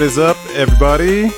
[0.00, 1.28] What is up, everybody?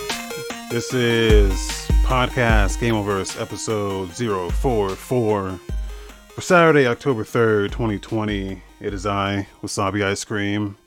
[0.71, 1.59] This is
[2.05, 8.63] podcast Game Oververse episode 044 for Saturday, October 3rd, 2020.
[8.81, 10.79] It is I, Wasabi Ice Cream,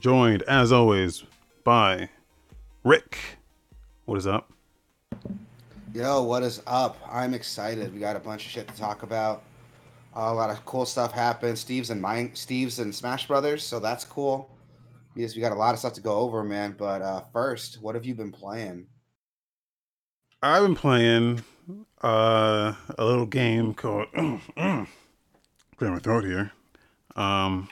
[0.00, 1.22] joined as always
[1.62, 2.08] by
[2.82, 3.18] Rick.
[4.06, 4.52] What is up?
[5.94, 6.98] Yo, what is up?
[7.08, 7.94] I'm excited.
[7.94, 9.44] We got a bunch of shit to talk about.
[10.16, 11.56] a lot of cool stuff happened.
[11.56, 14.50] Steve's and mine, Steve's and Smash Brothers, so that's cool.
[15.16, 16.74] Yes, we got a lot of stuff to go over, man.
[16.76, 18.86] But uh, first, what have you been playing?
[20.42, 21.42] I've been playing
[22.04, 24.86] uh, a little game called clear
[25.80, 26.52] my throat here.
[27.16, 27.70] Um,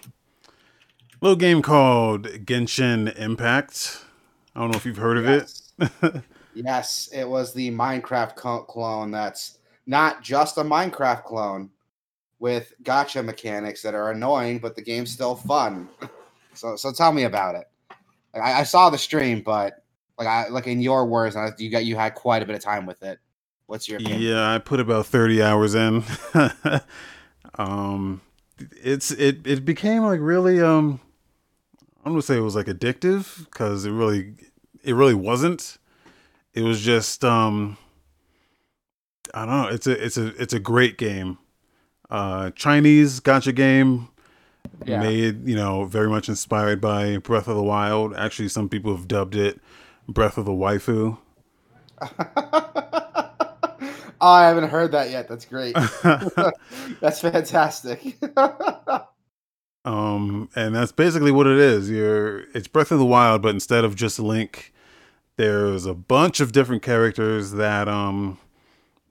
[1.20, 4.04] little game called Genshin Impact.
[4.56, 6.22] I don't know if you've heard of it.
[6.54, 8.36] yes, it was the Minecraft
[8.66, 9.10] clone.
[9.10, 11.70] That's not just a Minecraft clone
[12.38, 15.90] with gacha mechanics that are annoying, but the game's still fun.
[16.55, 17.69] So so tell me about it.
[18.33, 19.85] Like, I, I, saw the stream, but
[20.19, 22.87] like I like in your words, you got you had quite a bit of time
[22.87, 23.19] with it.
[23.66, 24.23] What's your opinion?
[24.23, 26.05] Yeah, I put about thirty hours in.
[27.55, 28.21] um,
[28.82, 31.01] it's it it became like really um,
[32.05, 34.35] I'm gonna say it was like addictive because it really
[34.82, 35.79] it really wasn't.
[36.52, 37.77] It was just um,
[39.32, 39.69] I don't know.
[39.69, 41.38] It's a it's a it's a great game.
[42.10, 44.09] Uh, Chinese gacha game
[44.84, 45.01] yeah.
[45.01, 48.15] made, you know, very much inspired by Breath of the Wild.
[48.15, 49.60] Actually, some people have dubbed it
[50.09, 51.18] Breath of the Waifu.
[54.20, 55.29] oh, I haven't heard that yet.
[55.29, 55.74] That's great.
[57.01, 58.16] that's fantastic.
[59.85, 61.90] um, and that's basically what it is.
[61.90, 64.72] You're it's Breath of the Wild, but instead of just Link,
[65.37, 68.38] there's a bunch of different characters that um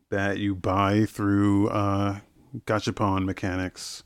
[0.10, 2.20] that you buy through uh
[2.66, 4.04] gachapon mechanics.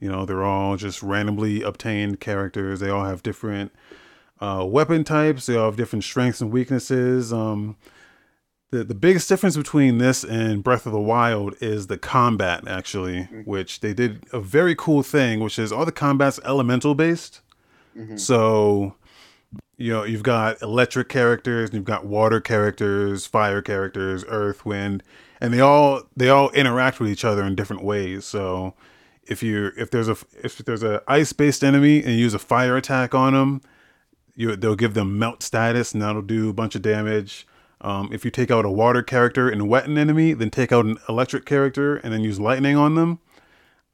[0.00, 2.80] You know, they're all just randomly obtained characters.
[2.80, 3.72] They all have different
[4.40, 5.46] uh, weapon types.
[5.46, 7.32] They all have different strengths and weaknesses.
[7.32, 7.76] Um,
[8.70, 13.22] the the biggest difference between this and Breath of the Wild is the combat, actually,
[13.22, 13.40] mm-hmm.
[13.42, 17.40] which they did a very cool thing, which is all the combat's elemental based.
[17.96, 18.16] Mm-hmm.
[18.16, 18.94] So,
[19.76, 25.02] you know, you've got electric characters, you've got water characters, fire characters, earth, wind,
[25.40, 28.24] and they all they all interact with each other in different ways.
[28.24, 28.74] So,
[29.30, 32.38] if you if there's a if there's a ice based enemy and you use a
[32.38, 33.62] fire attack on them,
[34.34, 37.46] you they'll give them melt status and that'll do a bunch of damage.
[37.80, 40.84] Um, if you take out a water character and wet an enemy, then take out
[40.84, 43.20] an electric character and then use lightning on them.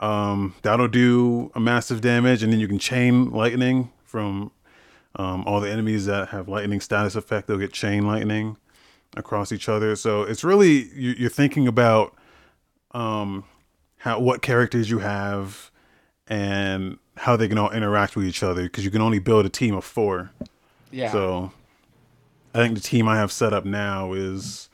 [0.00, 4.50] Um, that'll do a massive damage, and then you can chain lightning from
[5.14, 7.46] um, all the enemies that have lightning status effect.
[7.46, 8.56] They'll get chain lightning
[9.16, 9.94] across each other.
[9.96, 12.16] So it's really you're thinking about
[12.92, 13.44] um,
[14.06, 15.72] how what characters you have
[16.28, 19.48] and how they can all interact with each other because you can only build a
[19.48, 20.30] team of four.
[20.92, 21.10] Yeah.
[21.10, 21.52] So
[22.54, 24.68] I think the team I have set up now is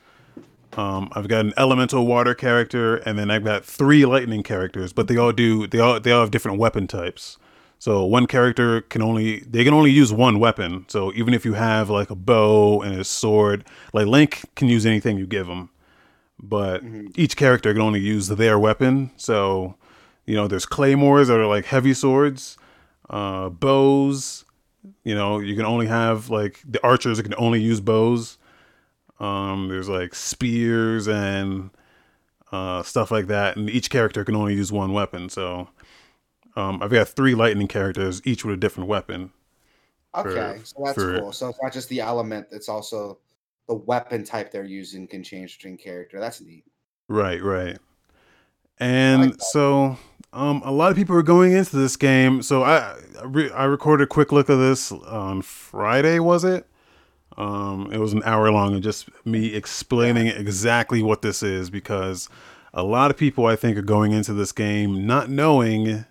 [0.73, 5.07] um, I've got an elemental water character and then I've got three lightning characters, but
[5.07, 7.39] they all do they all they all have different weapon types.
[7.79, 10.85] So one character can only they can only use one weapon.
[10.89, 14.85] So even if you have like a bow and a sword, like Link can use
[14.85, 15.69] anything you give him
[16.43, 17.07] but mm-hmm.
[17.15, 19.11] each character can only use their weapon.
[19.15, 19.75] So,
[20.25, 22.57] you know, there's claymores that are like heavy swords,
[23.09, 24.43] uh, bows.
[25.05, 28.37] You know, you can only have like the archers that can only use bows.
[29.19, 31.69] Um, there's like spears and
[32.51, 35.29] uh, stuff like that, and each character can only use one weapon.
[35.29, 35.69] So,
[36.57, 39.31] um, I've got three lightning characters, each with a different weapon.
[40.15, 41.31] Okay, for, so that's for, cool.
[41.31, 43.19] So it's not just the element; it's also
[43.67, 46.19] the weapon type they're using can change between character.
[46.19, 46.65] That's neat.
[47.07, 47.77] Right, right.
[48.79, 49.97] And like so,
[50.33, 52.41] um, a lot of people are going into this game.
[52.41, 56.19] So I, I, re- I recorded a quick look of this on Friday.
[56.19, 56.67] Was it?
[57.37, 62.29] Um, it was an hour long and just me explaining exactly what this is because
[62.73, 66.05] a lot of people I think are going into this game not knowing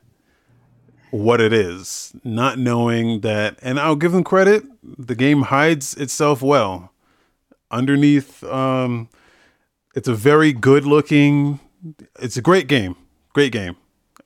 [1.11, 4.65] what it is, not knowing that, and I'll give them credit.
[4.83, 6.92] The game hides itself well
[7.73, 9.09] underneath um
[9.95, 11.59] it's a very good looking
[12.21, 12.97] it's a great game
[13.33, 13.77] great game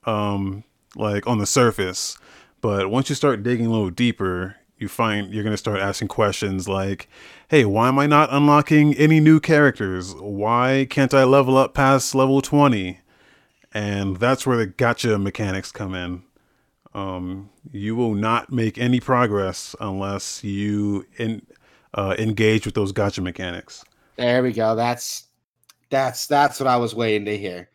[0.05, 0.65] um
[0.95, 2.17] like on the surface.
[2.63, 6.09] But once you start digging a little deeper you find you're going to start asking
[6.09, 7.09] questions like
[7.49, 10.15] hey why am i not unlocking any new characters?
[10.15, 13.01] Why can't i level up past level 20
[13.77, 16.23] and that's where the gacha mechanics come in.
[16.95, 21.47] Um, you will not make any progress unless you in
[21.97, 23.85] uh, engage with those gacha mechanics.
[24.17, 24.77] There we go.
[24.77, 25.25] That's
[25.91, 27.69] that's that's what I was waiting to hear.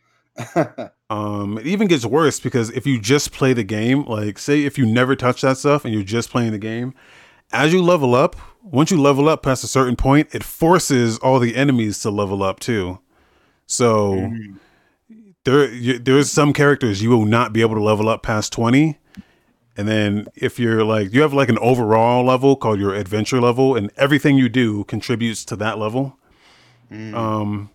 [1.09, 4.77] um, it even gets worse because if you just play the game, like say if
[4.77, 6.94] you never touch that stuff and you're just playing the game,
[7.51, 11.39] as you level up, once you level up past a certain point, it forces all
[11.39, 13.00] the enemies to level up too.
[13.65, 14.57] So mm.
[15.44, 19.00] there, you, there's some characters you will not be able to level up past twenty,
[19.81, 23.75] and then if you're like you have like an overall level called your adventure level,
[23.75, 26.19] and everything you do contributes to that level.
[26.92, 27.16] Mm.
[27.16, 27.72] Um,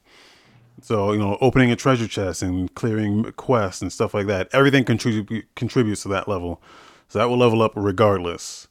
[0.81, 4.85] so you know, opening a treasure chest and clearing quests and stuff like that, everything
[4.85, 6.63] contribute contributes to that level.
[7.09, 8.69] So that will level up regardless.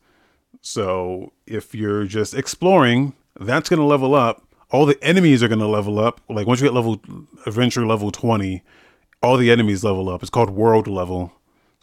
[0.62, 4.44] So if you're just exploring, that's going to level up.
[4.72, 6.22] All the enemies are going to level up.
[6.30, 7.02] Like once you get level
[7.46, 8.64] adventure level 20,
[9.22, 10.24] all the enemies level up.
[10.24, 11.34] It's called world level.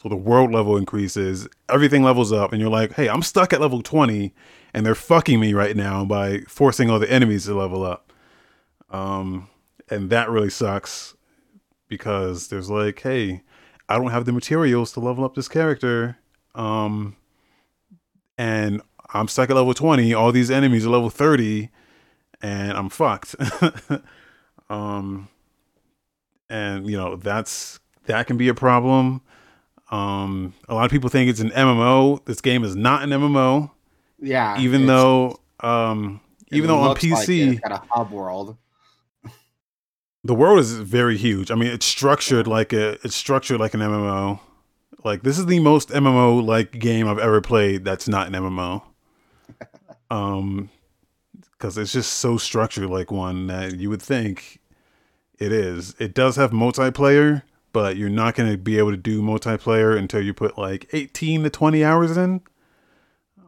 [0.02, 3.60] So the world level increases, everything levels up, and you're like, hey, I'm stuck at
[3.60, 4.34] level 20,
[4.74, 8.12] and they're fucking me right now by forcing all the enemies to level up.
[8.90, 9.48] Um,
[9.88, 11.14] and that really sucks
[11.88, 13.42] because there's like, hey,
[13.88, 16.18] I don't have the materials to level up this character.
[16.54, 17.16] Um,
[18.36, 18.82] and
[19.14, 20.12] I'm stuck at level 20.
[20.14, 21.68] All these enemies are level 30,
[22.40, 23.36] and I'm fucked.
[24.68, 25.28] um,
[26.50, 29.22] and you know that's that can be a problem.
[29.92, 32.24] Um, a lot of people think it's an MMO.
[32.24, 33.70] This game is not an MMO.
[34.18, 34.58] Yeah.
[34.58, 38.56] Even though, um, even though on PC, like it's got a hub world.
[40.24, 41.50] The world is very huge.
[41.50, 44.40] I mean, it's structured like a it's structured like an MMO.
[45.04, 48.82] Like this is the most MMO like game I've ever played that's not an MMO.
[50.10, 50.70] um
[51.58, 54.60] cuz it's just so structured like one that you would think
[55.38, 55.96] it is.
[55.98, 57.42] It does have multiplayer,
[57.72, 61.44] but you're not going to be able to do multiplayer until you put like 18
[61.44, 62.40] to 20 hours in.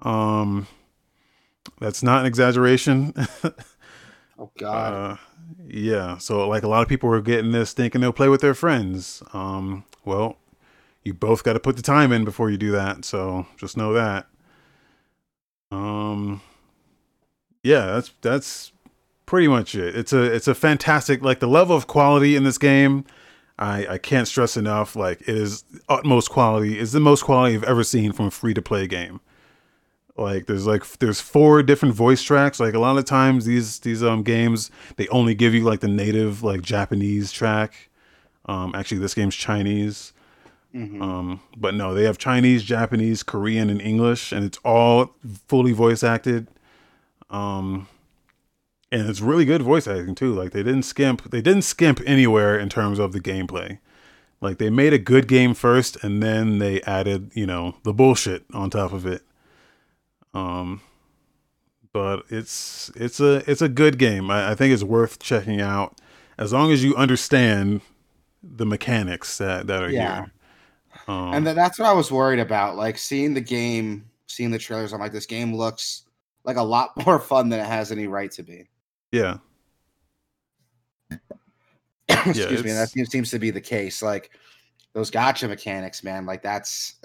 [0.03, 0.67] Um
[1.81, 3.15] that's not an exaggeration.
[4.39, 4.93] oh god.
[4.93, 5.17] Uh,
[5.67, 8.55] yeah, so like a lot of people are getting this thinking they'll play with their
[8.55, 9.23] friends.
[9.33, 10.39] Um, well,
[11.03, 13.05] you both got to put the time in before you do that.
[13.05, 14.27] So just know that.
[15.71, 16.41] Um,
[17.63, 18.73] yeah, that's that's
[19.27, 19.97] pretty much it.
[19.97, 23.05] It's a it's a fantastic like the level of quality in this game.
[23.59, 24.97] I I can't stress enough.
[24.97, 26.79] Like it is utmost quality.
[26.79, 29.21] Is the most quality I've ever seen from a free to play game
[30.17, 34.03] like there's like there's four different voice tracks like a lot of times these these
[34.03, 37.91] um games they only give you like the native like japanese track
[38.47, 40.13] um actually this game's chinese
[40.75, 41.03] mm-hmm.
[41.03, 45.15] um but no they have chinese japanese korean and english and it's all
[45.49, 46.47] fully voice acted
[47.31, 47.89] um
[48.95, 52.59] and it's really good voice acting too like they didn't skimp they didn't skimp anywhere
[52.59, 53.79] in terms of the gameplay
[54.41, 58.45] like they made a good game first and then they added you know the bullshit
[58.53, 59.23] on top of it
[60.35, 60.81] um,
[61.93, 64.31] but it's it's a it's a good game.
[64.31, 66.01] I, I think it's worth checking out
[66.37, 67.81] as long as you understand
[68.43, 70.15] the mechanics that that are yeah.
[70.17, 70.33] here.
[71.07, 72.77] Um, and that's what I was worried about.
[72.77, 74.93] Like seeing the game, seeing the trailers.
[74.93, 76.05] I'm like, this game looks
[76.45, 78.67] like a lot more fun than it has any right to be.
[81.11, 81.19] Yeah.
[82.09, 82.73] Excuse yeah, me.
[82.73, 84.03] That seems, seems to be the case.
[84.03, 84.31] Like
[84.93, 86.27] those gacha mechanics, man.
[86.27, 86.97] Like that's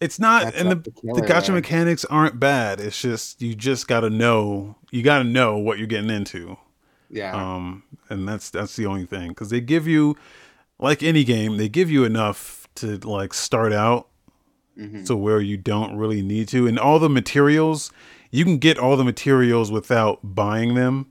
[0.00, 2.80] It's not, That's and the, the, killer, the gacha mechanics aren't bad.
[2.80, 4.76] It's just you just got to know.
[4.90, 6.56] You got to know what you're getting into.
[7.10, 7.34] Yeah.
[7.34, 10.16] Um, and that's that's the only thing because they give you,
[10.78, 14.08] like any game, they give you enough to like start out,
[14.78, 15.04] mm-hmm.
[15.04, 17.92] to where you don't really need to, and all the materials
[18.30, 21.10] you can get all the materials without buying them.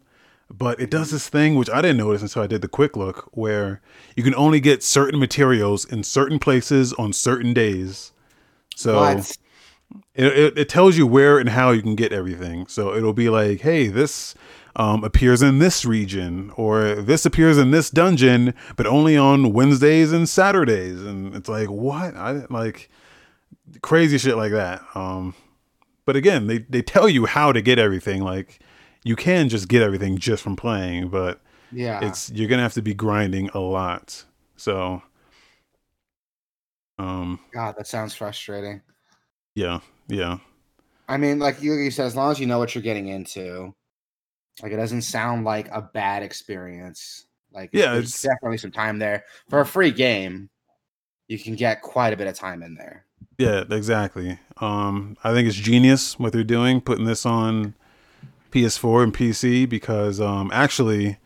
[0.52, 3.30] But it does this thing which I didn't notice until I did the quick look,
[3.34, 3.82] where
[4.16, 8.14] you can only get certain materials in certain places on certain days
[8.80, 9.18] so
[10.16, 12.66] it, it, it, tells you where and how you can get everything.
[12.68, 14.36] So it'll be like, hey, this
[14.78, 20.14] um, appears in this region, or this appears in this dungeon, but only on Wednesdays
[20.14, 21.04] and Saturdays.
[21.04, 22.16] And it's like, what?
[22.16, 22.90] I like
[23.82, 24.82] crazy shit like that.
[24.96, 25.36] Um,
[26.10, 28.24] but again, they, they tell you how to get everything.
[28.24, 28.62] Like
[29.04, 31.40] you can just get everything just from playing, but
[31.72, 34.26] yeah, it's you're gonna have to be grinding a lot.
[34.56, 35.04] So
[36.98, 38.82] um, God, that sounds frustrating.
[39.54, 40.40] Yeah, yeah.
[41.08, 43.76] I mean, like you, said, as long as you know what you're getting into,
[44.64, 47.28] like it doesn't sound like a bad experience.
[47.54, 50.50] Like, yeah, there's it's definitely some time there for a free game.
[51.28, 53.06] You can get quite a bit of time in there.
[53.40, 54.38] Yeah, exactly.
[54.58, 57.74] Um, I think it's genius what they're doing, putting this on
[58.52, 61.18] PS4 and PC because um, actually,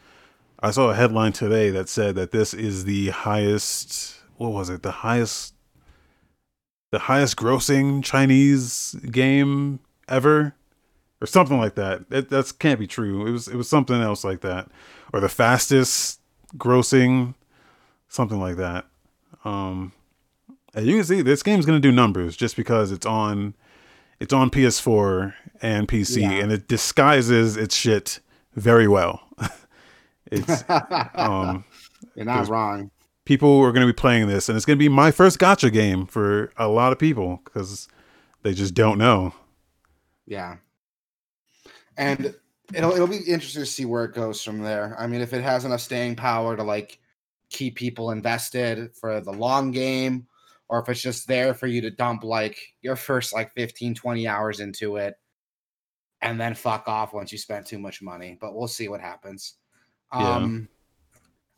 [0.59, 4.15] I saw a headline today that said that this is the highest.
[4.37, 4.83] What was it?
[4.83, 5.55] The highest
[6.91, 10.53] the highest grossing Chinese game ever
[11.19, 12.07] or something like that.
[12.11, 13.25] That that's can't be true.
[13.25, 14.69] It was it was something else like that
[15.11, 16.19] or the fastest
[16.55, 17.33] grossing
[18.07, 18.85] something like that.
[19.43, 19.93] Um
[20.75, 23.55] and you can see this game's going to do numbers just because it's on
[24.19, 26.31] it's on PS4 and PC, Yeah.
[26.31, 28.19] and it disguises its shit
[28.55, 29.21] very well.
[30.31, 30.63] it's
[31.15, 31.65] um,
[32.15, 32.91] You're not wrong.
[33.25, 35.71] people are going to be playing this, and it's going to be my first gacha
[35.71, 37.87] game for a lot of people because
[38.43, 39.33] they just don't know.
[40.25, 40.57] Yeah.
[41.97, 42.33] And
[42.73, 44.95] it'll it'll be interesting to see where it goes from there.
[44.97, 46.99] I mean, if it has enough staying power to like
[47.49, 50.25] keep people invested for the long game,
[50.73, 54.27] or if it's just there for you to dump like your first like 15, 20
[54.27, 55.13] hours into it
[56.19, 58.35] and then fuck off once you spent too much money.
[58.41, 59.53] But we'll see what happens.
[60.11, 60.35] Yeah.
[60.37, 60.67] Um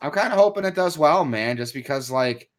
[0.01, 2.49] I'm kind of hoping it does well, man, just because like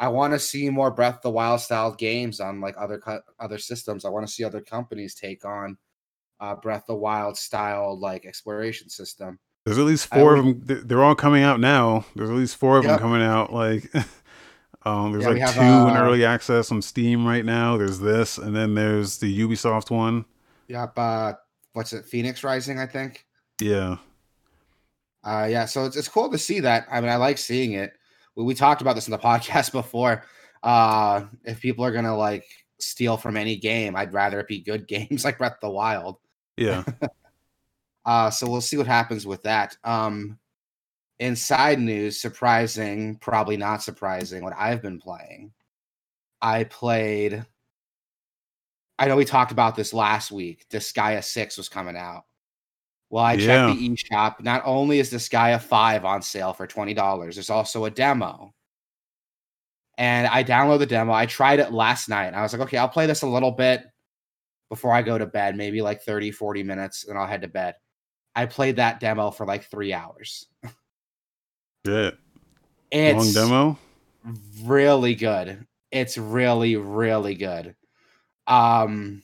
[0.00, 3.22] I want to see more Breath of the Wild style games on like other co-
[3.38, 4.04] other systems.
[4.04, 5.78] I want to see other companies take on
[6.40, 9.38] uh, Breath of the Wild style like exploration system.
[9.64, 10.66] There's at least I four of always- them.
[10.66, 12.04] They're- They're all coming out now.
[12.16, 13.52] There's at least four of them coming out.
[13.52, 13.92] Like,
[14.84, 17.76] um, there's Yeah, like have, two in uh, early access on Steam right now.
[17.76, 20.24] There's this, and then there's the Ubisoft one.
[20.68, 20.92] Yep.
[20.96, 21.32] Uh,
[21.72, 22.04] what's it?
[22.06, 23.26] Fenyx Rising, I think.
[23.60, 23.96] Yeah,
[25.22, 25.66] Uh, yeah.
[25.66, 26.86] So it's it's cool to see that.
[26.90, 27.92] I mean, I like seeing it.
[28.36, 30.24] We, we talked about this in the podcast before.
[30.62, 32.44] Uh, if people are gonna like
[32.78, 36.16] steal from any game, I'd rather it be good games like Breath of the Wild.
[36.56, 36.84] yeah.
[38.06, 39.76] Uh, so we'll see what happens with that.
[39.84, 40.38] Um,
[41.20, 45.52] inside news, surprising, probably not surprising, what I've been playing.
[46.42, 47.44] I played.
[48.98, 50.66] I know we talked about this last week.
[50.70, 52.24] Disgaea 6 was coming out.
[53.10, 53.46] Well, I Yeah.
[53.46, 54.40] checked the eShop.
[54.40, 58.54] Not only is Disgaea 5 on sale for $20, there's also a demo.
[59.98, 61.12] And I downloaded the demo.
[61.12, 62.32] I tried it last night.
[62.32, 63.84] I was like, okay, I'll play this a little bit
[64.70, 67.74] before I go to bed, maybe like 30, 40 minutes, and I'll head to bed.
[68.34, 70.46] I played that demo for like three hours.
[71.84, 72.10] Yeah.
[72.90, 73.78] It's Long demo.
[74.62, 75.66] really good.
[75.90, 77.74] It's really, really good.
[78.46, 79.22] Um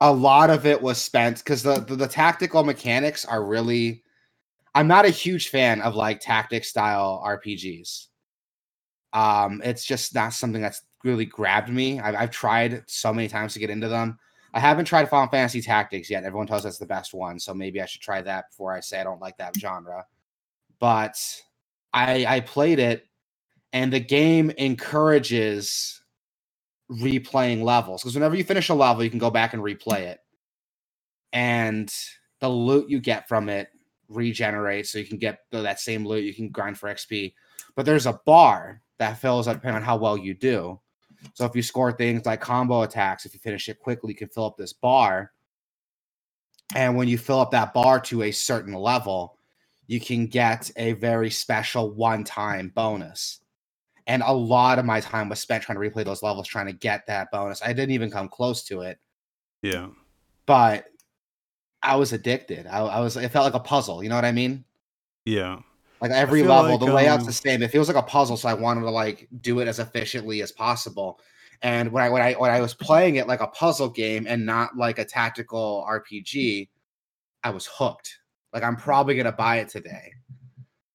[0.00, 4.04] a lot of it was spent because the, the the tactical mechanics are really
[4.74, 8.06] I'm not a huge fan of like tactic style RPGs.
[9.12, 11.98] Um, it's just not something that's really grabbed me.
[11.98, 14.18] I've, I've tried so many times to get into them.
[14.54, 16.24] I haven't tried Final Fantasy Tactics yet.
[16.24, 18.80] Everyone tells us that's the best one, so maybe I should try that before I
[18.80, 20.04] say I don't like that genre.
[20.80, 21.16] But
[21.92, 23.06] I I played it,
[23.72, 26.00] and the game encourages
[26.90, 30.20] replaying levels because whenever you finish a level, you can go back and replay it,
[31.32, 31.92] and
[32.40, 33.68] the loot you get from it
[34.08, 36.24] regenerates, so you can get that same loot.
[36.24, 37.34] You can grind for XP,
[37.76, 40.80] but there's a bar that fills up depending on how well you do.
[41.34, 44.28] So if you score things like combo attacks, if you finish it quickly, you can
[44.28, 45.32] fill up this bar.
[46.74, 49.37] And when you fill up that bar to a certain level,
[49.88, 53.40] you can get a very special one-time bonus.
[54.06, 56.72] And a lot of my time was spent trying to replay those levels, trying to
[56.72, 57.60] get that bonus.
[57.62, 58.98] I didn't even come close to it,
[59.62, 59.88] Yeah.
[60.46, 60.86] but
[61.82, 62.66] I was addicted.
[62.66, 63.16] I, I was.
[63.16, 64.02] It felt like a puzzle.
[64.02, 64.64] You know what I mean?
[65.24, 65.60] Yeah.
[66.00, 67.62] Like every level, like, the layout's the um, same.
[67.62, 70.52] It feels like a puzzle, so I wanted to like do it as efficiently as
[70.52, 71.18] possible.
[71.62, 74.46] And when I when I when I was playing it like a puzzle game and
[74.46, 76.68] not like a tactical RPG,
[77.42, 78.17] I was hooked.
[78.52, 80.12] Like I'm probably gonna buy it today.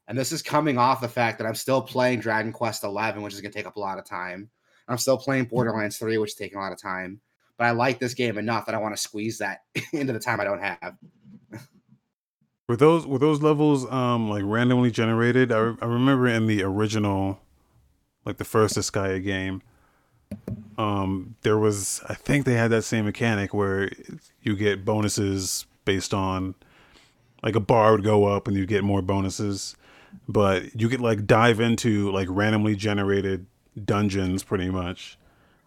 [0.08, 3.34] And this is coming off the fact that I'm still playing Dragon Quest Eleven, which
[3.34, 4.50] is gonna take up a lot of time.
[4.88, 7.22] I'm still playing Borderlands 3, which is taking a lot of time.
[7.58, 9.62] But I like this game enough that I want to squeeze that
[9.94, 10.98] into the time I don't have.
[12.68, 15.52] Were those were those levels um like randomly generated?
[15.52, 17.40] I, re- I remember in the original,
[18.26, 19.62] like the first Disgaea game,
[20.78, 23.92] um there was I think they had that same mechanic where
[24.42, 26.56] you get bonuses based on
[27.44, 29.76] like a bar would go up and you'd get more bonuses,
[30.28, 33.46] but you could like dive into like randomly generated
[33.84, 35.18] dungeons pretty much.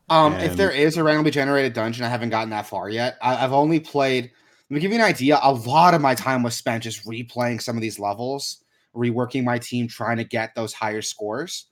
[0.09, 3.19] Um, if there is a randomly generated dungeon, I haven't gotten that far yet.
[3.21, 4.31] I, I've only played.
[4.71, 5.39] Let me give you an idea.
[5.43, 8.65] A lot of my time was spent just replaying some of these levels,
[8.95, 11.67] reworking my team, trying to get those higher scores.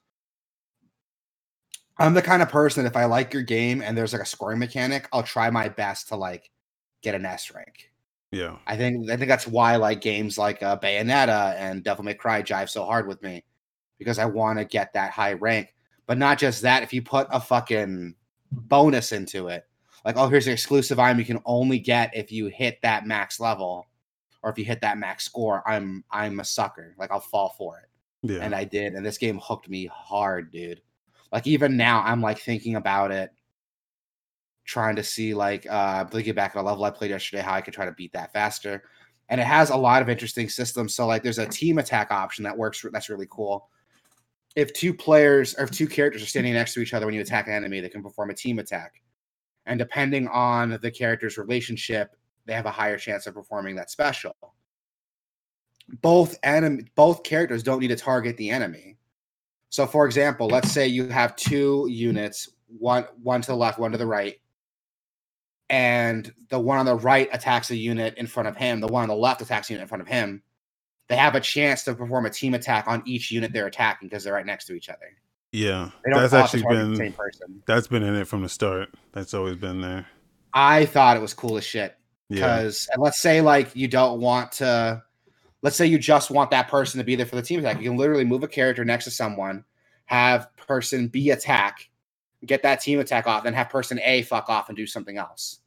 [1.97, 4.27] I'm the kind of person that if I like your game and there's like a
[4.27, 6.51] scoring mechanic, I'll try my best to like
[7.03, 7.91] get an S rank.
[8.35, 8.57] Yeah.
[8.67, 12.43] I think I think that's why like games like uh, Bayonetta and Devil May Cry
[12.43, 13.45] jive so hard with me
[13.99, 15.75] because I want to get that high rank.
[16.07, 18.15] But not just that, if you put a fucking
[18.51, 19.65] bonus into it,
[20.05, 23.41] like oh here's an exclusive item you can only get if you hit that max
[23.41, 23.87] level
[24.43, 26.95] or if you hit that max score, I'm I'm a sucker.
[26.99, 27.89] Like I'll fall for it.
[28.31, 28.41] Yeah.
[28.41, 30.83] And I did, and this game hooked me hard, dude.
[31.33, 33.31] Like even now, I'm like thinking about it,
[34.65, 37.61] trying to see like uh looking back at a level I played yesterday, how I
[37.61, 38.85] could try to beat that faster.
[39.29, 40.95] And it has a lot of interesting systems.
[40.95, 42.85] So like there's a team attack option that works.
[42.93, 43.69] That's really cool.
[44.57, 47.21] If two players or if two characters are standing next to each other when you
[47.21, 49.01] attack an enemy, they can perform a team attack.
[49.67, 52.17] and depending on the character's relationship,
[52.47, 54.35] they have a higher chance of performing that special.
[56.03, 58.97] Both enemy, both characters don't need to target the enemy.
[59.71, 63.93] So, for example, let's say you have two units, one one to the left, one
[63.93, 64.37] to the right,
[65.75, 68.79] and the one on the right attacks a unit in front of him.
[68.79, 70.41] The one on the left attacks a unit in front of him.
[71.09, 74.23] They have a chance to perform a team attack on each unit they're attacking because
[74.23, 75.01] they're right next to each other.
[75.51, 77.61] Yeah, that's actually been same person.
[77.67, 78.91] that's been in it from the start.
[79.11, 80.07] That's always been there.
[80.53, 81.97] I thought it was cool as shit.
[82.29, 85.03] Yeah, Because and let's say like you don't want to
[85.63, 87.79] let's say you just want that person to be there for the team attack.
[87.79, 89.65] You can literally move a character next to someone,
[90.05, 91.91] have person B attack,
[92.47, 95.61] get that team attack off, then have person A fuck off and do something else.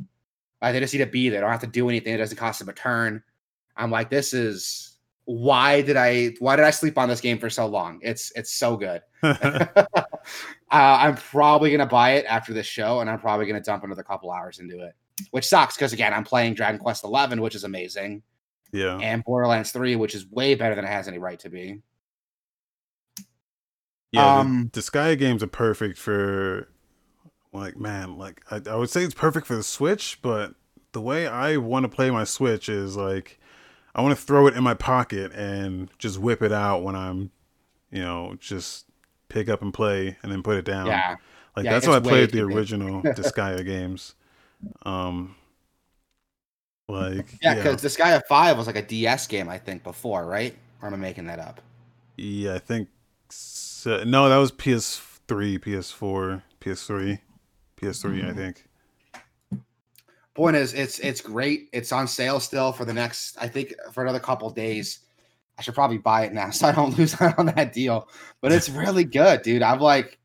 [0.61, 1.39] Like, they just need to be there.
[1.39, 2.13] They don't have to do anything.
[2.13, 3.21] It doesn't cost them a turn.
[3.75, 7.49] I'm like, this is why did I why did I sleep on this game for
[7.49, 7.99] so long?
[8.01, 9.01] It's it's so good.
[9.23, 10.03] uh,
[10.71, 14.31] I'm probably gonna buy it after this show, and I'm probably gonna dump another couple
[14.31, 14.93] hours into it,
[15.31, 18.23] which sucks because again, I'm playing Dragon Quest Eleven, which is amazing,
[18.71, 18.97] yeah.
[18.97, 21.81] and Borderlands 3, which is way better than it has any right to be.
[24.11, 26.69] Yeah, Um, the, Disgaea games are perfect for
[27.53, 30.55] like man, like I, I would say it's perfect for the Switch, but
[30.93, 33.39] the way I want to play my Switch is like
[33.95, 37.31] I want to throw it in my pocket and just whip it out when I'm,
[37.91, 38.87] you know, just
[39.29, 40.87] pick up and play and then put it down.
[40.87, 41.15] Yeah,
[41.55, 44.15] Like yeah, that's how I played the original Disgaea games.
[44.85, 45.35] Um
[46.87, 50.55] like yeah, yeah, because Disgaea Five was like a DS game, I think, before, right?
[50.81, 51.61] Or am I making that up?
[52.17, 52.89] yeah, I think
[53.29, 57.19] so, no, that was PS3, PS4, PS3,
[57.79, 58.37] PS3, I mm-hmm.
[58.37, 58.63] think.
[60.35, 61.69] Point is, it's it's great.
[61.73, 64.99] It's on sale still for the next, I think, for another couple days.
[65.57, 68.07] I should probably buy it now so I don't lose out on that deal.
[68.41, 69.63] But it's really good, dude.
[69.63, 70.19] I'm like,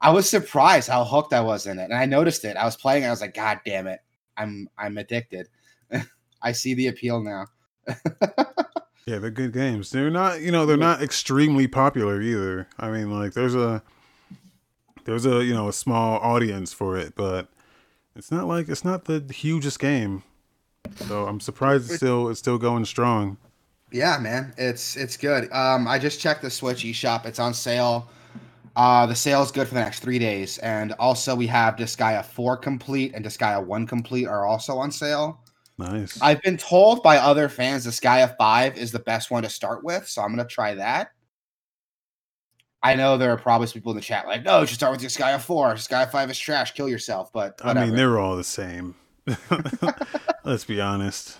[0.00, 2.56] I was surprised how hooked I was in it, and I noticed it.
[2.56, 4.00] I was playing, and I was like, God damn it,
[4.36, 5.48] I'm I'm addicted.
[6.42, 7.46] I see the appeal now.
[9.08, 9.90] Yeah, they're good games.
[9.90, 12.68] They're not, you know, they're not extremely popular either.
[12.78, 13.82] I mean, like there's a
[15.04, 17.48] there's a, you know, a small audience for it, but
[18.14, 20.24] it's not like it's not the hugest game.
[21.06, 23.38] So I'm surprised it's still it's still going strong.
[23.90, 25.50] Yeah, man, it's it's good.
[25.52, 27.24] Um, I just checked the Switch eShop.
[27.24, 28.10] It's on sale.
[28.76, 32.26] Uh, the sale is good for the next three days, and also we have Disgaea
[32.26, 35.40] Four Complete and Disgaea One Complete are also on sale.
[35.78, 36.20] Nice.
[36.20, 40.08] I've been told by other fans Disgaea Five is the best one to start with,
[40.08, 41.12] so I'm gonna try that.
[42.82, 44.92] I know there are probably some people in the chat like, no, you should start
[44.92, 45.74] with Disgaea Four.
[45.74, 46.72] Disgaea Five is trash.
[46.74, 47.32] Kill yourself.
[47.32, 48.94] But I mean, they're all the same.
[50.44, 51.36] Let's be honest.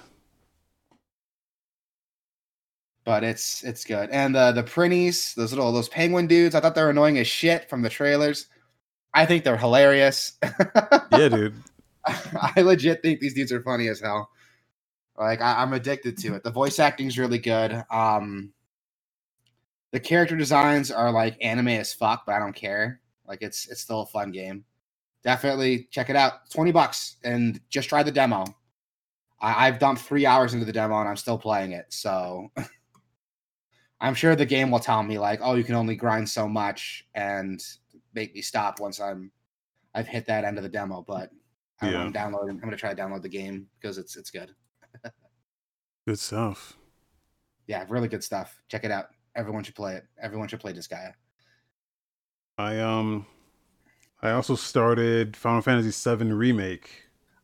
[3.09, 4.11] but it's it's good.
[4.11, 7.27] And the the Prinnies, those little those penguin dudes, I thought they were annoying as
[7.27, 8.49] shit from the trailers.
[9.15, 10.33] I think they're hilarious.
[11.13, 11.55] Yeah, dude.
[12.57, 14.31] I legit think these dudes are funny as hell.
[15.17, 16.45] Like I, I'm addicted to it.
[16.45, 17.85] The voice acting is really good.
[17.91, 18.53] Um,
[19.91, 23.01] the character designs are like anime as fuck, but I don't care.
[23.27, 24.65] Like it's it's still a fun game.
[25.25, 26.51] Definitely check it out.
[26.51, 28.45] Twenty bucks, and just try the demo.
[29.41, 31.87] I, I've dumped three hours into the demo, and I'm still playing it.
[31.89, 32.51] So
[34.01, 37.07] I'm sure the game will tell me like, oh, you can only grind so much,
[37.15, 37.61] and
[38.15, 39.33] make me stop once I'm
[39.95, 41.05] I've hit that end of the demo.
[41.07, 41.31] But
[41.81, 42.01] I'm, Yeah.
[42.03, 42.57] I'm downloading.
[42.57, 44.55] I'm gonna try to download the game because it's it's good.
[46.07, 46.77] Good stuff.
[47.67, 48.63] Yeah, really good stuff.
[48.69, 49.09] Check it out.
[49.37, 50.05] Everyone should play it.
[50.21, 51.13] Everyone should play Disgaea.
[52.57, 53.27] I um
[54.23, 56.91] I also started Final Fantasy VII Remake.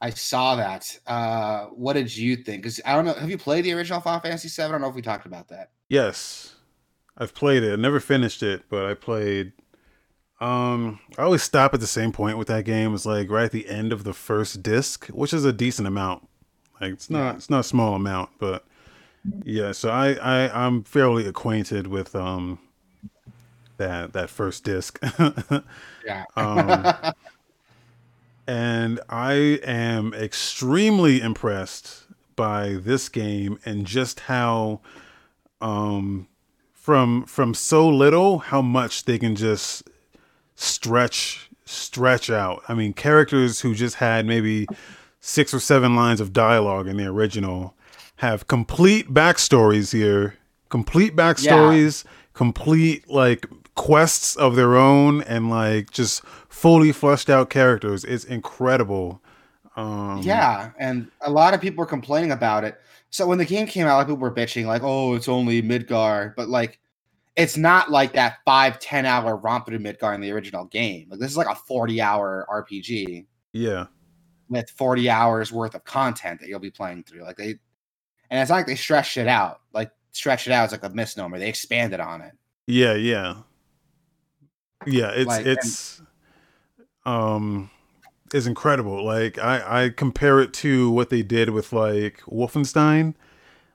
[0.00, 0.98] I saw that.
[1.06, 2.62] Uh, what did you think?
[2.62, 3.14] Because I don't know.
[3.14, 4.64] Have you played the original Final Fantasy VII?
[4.66, 5.70] I don't know if we talked about that.
[5.88, 6.56] Yes.
[7.16, 7.72] I've played it.
[7.72, 9.52] I never finished it, but I played
[10.40, 12.94] um I always stop at the same point with that game.
[12.94, 16.28] It's like right at the end of the first disc, which is a decent amount.
[16.80, 18.64] Like it's not it's not a small amount, but
[19.44, 22.58] yeah, so I, I I'm fairly acquainted with um
[23.76, 24.98] that that first disc.
[26.04, 26.24] Yeah.
[26.36, 27.14] Um,
[28.46, 29.32] and I
[29.64, 32.02] am extremely impressed
[32.36, 34.80] by this game and just how
[35.62, 36.28] um
[36.74, 39.88] from from so little how much they can just
[40.54, 42.62] stretch stretch out.
[42.68, 44.66] I mean, characters who just had maybe
[45.20, 47.74] six or seven lines of dialogue in the original
[48.16, 50.36] have complete backstories here,
[50.68, 58.04] complete backstories, complete like quests of their own, and like just fully fleshed out characters.
[58.04, 59.20] It's incredible.
[59.76, 62.80] Um, yeah, and a lot of people were complaining about it.
[63.10, 66.48] So when the game came out, people were bitching, like, "Oh, it's only Midgar," but
[66.48, 66.78] like,
[67.36, 71.08] it's not like that five ten hour romp through Midgar in the original game.
[71.10, 73.26] Like this is like a forty hour RPG.
[73.52, 73.86] Yeah.
[74.48, 77.22] with 40 hours worth of content that you'll be playing through.
[77.22, 77.54] Like they,
[78.30, 79.60] and it's not like they stretched it out.
[79.72, 81.38] Like stretched it out is like a misnomer.
[81.38, 82.32] They expanded on it.
[82.66, 83.36] Yeah, yeah.
[84.86, 86.02] Yeah, it's Like, it's
[87.06, 87.70] um
[88.32, 89.04] is incredible.
[89.04, 93.14] Like I I compare it to what they did with like Wolfenstein.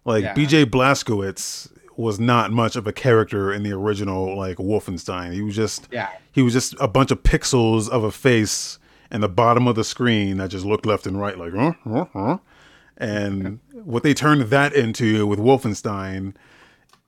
[0.06, 0.36] Like Yeah.
[0.36, 5.34] BJ Blazkowicz was not much of a character in the original like Wolfenstein.
[5.34, 6.10] He was just Yeah.
[6.32, 8.80] he was just a bunch of pixels of a face
[9.12, 12.06] in the bottom of the screen that just looked left and right like huh, huh,
[12.14, 12.38] huh.
[12.98, 16.36] and what they turned that into with Wolfenstein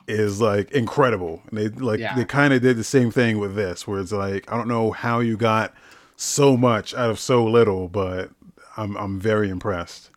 [0.07, 1.41] is like incredible.
[1.49, 2.15] And they like Yeah.
[2.15, 4.91] they kind of did the same thing with this where it's like I don't know
[4.91, 5.73] how you got
[6.17, 8.29] so much out of so little, but
[8.77, 10.09] I'm I'm very impressed.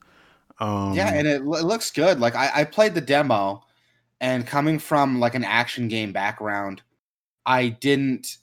[0.59, 2.19] Um yeah, and it, lo- it looks good.
[2.21, 3.64] Like I, I played the demo,
[4.25, 6.81] and coming from like an action game background,
[7.45, 8.39] I didn't.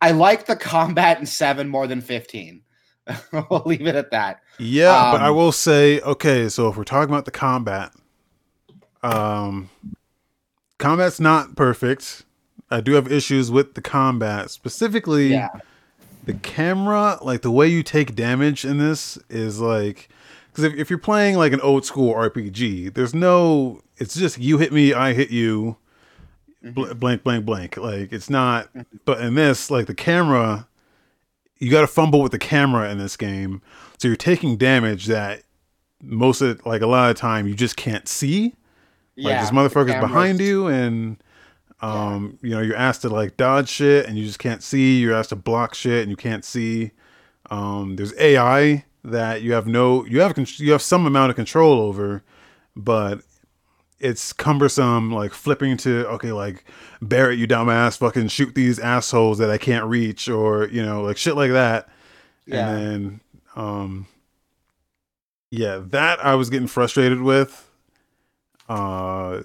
[0.00, 2.62] I like the combat in seven more than fifteen.
[3.50, 4.40] we'll leave it at that.
[4.58, 7.92] Yeah, but I Um, will say, okay, so if we're talking about the combat,
[9.02, 9.68] um,
[10.78, 12.22] combat's not perfect.
[12.70, 15.50] I do have issues with the combat, specifically Yeah,
[16.24, 17.18] the camera.
[17.20, 20.08] Like the way you take damage in this is like,
[20.50, 24.58] because if, if you're playing like an old school RPG, there's no, it's just you
[24.58, 25.76] hit me, I hit you,
[26.60, 27.76] bl- blank, blank, blank.
[27.76, 28.68] Like it's not,
[29.04, 30.66] but in this, like the camera,
[31.58, 33.62] you got to fumble with the camera in this game,
[33.98, 35.44] so you're taking damage that
[36.02, 38.56] most of like a lot of time you just can't see.
[39.16, 41.22] Like this the motherfucker's behind you, and
[41.80, 44.98] um, you know you're asked to like dodge shit, and you just can't see.
[44.98, 46.90] You're asked to block shit, and you can't see.
[47.50, 51.80] Um, there's AI that you have no, you have you have some amount of control
[51.80, 52.24] over,
[52.74, 53.20] but
[54.02, 55.12] it's cumbersome.
[55.12, 56.64] Like flipping to okay, like
[57.00, 61.16] Barrett, you dumbass, fucking shoot these assholes that I can't reach, or you know, like
[61.16, 61.88] shit like that.
[62.44, 62.68] Yeah.
[62.68, 63.20] And then,
[63.56, 64.06] um,
[65.50, 67.70] yeah, that I was getting frustrated with.
[68.68, 69.42] Uh,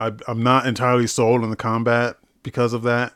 [0.00, 3.14] I, I'm not entirely sold on the combat because of that,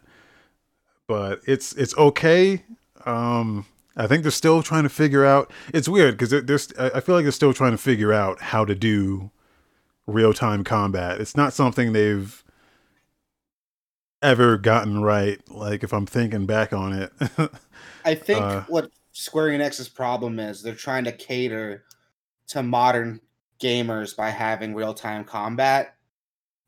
[1.07, 2.63] but it's it's okay.
[3.05, 5.51] Um, I think they're still trying to figure out.
[5.73, 8.65] It's weird because there's I I feel like they're still trying to figure out how
[8.65, 9.31] to do
[10.07, 11.21] real time combat.
[11.21, 12.43] It's not something they've
[14.23, 15.41] ever gotten right.
[15.51, 17.13] Like if I'm thinking back on it,
[18.05, 21.85] I think Uh, what Square Enix's problem is they're trying to cater
[22.49, 23.21] to modern
[23.61, 25.95] gamers by having real time combat,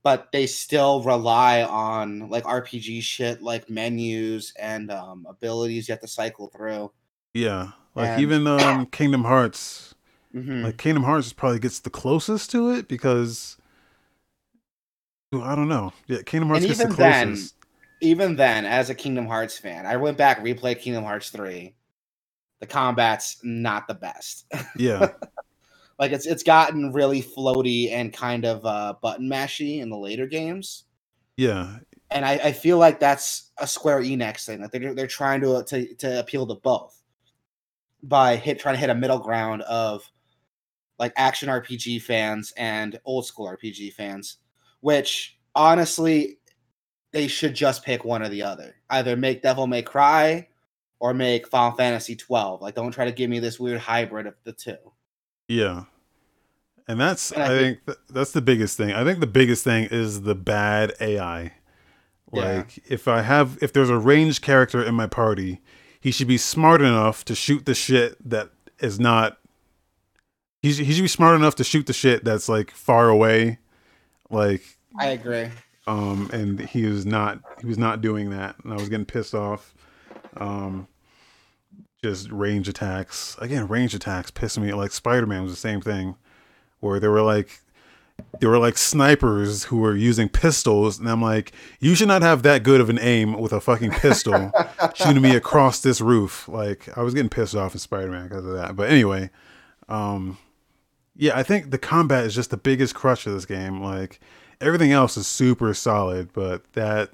[0.03, 6.01] but they still rely on like RPG shit like menus and um, abilities you have
[6.01, 6.93] to cycle through.
[7.35, 9.95] yeah, like And- even um Kingdom Hearts.
[10.37, 10.65] Mhm.
[10.65, 13.57] Like Kingdom Hearts probably gets the closest to it because
[15.33, 15.93] well, I don't know.
[16.07, 17.55] Yeah, Kingdom Hearts And gets the even then, closest.
[18.03, 21.75] Even then, as a Kingdom Hearts fan, I went back and replayed Kingdom Hearts three.
[22.61, 24.45] The combat's not the best.
[24.77, 25.09] yeah,
[25.99, 30.27] like it's it's gotten really floaty and kind of uh, button mashy in the later
[30.27, 30.85] games.
[31.39, 31.79] yeah,
[32.11, 34.61] and I, I feel like that's a Square Enix thing.
[34.61, 37.03] Like they're they're trying to to to appeal to both
[38.03, 40.11] by hit trying to hit a middle ground of
[40.99, 44.39] like action RPG fans and old school RPG fans,
[44.81, 46.39] which honestly
[47.13, 48.75] they should just pick one or the other.
[48.91, 50.49] Either make Devil May Cry
[50.99, 52.63] or make Final Fantasy 12.
[52.63, 54.77] Like don't try to give me this weird hybrid of the two.
[55.49, 55.85] yeah.
[56.89, 58.93] And that's And I I think- think th- that's the biggest thing.
[58.93, 61.53] I think the biggest thing is the bad AI.
[62.33, 62.59] Yeah.
[62.59, 65.61] Like if I have if there's a ranged character in my party,
[66.01, 69.39] he should be smart enough to shoot the shit that is not
[70.67, 73.59] he should, he should be smart enough to shoot the shit that's like far away.
[74.31, 74.63] Like
[74.99, 75.49] I agree.
[75.87, 79.35] um and he was not he was not doing that and i was getting pissed
[79.35, 79.73] off
[80.39, 80.89] um
[82.03, 86.17] just range attacks again range attacks pissing me like spider-man was the same thing
[86.81, 87.61] where they were like
[88.41, 92.43] they were like snipers who were using pistols and i'm like you should not have
[92.43, 94.51] that good of an aim with a fucking pistol
[94.95, 98.55] shooting me across this roof like i was getting pissed off in spider-man because of
[98.55, 99.31] that but anyway
[99.89, 100.37] um
[101.17, 104.21] yeah i think the combat is just the biggest crutch of this game like
[104.61, 107.11] everything else is super solid, but that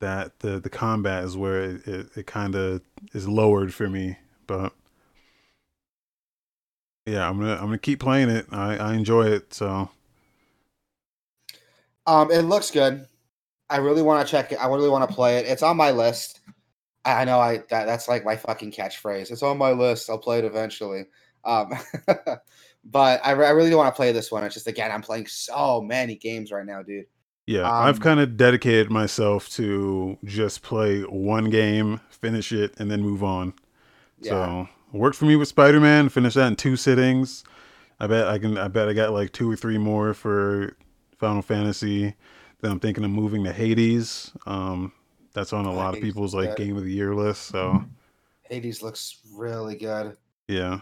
[0.00, 4.18] that the the combat is where it, it, it kind of is lowered for me.
[4.46, 4.72] But
[7.06, 8.46] yeah, I'm gonna I'm gonna keep playing it.
[8.50, 9.54] I, I enjoy it.
[9.54, 9.90] So
[12.06, 13.06] Um, it looks good.
[13.70, 14.56] I really want to check it.
[14.56, 15.46] I really want to play it.
[15.46, 16.40] It's on my list.
[17.04, 19.30] I I know I that, that's like my fucking catchphrase.
[19.30, 20.10] It's on my list.
[20.10, 21.06] I'll play it eventually.
[21.44, 21.72] Um,
[22.90, 24.44] but I, re- I really want to play this one.
[24.44, 27.06] It's just again, I'm playing so many games right now, dude.
[27.46, 32.90] yeah, I've Um, kind of dedicated myself to just play one game, finish it, and
[32.90, 33.54] then move on.
[34.20, 34.30] Yeah.
[34.30, 36.08] So worked for me with Spider Man.
[36.08, 37.44] Finished that in two sittings.
[38.00, 38.58] I bet I can.
[38.58, 40.76] I bet I got like two or three more for
[41.18, 42.14] Final Fantasy.
[42.60, 44.32] Then I'm thinking of moving to Hades.
[44.46, 44.92] Um,
[45.34, 46.56] that's on a lot of people's like good.
[46.56, 47.44] game of the year list.
[47.44, 47.84] So
[48.44, 50.16] Hades looks really good.
[50.48, 50.80] yeah,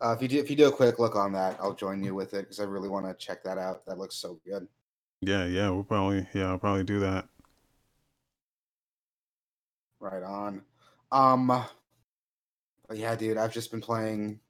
[0.00, 2.14] Uh, if you do if you do a quick look on that, I'll join you
[2.14, 3.86] with it because I really want to check that out.
[3.86, 4.68] That looks so good.
[5.22, 5.70] yeah, yeah.
[5.70, 7.26] We'll probably yeah, I'll probably do that.
[10.00, 10.62] Right on.
[11.10, 11.46] Um,
[12.88, 14.40] but yeah, dude, I've just been playing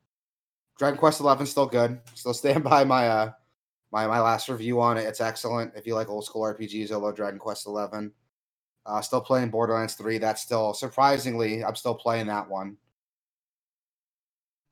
[0.79, 1.47] Dragon Quest Eleven.
[1.47, 2.01] Still good.
[2.15, 3.33] Still stand by my uh
[3.93, 5.03] my my last review on it.
[5.03, 5.73] It's excellent.
[5.77, 8.13] If you like old school RPGs, you'll love Dragon Quest Eleven.
[8.85, 10.19] Uh, still playing Borderlands Three.
[10.19, 12.77] That's still surprisingly, I'm still playing that one.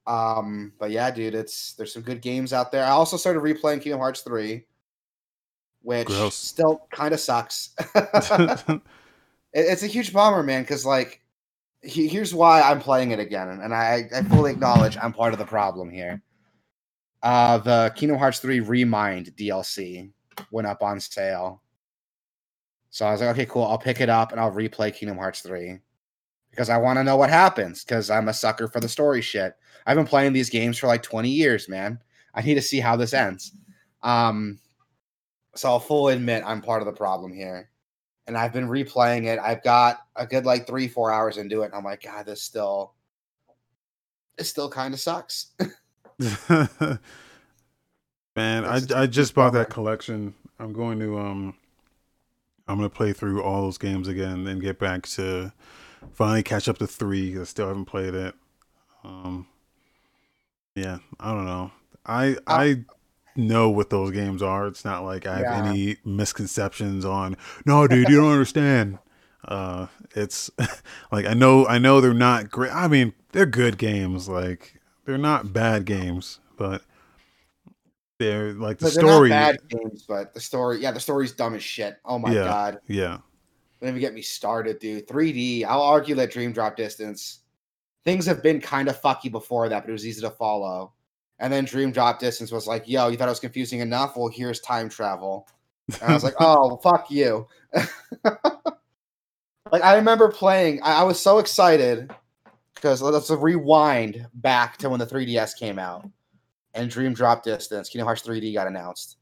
[0.06, 2.84] Um, but yeah, dude, it's there's some good games out there.
[2.84, 4.66] I also started replaying Kingdom Hearts Three,
[5.82, 6.34] which Gross.
[6.34, 7.74] still kind of sucks.
[9.56, 11.20] It- it's a huge bummer, man, because like
[11.80, 15.38] he, here's why I'm playing it again, and I, I fully acknowledge I'm part of
[15.38, 16.20] the problem here.
[17.22, 20.10] Uh, the Kingdom Hearts 3 Remind DLC
[20.50, 21.62] went up on sale.
[22.90, 23.64] So I was like, okay, cool.
[23.64, 25.78] I'll pick it up and I'll replay Kingdom Hearts 3
[26.54, 29.54] because I want to know what happens because I'm a sucker for the story shit.
[29.86, 31.98] I've been playing these games for like 20 years, man.
[32.34, 33.52] I need to see how this ends.
[34.02, 34.58] Um,
[35.54, 37.70] so I'll fully admit I'm part of the problem here
[38.26, 39.38] and I've been replaying it.
[39.38, 42.42] I've got a good like three, four hours into it, and I'm like, God, this
[42.42, 42.94] still,
[44.38, 45.48] it still kind of sucks.
[48.36, 50.34] Man, I It's just a I just bought that collection.
[50.58, 51.54] I'm going to um
[52.66, 55.52] I'm gonna play through all those games again and get back to
[56.12, 57.38] finally catch up to three.
[57.38, 58.34] I still haven't played it.
[59.04, 59.46] Um
[60.74, 61.70] yeah, I don't know.
[62.04, 62.84] I I
[63.36, 64.66] know what those games are.
[64.66, 65.58] It's not like I have Yeah.
[65.66, 68.98] any misconceptions on no dude, you don't understand.
[69.46, 70.50] Uh it's
[71.12, 75.18] like I know I know they're not great I mean, they're good games, like they're
[75.18, 76.82] not bad games, but
[78.18, 81.54] they're like the But story not bad games, but the story, yeah, the story's dumb
[81.54, 81.98] as shit.
[82.04, 82.44] Oh my Yeah.
[82.44, 83.18] god, yeah
[83.84, 85.06] don't even get me started, dude.
[85.06, 85.64] 3D.
[85.64, 87.40] I'll argue that Dream Drop Distance.
[88.04, 90.92] Things have been kind of fucky before that, but it was easy to follow.
[91.38, 94.16] And then Dream Drop Distance was like, "Yo, you thought it was confusing enough?
[94.16, 95.48] Well, here's time travel."
[96.00, 97.46] And I was like, "Oh, fuck you."
[98.24, 100.80] like I remember playing.
[100.82, 102.10] I, I was so excited
[102.74, 106.08] because let's rewind back to when the 3DS came out
[106.74, 109.16] and Dream Drop Distance, Kingdom Hearts 3D got announced.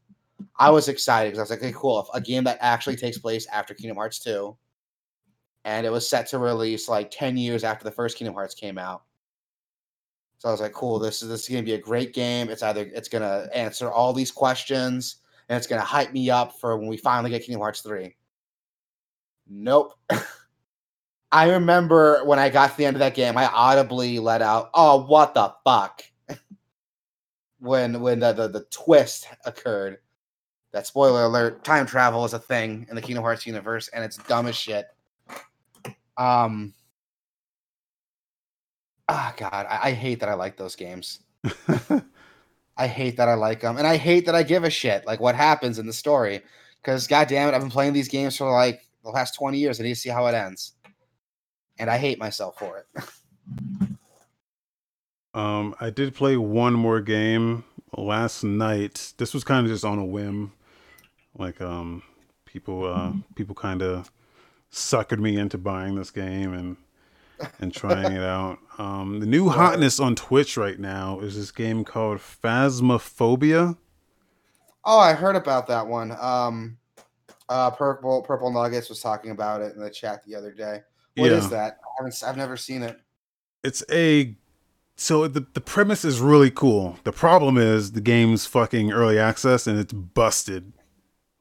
[0.57, 2.07] I was excited because I was like, okay, cool.
[2.13, 4.55] A game that actually takes place after Kingdom Hearts 2.
[5.65, 8.77] And it was set to release like 10 years after the first Kingdom Hearts came
[8.77, 9.03] out.
[10.37, 12.49] So I was like, cool, this is this is gonna be a great game.
[12.49, 15.17] It's either it's gonna answer all these questions
[15.47, 18.13] and it's gonna hype me up for when we finally get Kingdom Hearts 3.
[19.47, 19.93] Nope.
[21.31, 24.69] I remember when I got to the end of that game, I audibly let out,
[24.73, 26.03] "Oh, what the fuck!"
[27.59, 29.97] when when the, the the twist occurred.
[30.73, 34.17] That spoiler alert: time travel is a thing in the Kingdom Hearts universe, and it's
[34.17, 34.87] dumb as shit.
[36.17, 36.73] Um.
[39.07, 41.19] Ah, God, I, I hate that I like those games.
[42.77, 45.19] I hate that I like them, and I hate that I give a shit like
[45.19, 46.41] what happens in the story.
[46.81, 49.79] Because God damn it, I've been playing these games for like the last twenty years.
[49.79, 50.73] I need to see how it ends,
[51.77, 53.03] and I hate myself for it.
[55.33, 57.63] Um, I did play one more game
[57.97, 59.13] last night.
[59.17, 60.51] This was kind of just on a whim.
[61.37, 62.03] Like, um,
[62.45, 64.11] people, uh, people kind of
[64.71, 66.77] suckered me into buying this game and
[67.59, 68.59] and trying it out.
[68.77, 73.77] Um, the new hotness on Twitch right now is this game called Phasmophobia.
[74.85, 76.11] Oh, I heard about that one.
[76.19, 76.77] Um,
[77.49, 80.81] uh, purple purple nuggets was talking about it in the chat the other day.
[81.15, 81.49] What is Yeah.
[81.49, 81.79] that?
[81.83, 82.23] I haven't.
[82.25, 82.99] I've never seen it.
[83.63, 84.35] It's a
[84.95, 86.97] so the the premise is really cool.
[87.03, 90.73] The problem is the game's fucking early access and it's busted.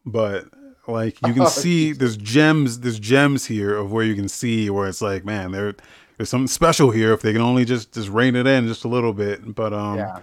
[0.04, 0.46] But
[0.86, 4.70] like you can Oh, see there's gems there's gems here of where you can see
[4.70, 5.74] where it's like, man, there
[6.16, 8.88] there's something special here if they can only just just rein it in just a
[8.88, 9.54] little bit.
[9.54, 10.18] But um yeah.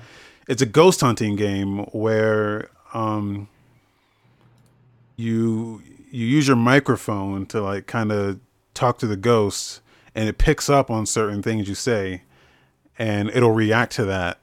[0.47, 3.47] it's a ghost hunting game where um
[5.15, 8.39] you you use your microphone to like kind of
[8.73, 9.81] talk to the ghosts
[10.15, 12.23] and it picks up on certain things you say
[12.97, 14.39] and it'll react to that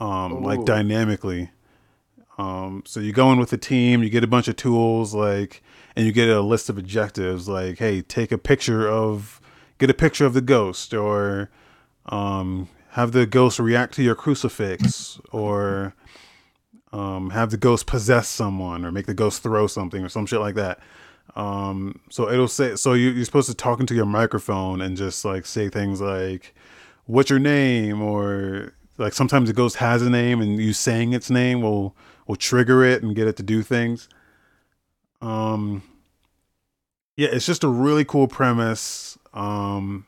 [0.00, 1.50] um like dynamically
[2.38, 5.62] um so you go in with a team you get a bunch of tools like
[5.96, 9.40] and you get a list of objectives like hey take a picture of
[9.78, 11.50] get a picture of the ghost or
[12.06, 15.94] um have the ghost react to your crucifix or
[16.92, 20.40] um have the ghost possess someone or make the ghost throw something or some shit
[20.40, 20.78] like that
[21.36, 25.24] Um, so it'll say so you, you're supposed to talk into your microphone and just
[25.24, 26.54] like say things like,
[27.04, 31.30] "What's your name?" or like sometimes it ghost has a name and you saying its
[31.30, 34.08] name will will trigger it and get it to do things.
[35.22, 35.82] Um,
[37.16, 39.18] yeah, it's just a really cool premise.
[39.32, 40.06] Um,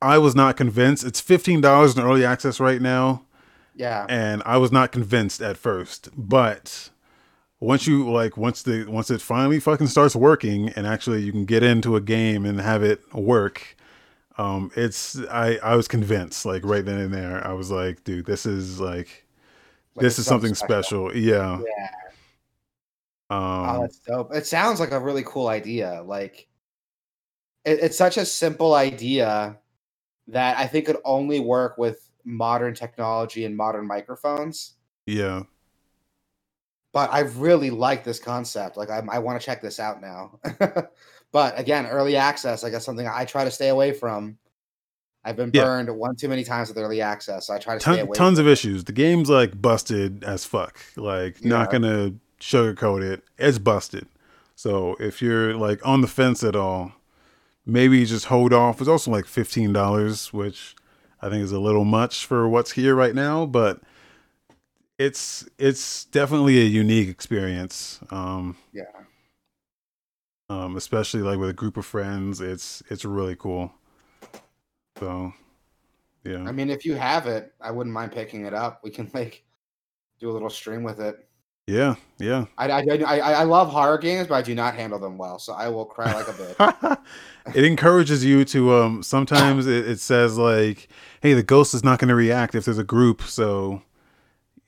[0.00, 1.04] I was not convinced.
[1.04, 3.22] It's fifteen dollars in early access right now.
[3.74, 4.06] Yeah.
[4.08, 6.90] And I was not convinced at first, but
[7.60, 11.44] once you like once the once it finally fucking starts working and actually you can
[11.44, 13.76] get into a game and have it work
[14.38, 18.24] um it's i i was convinced like right then and there i was like dude
[18.24, 19.26] this is like,
[19.94, 21.16] like this is something special, special.
[21.16, 21.60] yeah.
[21.60, 21.88] Yeah.
[23.30, 24.34] Um oh that's dope.
[24.34, 26.02] It sounds like a really cool idea.
[26.02, 26.48] Like
[27.66, 29.58] it, it's such a simple idea
[30.28, 34.74] that i think could only work with modern technology and modern microphones.
[35.06, 35.44] Yeah.
[36.92, 38.76] But I really like this concept.
[38.76, 40.38] Like I, I want to check this out now.
[41.32, 44.38] but again, early access, I guess something I try to stay away from.
[45.24, 45.94] I've been burned yeah.
[45.94, 48.16] one too many times with early access, so I try to Ton, stay away.
[48.16, 48.84] Tons of issues.
[48.84, 50.78] The game's like busted as fuck.
[50.96, 51.48] Like yeah.
[51.48, 53.24] not gonna sugarcoat it.
[53.36, 54.06] It's busted.
[54.54, 56.92] So if you're like on the fence at all,
[57.66, 58.80] maybe just hold off.
[58.80, 60.74] It's also like fifteen dollars, which
[61.20, 63.80] I think is a little much for what's here right now, but
[64.98, 68.00] it's it's definitely a unique experience.
[68.10, 68.84] Um, yeah.
[70.50, 73.72] Um, especially like with a group of friends, it's it's really cool.
[74.98, 75.32] So,
[76.24, 76.42] yeah.
[76.44, 78.80] I mean, if you have it, I wouldn't mind picking it up.
[78.82, 79.44] We can like
[80.18, 81.28] do a little stream with it.
[81.66, 82.46] Yeah, yeah.
[82.56, 85.52] I, I, I, I love horror games, but I do not handle them well, so
[85.52, 86.98] I will cry like a bitch.
[87.54, 89.02] it encourages you to um.
[89.02, 90.88] Sometimes it, it says like,
[91.20, 93.82] "Hey, the ghost is not going to react if there's a group, so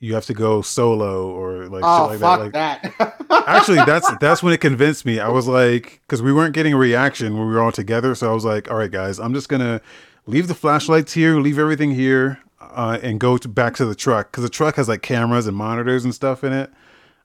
[0.01, 2.85] you have to go solo or like oh, like fuck that.
[2.85, 3.47] Like, that.
[3.47, 5.21] actually, that's that's when it convinced me.
[5.21, 8.31] I was like, because we weren't getting a reaction when we were all together, so
[8.31, 9.81] I was like, all right, guys, I'm just gonna
[10.27, 14.33] leave the flashlights here, leave everything here, uh, and go to, back to the truck
[14.33, 16.73] because the truck has like cameras and monitors and stuff in it.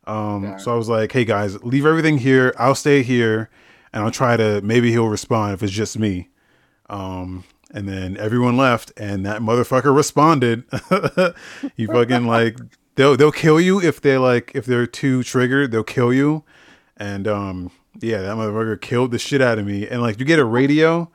[0.05, 0.57] Um, yeah.
[0.57, 2.53] So I was like, hey guys, leave everything here.
[2.59, 3.49] I'll stay here,
[3.93, 6.27] and I'll try to maybe he'll respond if it's just me.
[6.89, 10.63] Um, and then everyone left, and that motherfucker responded.
[11.75, 12.58] you fucking like
[12.95, 16.43] they'll they'll kill you if they're like if they're too triggered, they'll kill you.
[16.97, 19.88] And um yeah, that motherfucker killed the shit out of me.
[19.88, 21.10] And like you get a radio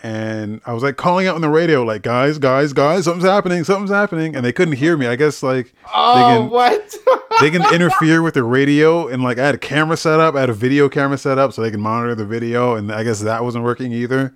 [0.00, 3.64] and I was like calling out on the radio, like, guys, guys, guys, something's happening,
[3.64, 4.36] something's happening.
[4.36, 5.06] And they couldn't hear me.
[5.06, 6.94] I guess like Oh they can, what?
[7.40, 10.40] they can interfere with the radio and like I had a camera set up, I
[10.40, 13.20] had a video camera set up so they can monitor the video, and I guess
[13.20, 14.34] that wasn't working either.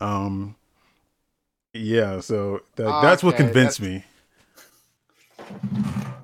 [0.00, 0.56] Um
[1.72, 4.04] yeah, so that, okay, that's what convinced that's, me.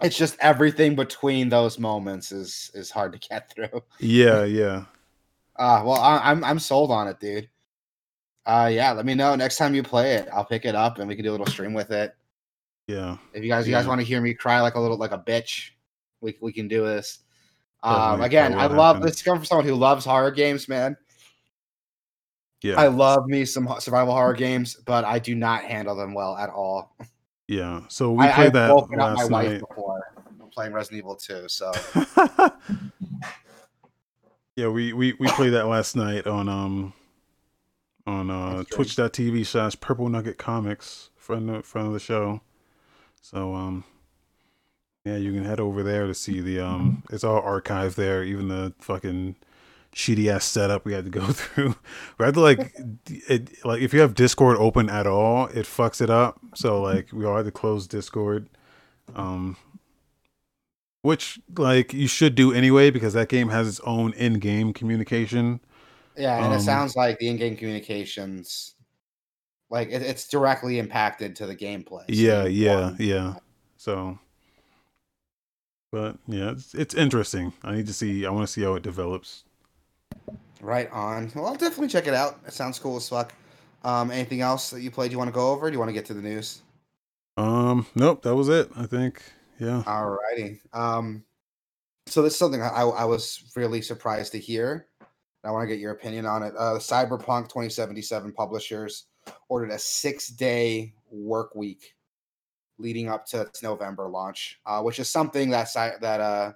[0.02, 3.82] It's just everything between those moments is is hard to get through.
[3.98, 4.85] Yeah, yeah.
[5.56, 7.48] Uh well, I, I'm I'm sold on it, dude.
[8.46, 8.92] Uh, yeah.
[8.92, 10.28] Let me know next time you play it.
[10.32, 12.14] I'll pick it up and we can do a little stream with it.
[12.87, 13.16] Yeah.
[13.35, 13.70] If you guys, yeah.
[13.70, 15.70] you guys want to hear me cry like a little like a bitch,
[16.20, 17.18] we we can do this.
[17.82, 20.96] Um, again, I love this coming from someone who loves horror games, man.
[22.62, 22.81] Yeah.
[22.81, 26.51] I love me some survival horror games, but I do not handle them well at
[26.51, 26.97] all.
[27.49, 27.83] Yeah.
[27.88, 29.51] So we played I, that woken last up my night.
[29.51, 30.03] wife before
[30.57, 31.71] playing Resident Evil 2, so
[34.57, 36.95] Yeah, we, we we played that last night on um
[38.07, 42.40] on uh twitch.tv slash purple nugget comics friend of friend of the show.
[43.21, 43.85] So um
[45.05, 48.49] yeah, you can head over there to see the um it's all archived there, even
[48.49, 49.37] the fucking
[49.96, 51.74] shitty ass setup we had to go through.
[52.18, 52.74] we had to like
[53.06, 56.38] it like if you have Discord open at all, it fucks it up.
[56.54, 58.48] So like we all had to close Discord.
[59.14, 59.56] Um
[61.00, 65.61] which like you should do anyway because that game has its own in-game communication.
[66.16, 68.74] Yeah, and um, it sounds like the in-game communications
[69.70, 72.01] like it, it's directly impacted to the gameplay.
[72.01, 73.34] So yeah, yeah, yeah.
[73.78, 74.18] So
[75.90, 77.55] but yeah, it's, it's interesting.
[77.62, 79.44] I need to see I want to see how it develops.
[80.61, 81.30] Right on.
[81.34, 82.40] Well, I'll definitely check it out.
[82.46, 83.32] It sounds cool as fuck.
[83.84, 85.70] Um, anything else that you played you want to go over?
[85.70, 86.62] do you want to get to the news?
[87.36, 88.68] Um, nope, that was it.
[88.74, 89.22] I think.
[89.61, 89.82] Yeah.
[89.86, 90.59] Alrighty.
[90.72, 91.24] Um,
[92.07, 94.88] so this is something I, I was really surprised to hear.
[95.44, 96.54] I want to get your opinion on it.
[96.59, 99.07] Uh, Cyberpunk 2077 publishers
[99.48, 101.94] ordered a six-day work week
[102.78, 105.68] leading up to its November launch, uh, which is something that
[106.00, 106.52] that uh,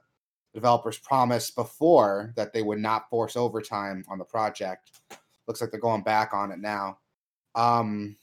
[0.54, 5.00] developers promised before that they would not force overtime on the project.
[5.46, 6.98] Looks like they're going back on it now.
[7.54, 8.16] Um,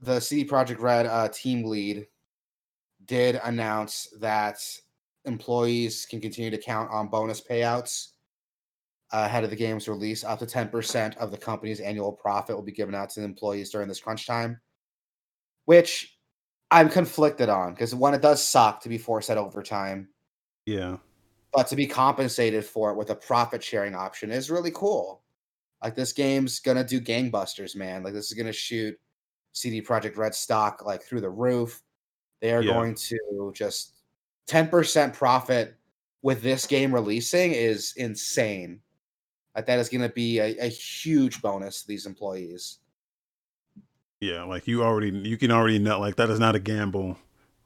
[0.00, 2.06] the CD Projekt Red uh, team lead
[3.06, 4.60] did announce that
[5.24, 8.08] employees can continue to count on bonus payouts
[9.12, 10.24] ahead of the game's release.
[10.24, 13.88] Up to 10% of the company's annual profit will be given out to employees during
[13.88, 14.60] this crunch time,
[15.64, 16.18] which
[16.70, 20.08] I'm conflicted on because one, it does suck to be forced at overtime.
[20.68, 20.98] Yeah.
[21.52, 25.22] But to be compensated for it with a profit sharing option is really cool.
[25.82, 28.02] Like this game's gonna do gangbusters, man.
[28.02, 28.98] Like this is gonna shoot
[29.52, 31.80] CD Projekt Red stock like through the roof.
[32.40, 32.74] They are Yeah.
[32.74, 33.94] going to just
[34.46, 35.74] 10% profit
[36.22, 38.80] with this game releasing is insane.
[39.56, 42.78] Like that is gonna be a, a huge bonus to these employees.
[44.20, 47.16] Yeah, like you already you can already know like that is not a gamble.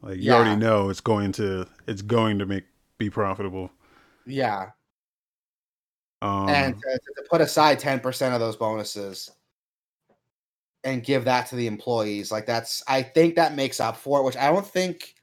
[0.02, 0.36] Like you Yeah.
[0.36, 2.64] already know it's going to it's going to make
[3.02, 3.70] be profitable.
[4.26, 4.70] Yeah.
[6.20, 9.30] Um and to, to put aside 10% of those bonuses
[10.84, 14.24] and give that to the employees like that's i think that makes up for it
[14.24, 15.14] which i don't think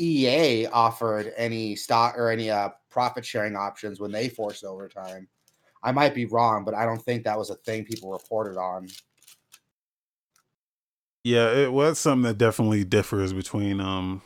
[0.00, 5.28] ea offered any stock or any uh profit sharing options when they forced overtime
[5.84, 8.88] i might be wrong but i don't think that was a thing people reported on
[11.26, 14.22] yeah, it was something that definitely differs between um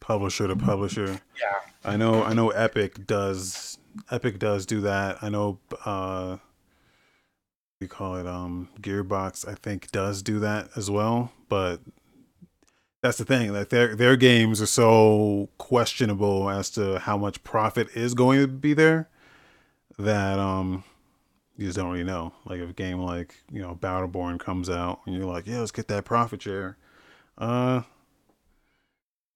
[0.00, 1.20] publisher to publisher.
[1.40, 1.60] Yeah.
[1.84, 3.78] I know I know Epic does
[4.10, 5.22] Epic does do that.
[5.22, 6.38] I know uh
[7.80, 11.80] we call it um Gearbox I think does do that as well, but
[13.02, 13.52] that's the thing.
[13.52, 18.48] Like their their games are so questionable as to how much profit is going to
[18.48, 19.10] be there
[19.98, 20.84] that um
[21.56, 22.32] you just don't really know.
[22.46, 25.70] Like if a game like, you know, Battleborn comes out and you're like, yeah, let's
[25.70, 26.78] get that profit share.
[27.36, 27.82] Uh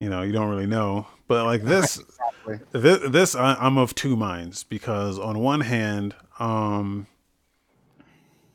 [0.00, 1.06] you know, you don't really know.
[1.26, 2.00] But like this
[2.48, 2.80] Exactly.
[2.80, 7.06] this, this I, I'm of two minds because on one hand, um,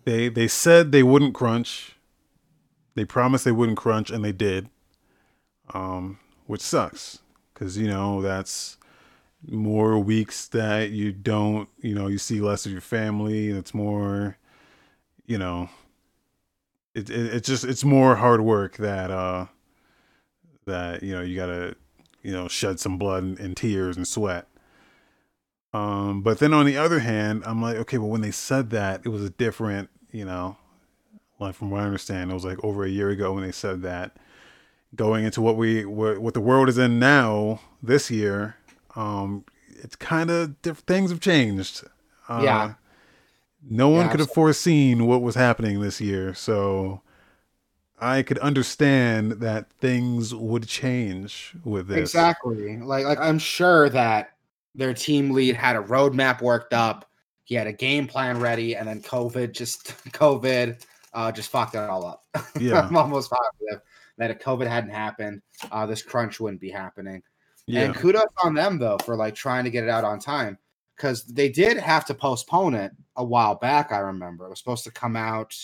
[0.06, 1.96] they they said they wouldn't crunch.
[2.96, 4.70] They promised they wouldn't crunch, and they did.
[5.74, 7.20] Um, which sucks
[7.54, 8.78] because you know that's
[9.48, 13.50] more weeks that you don't, you know, you see less of your family.
[13.50, 14.38] It's more,
[15.26, 15.70] you know,
[16.96, 19.48] it, it it's just it's more hard work that uh
[20.66, 21.76] that you know you gotta
[22.24, 24.48] you know shed some blood and, and tears and sweat.
[25.74, 29.02] Um but then on the other hand i'm like okay well when they said that
[29.06, 30.58] it was a different you know
[31.40, 33.82] like from what i understand it was like over a year ago when they said
[33.84, 34.16] that.
[34.96, 38.58] Going into what we what, what the world is in now this year
[38.96, 39.44] um
[39.82, 41.84] it's kind of diff- things have changed.
[42.30, 42.74] Uh, Yeah.
[43.68, 47.02] no one Yeah, could have foreseen what was happening this year so
[48.00, 51.98] I could understand that things would change with this.
[51.98, 52.78] Exactly.
[52.78, 54.32] Like like I'm sure that
[54.76, 57.10] their team lead had a roadmap worked up.
[57.46, 60.84] He had a game plan ready, and then COVID just COVID
[61.14, 62.24] uh, just fucked it all up.
[62.60, 62.82] Yeah.
[62.82, 63.82] I'm almost positive
[64.18, 65.42] that if COVID hadn't happened,
[65.72, 67.22] uh, this crunch wouldn't be happening.
[67.66, 67.82] Yeah.
[67.82, 70.58] And kudos on them though for like trying to get it out on time
[70.96, 73.92] because they did have to postpone it a while back.
[73.92, 75.56] I remember it was supposed to come out.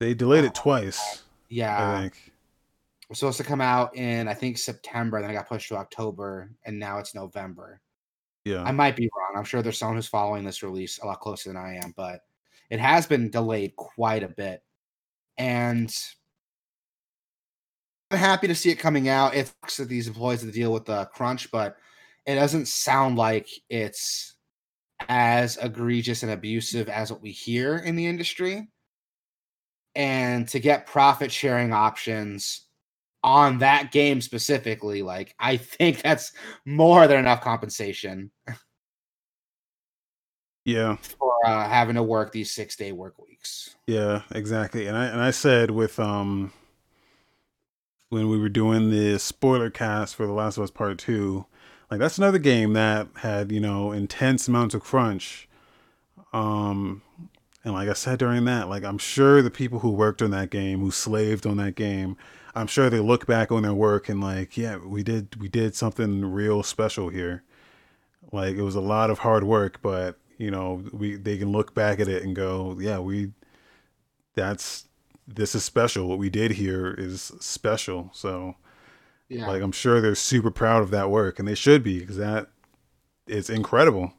[0.00, 1.22] They delayed it twice,
[1.52, 2.14] Yeah, I think.
[2.14, 5.76] it was supposed to come out in I think September, then it got pushed to
[5.76, 7.82] October, and now it's November.
[8.46, 8.62] Yeah.
[8.62, 9.34] I might be wrong.
[9.36, 12.20] I'm sure there's someone who's following this release a lot closer than I am, but
[12.70, 14.62] it has been delayed quite a bit.
[15.36, 15.94] And
[18.10, 19.34] I'm happy to see it coming out.
[19.34, 21.76] It sucks that these employees have to deal with the crunch, but
[22.24, 24.36] it doesn't sound like it's
[25.06, 28.68] as egregious and abusive as what we hear in the industry.
[29.94, 32.62] And to get profit sharing options
[33.22, 36.32] on that game specifically, like I think that's
[36.64, 38.30] more than enough compensation
[40.64, 40.96] yeah.
[40.96, 43.76] for uh, having to work these six day work weeks.
[43.86, 44.86] Yeah, exactly.
[44.86, 46.52] And I and I said with um
[48.08, 51.46] when we were doing the spoiler cast for The Last of Us Part 2,
[51.90, 55.48] like that's another game that had, you know, intense amounts of crunch.
[56.32, 57.02] Um
[57.64, 60.50] and like I said during that, like I'm sure the people who worked on that
[60.50, 62.16] game, who slaved on that game,
[62.54, 65.74] I'm sure they look back on their work and like, yeah, we did we did
[65.74, 67.42] something real special here.
[68.32, 71.74] Like it was a lot of hard work, but you know, we they can look
[71.74, 73.32] back at it and go, yeah, we
[74.34, 74.86] that's
[75.26, 76.08] this is special.
[76.08, 78.10] What we did here is special.
[78.12, 78.56] So
[79.28, 79.46] Yeah.
[79.46, 82.48] like I'm sure they're super proud of that work and they should be because that
[83.26, 84.14] it's incredible.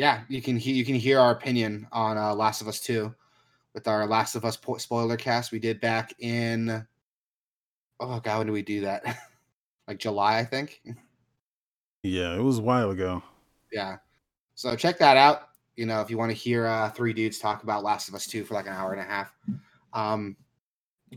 [0.00, 3.14] Yeah, you can he- you can hear our opinion on uh, Last of Us Two
[3.74, 6.86] with our Last of Us po- spoiler cast we did back in.
[8.00, 9.04] Oh god, when did we do that?
[9.86, 10.80] like July, I think.
[12.02, 13.22] Yeah, it was a while ago.
[13.70, 13.98] Yeah.
[14.54, 15.50] So check that out.
[15.76, 18.26] You know, if you want to hear uh, three dudes talk about Last of Us
[18.26, 19.34] Two for like an hour and a half.
[19.92, 20.34] Um,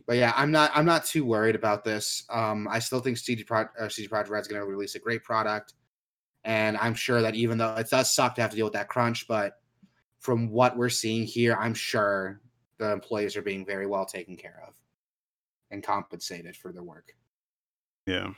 [0.06, 2.26] but yeah, I'm not I'm not too worried about this.
[2.30, 5.24] Um, I still think CD Pro uh, CD Projekt Red's going to release a great
[5.24, 5.76] product,
[6.46, 8.90] And I'm sure that even though it does suck to have to deal with that
[8.90, 9.60] crunch, but
[10.20, 12.42] from what we're seeing here, I'm sure
[12.78, 14.74] the employees are being very well taken care of
[15.72, 17.16] and compensated for their work.
[18.06, 18.34] Yeah.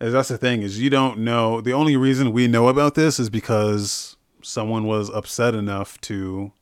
[0.00, 3.18] And that's the thing is you don't know the only reason we know about this
[3.18, 6.52] is because someone was upset enough to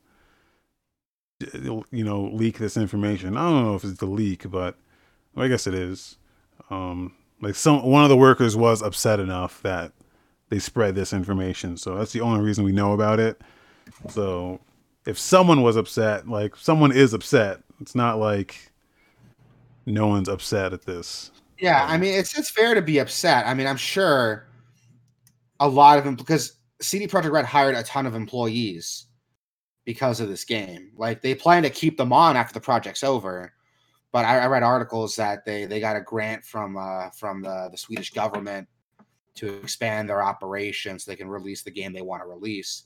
[1.91, 3.37] you know leak this information.
[3.37, 4.75] I don't know if it's the leak, but
[5.35, 6.17] I guess it is.
[6.69, 9.91] Um like some one of the workers was upset enough that
[10.49, 11.77] they spread this information.
[11.77, 13.41] So that's the only reason we know about it.
[14.09, 14.59] So
[15.05, 17.61] if someone was upset, like someone is upset.
[17.79, 18.71] It's not like
[19.85, 21.31] no one's upset at this.
[21.59, 23.47] Yeah, I mean it's it's fair to be upset.
[23.47, 24.47] I mean, I'm sure
[25.59, 29.05] a lot of them because CD Projekt Red hired a ton of employees
[29.85, 30.91] because of this game.
[30.95, 33.53] Like they plan to keep them on after the project's over.
[34.11, 37.69] But I, I read articles that they they got a grant from uh, from the,
[37.71, 38.67] the Swedish government
[39.37, 42.83] to expand their operations so they can release the game they want to release.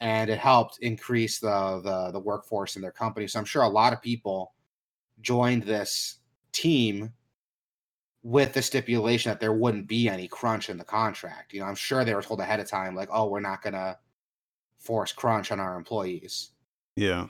[0.00, 3.26] And it helped increase the, the the workforce in their company.
[3.26, 4.54] So I'm sure a lot of people
[5.20, 6.18] joined this
[6.52, 7.12] team
[8.22, 11.52] with the stipulation that there wouldn't be any crunch in the contract.
[11.52, 13.98] You know, I'm sure they were told ahead of time, like, oh, we're not gonna
[14.78, 16.50] force crunch on our employees.
[16.96, 17.26] Yeah.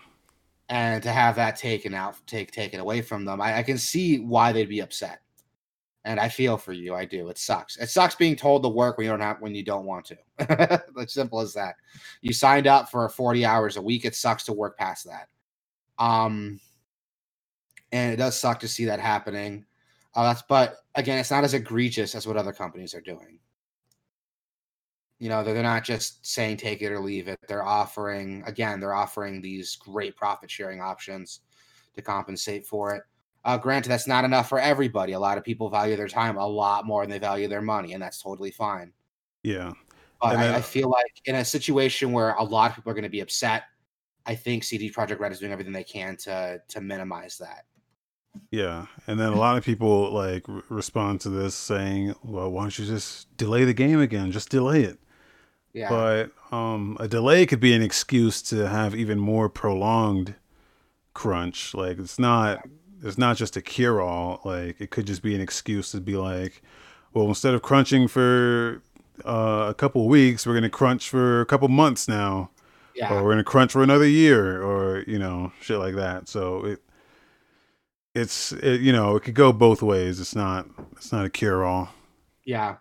[0.68, 4.18] And to have that taken out, take taken away from them, I, I can see
[4.18, 5.22] why they'd be upset.
[6.09, 6.94] And I feel for you.
[6.94, 7.28] I do.
[7.28, 7.76] It sucks.
[7.76, 10.82] It sucks being told to work when you don't have when you don't want to.
[10.98, 11.74] as simple as that.
[12.22, 14.06] You signed up for 40 hours a week.
[14.06, 15.28] It sucks to work past that.
[16.02, 16.61] Um,
[17.92, 19.66] and it does suck to see that happening.
[20.14, 23.38] Uh, that's but again, it's not as egregious as what other companies are doing.
[25.18, 27.38] You know, they're, they're not just saying take it or leave it.
[27.48, 31.40] They're offering again, they're offering these great profit sharing options
[31.96, 33.02] to compensate for it.
[33.49, 35.12] Uh, granted, that's not enough for everybody.
[35.12, 37.94] A lot of people value their time a lot more than they value their money,
[37.94, 38.92] and that's totally fine.
[39.42, 39.72] Yeah.
[40.20, 43.05] But I, I, feel like in a situation where a lot of people are going
[43.05, 43.62] to be upset,
[44.26, 47.64] I think CD Projekt Red is doing everything they can to to minimize that.
[48.51, 52.78] Yeah, and then a lot of people like respond to this saying, "Well, why don't
[52.78, 54.30] you just delay the game again?
[54.30, 54.99] Just delay it."
[55.72, 55.88] Yeah.
[55.88, 60.34] But um, a delay could be an excuse to have even more prolonged
[61.14, 61.72] crunch.
[61.72, 62.61] Like it's not
[63.03, 64.40] it's not just a cure all.
[64.44, 66.62] Like it could just be an excuse to be like,
[67.14, 68.82] well, instead of crunching for
[69.24, 72.51] uh, a couple weeks, we're gonna crunch for a couple months now.
[72.94, 73.14] Yeah.
[73.14, 76.28] Or we're gonna crunch for another year, or you know, shit like that.
[76.28, 76.82] So it
[78.14, 80.20] it's it, you know it could go both ways.
[80.20, 81.90] It's not it's not a cure all.
[82.44, 82.76] Yeah,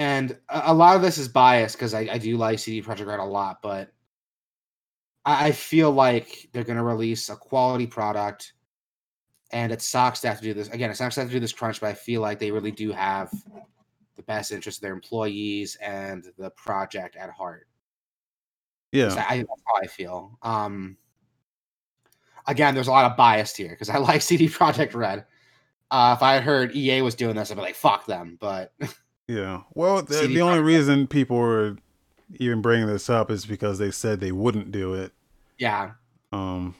[0.00, 3.20] and a, lot of this is biased because I, I do like CD Projekt Red
[3.20, 3.92] a lot, but
[5.26, 8.54] I, I feel like they're going to release a quality product,
[9.52, 10.90] and it sucks to have to do this again.
[10.90, 12.92] It sucks to have to do this crunch, but I feel like they really do
[12.92, 13.30] have
[14.16, 17.66] the best interest of their employees and the project at heart.
[18.92, 20.38] Yeah, I, that's how I feel.
[20.42, 20.96] Um,
[22.46, 25.24] again, there's a lot of bias here because I like CD Projekt Red.
[25.90, 28.72] Uh, if I had heard EA was doing this, I'd be like, "Fuck them." But
[29.28, 31.76] yeah, well, the, the only reason people were
[32.36, 35.12] even bringing this up is because they said they wouldn't do it.
[35.58, 35.92] Yeah.
[36.32, 36.76] Um,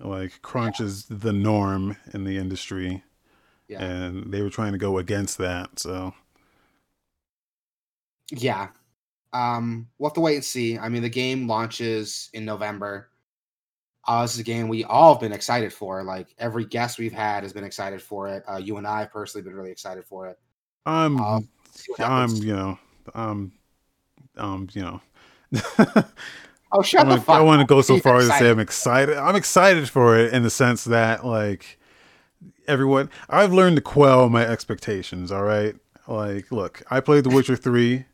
[0.00, 0.86] like crunch yeah.
[0.86, 3.02] is the norm in the industry,
[3.68, 3.82] yeah.
[3.82, 5.78] and they were trying to go against that.
[5.78, 6.14] So.
[8.30, 8.68] Yeah.
[9.32, 10.78] Um, we'll have to wait and see.
[10.78, 13.10] I mean, the game launches in November.
[14.08, 16.02] Uh, this is a game we all have been excited for.
[16.02, 18.44] Like every guest we've had has been excited for it.
[18.48, 20.38] Uh, you and I personally been really excited for it.
[20.86, 21.48] I'm, um,
[21.98, 22.78] I'm, you know,
[23.14, 23.52] um,
[24.36, 25.00] um, you know.
[26.78, 27.36] oh, shut I the fuck!
[27.36, 29.16] I want to go so far as to say I'm excited.
[29.16, 31.78] I'm excited for it in the sense that like
[32.66, 35.30] everyone, I've learned to quell my expectations.
[35.32, 35.74] All right,
[36.06, 38.06] like, look, I played The Witcher three.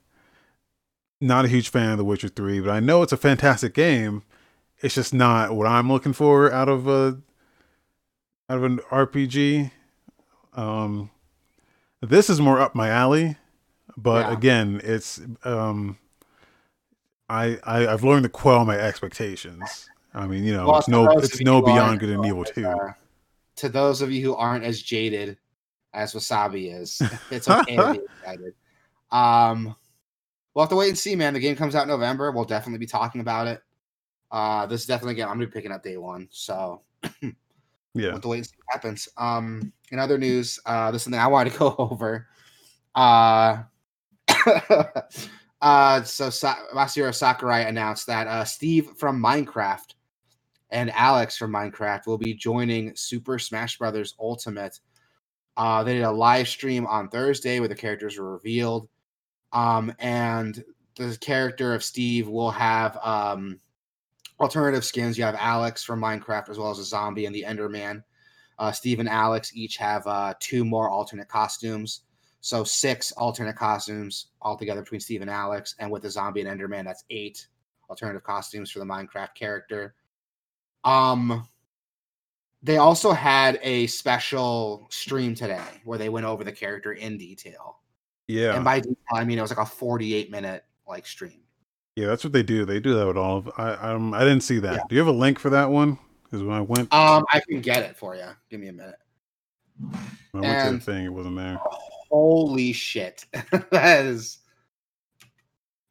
[1.20, 4.22] Not a huge fan of The Witcher three, but I know it's a fantastic game
[4.82, 7.18] it's just not what I'm looking for out of a
[8.50, 9.70] out of an RPG.
[10.54, 11.10] Um,
[12.00, 13.36] this is more up my alley,
[13.96, 14.32] but yeah.
[14.32, 15.98] again, it's um,
[17.32, 19.88] I, I have learned to quell my expectations.
[20.12, 22.66] I mean, you know, well, it's no it's no Beyond Good and Evil two.
[22.66, 22.92] Uh,
[23.56, 25.38] to those of you who aren't as jaded
[25.94, 28.54] as Wasabi is, it's okay to be excited.
[29.10, 29.74] Um,
[30.52, 31.32] we'll have to wait and see, man.
[31.32, 32.30] The game comes out in November.
[32.32, 33.62] We'll definitely be talking about it.
[34.30, 35.28] Uh, this is definitely again.
[35.28, 36.28] I'm gonna be picking up day one.
[36.30, 36.82] So
[37.22, 37.30] yeah,
[37.94, 39.08] we'll have to wait and see what happens.
[39.16, 42.28] Um, in other news, uh, this is something I wanted to go over.
[42.94, 43.62] Uh,
[45.62, 49.94] uh, so Sa- Masahiro Sakurai announced that uh, Steve from Minecraft
[50.70, 54.80] and Alex from Minecraft will be joining Super Smash Brothers Ultimate.
[55.56, 58.88] Uh, they did a live stream on Thursday where the characters were revealed.
[59.52, 60.64] Um, and
[60.96, 63.60] the character of Steve will have um,
[64.40, 65.16] alternative skins.
[65.16, 68.02] You have Alex from Minecraft as well as a zombie and the Enderman.
[68.58, 72.02] Uh, Steve and Alex each have uh, two more alternate costumes.
[72.42, 76.84] So six alternate costumes altogether between Steve and Alex, and with the zombie and Enderman,
[76.84, 77.46] that's eight
[77.88, 79.94] alternative costumes for the Minecraft character.
[80.82, 81.46] Um,
[82.60, 87.78] they also had a special stream today where they went over the character in detail.
[88.26, 88.56] Yeah.
[88.56, 91.42] And by detail, I mean it was like a 48 minute like stream.
[91.94, 92.64] Yeah, that's what they do.
[92.64, 93.50] They do that with all of.
[93.56, 94.74] I um I didn't see that.
[94.74, 94.82] Yeah.
[94.88, 95.96] Do you have a link for that one?
[96.24, 98.26] Because when I went, Um, I can get it for you.
[98.50, 98.96] Give me a minute.
[100.32, 101.60] when I went to the thing, it wasn't there.
[102.12, 103.24] Holy shit.
[103.70, 104.38] that is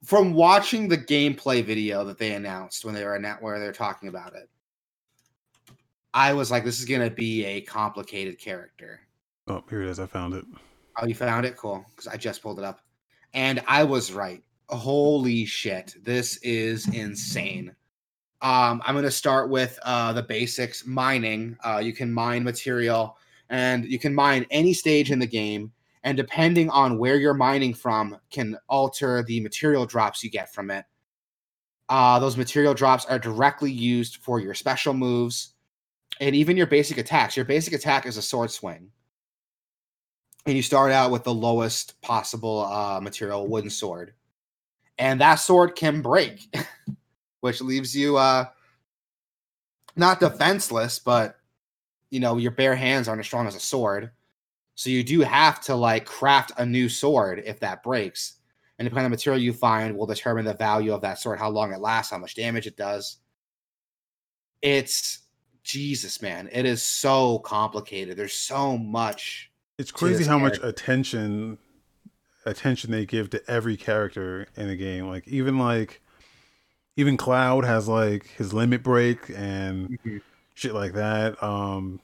[0.03, 4.07] from watching the gameplay video that they announced when they were annou- where they're talking
[4.07, 4.47] about it.
[6.13, 9.01] I was like, this is gonna be a complicated character.
[9.47, 9.99] Oh, here it is.
[9.99, 10.45] I found it.
[10.97, 11.57] Oh, you found it?
[11.57, 11.83] Cool.
[11.89, 12.81] Because I just pulled it up.
[13.33, 14.43] And I was right.
[14.69, 15.95] Holy shit.
[16.03, 17.75] This is insane.
[18.41, 21.57] Um, I'm going to start with uh, the basics mining.
[21.63, 23.17] Uh, you can mine material
[23.49, 25.71] and you can mine any stage in the game.
[26.03, 30.71] And depending on where you're mining from, can alter the material drops you get from
[30.71, 30.85] it.
[31.89, 35.53] Uh, those material drops are directly used for your special moves
[36.19, 37.35] and even your basic attacks.
[37.35, 38.91] Your basic attack is a sword swing
[40.45, 44.13] and you start out with the lowest possible uh, material wooden sword
[44.97, 46.53] and that sword can break
[47.41, 48.45] which leaves you uh
[49.95, 51.37] not defenseless but
[52.09, 54.11] you know your bare hands aren't as strong as a sword
[54.81, 58.39] so you do have to like craft a new sword if that breaks.
[58.79, 61.51] And depending on the material you find will determine the value of that sword how
[61.51, 63.17] long it lasts how much damage it does.
[64.63, 65.19] It's
[65.63, 68.17] jesus man it is so complicated.
[68.17, 71.59] There's so much It's crazy how much attention
[72.47, 75.07] attention they give to every character in the game.
[75.07, 76.01] Like even like
[76.95, 79.99] even Cloud has like his limit break and
[80.55, 81.41] shit like that.
[81.43, 81.99] Um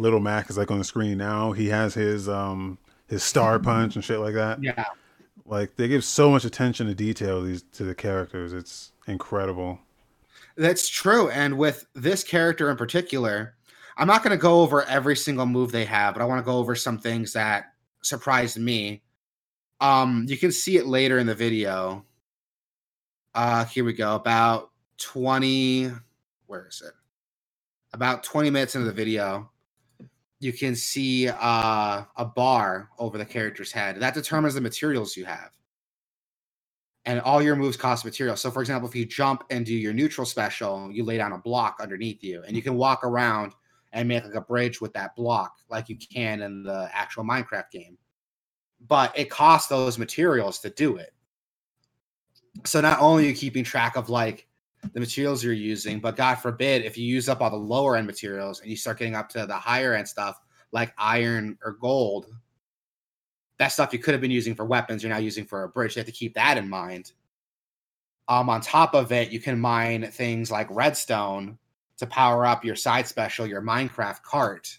[0.00, 1.52] Little Mac is like on the screen now.
[1.52, 2.78] He has his um
[3.08, 4.62] his star punch and shit like that.
[4.62, 4.84] yeah
[5.46, 8.52] Like they give so much attention to detail these to the characters.
[8.52, 9.78] It's incredible.
[10.56, 11.30] That's true.
[11.30, 13.54] And with this character in particular,
[13.96, 16.44] I'm not going to go over every single move they have, but I want to
[16.44, 17.72] go over some things that
[18.02, 19.02] surprised me.
[19.80, 22.04] Um, you can see it later in the video.
[23.34, 24.14] Uh, here we go.
[24.14, 25.90] About 20,
[26.46, 26.92] where is it?
[27.92, 29.50] About 20 minutes into the video,
[30.40, 34.00] you can see uh, a bar over the character's head.
[34.00, 35.50] That determines the materials you have
[37.04, 38.36] and all your moves cost material.
[38.36, 41.38] So, for example, if you jump and do your neutral special, you lay down a
[41.38, 43.52] block underneath you, and you can walk around
[43.92, 47.70] and make like a bridge with that block, like you can in the actual Minecraft
[47.70, 47.98] game.
[48.86, 51.12] But it costs those materials to do it.
[52.64, 54.46] So not only are you keeping track of like
[54.92, 58.06] the materials you're using, but God forbid if you use up all the lower end
[58.06, 60.40] materials and you start getting up to the higher end stuff
[60.72, 62.26] like iron or gold,
[63.58, 65.94] that stuff you could have been using for weapons, you're now using for a bridge.
[65.94, 67.12] You have to keep that in mind.
[68.26, 71.58] Um, on top of it, you can mine things like redstone
[71.98, 74.78] to power up your side special, your Minecraft cart.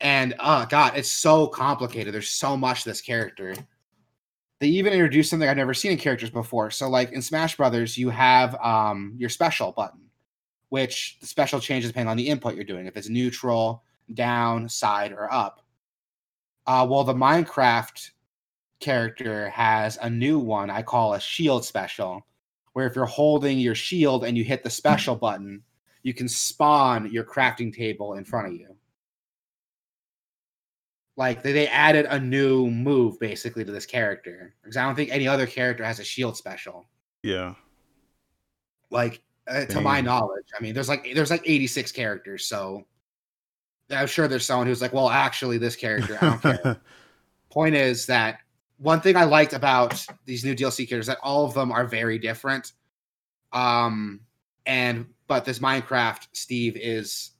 [0.00, 2.14] And oh god, it's so complicated.
[2.14, 3.54] There's so much to this character.
[4.62, 6.70] They even introduced something I've never seen in characters before.
[6.70, 10.02] So, like in Smash Brothers, you have um, your special button,
[10.68, 12.86] which the special changes depending on the input you're doing.
[12.86, 13.82] If it's neutral,
[14.14, 15.64] down, side, or up.
[16.64, 18.10] Uh, well, the Minecraft
[18.78, 22.24] character has a new one I call a shield special,
[22.72, 25.60] where if you're holding your shield and you hit the special button,
[26.04, 28.76] you can spawn your crafting table in front of you.
[31.16, 35.10] Like they, they added a new move basically to this character because I don't think
[35.10, 36.86] any other character has a shield special.
[37.22, 37.54] Yeah.
[38.90, 42.86] Like uh, to my knowledge, I mean, there's like there's like 86 characters, so
[43.90, 46.80] I'm sure there's someone who's like, well, actually, this character, I don't care.
[47.50, 48.38] point is that
[48.78, 51.86] one thing I liked about these new DLC characters is that all of them are
[51.86, 52.72] very different.
[53.52, 54.20] Um,
[54.64, 57.32] and but this Minecraft Steve is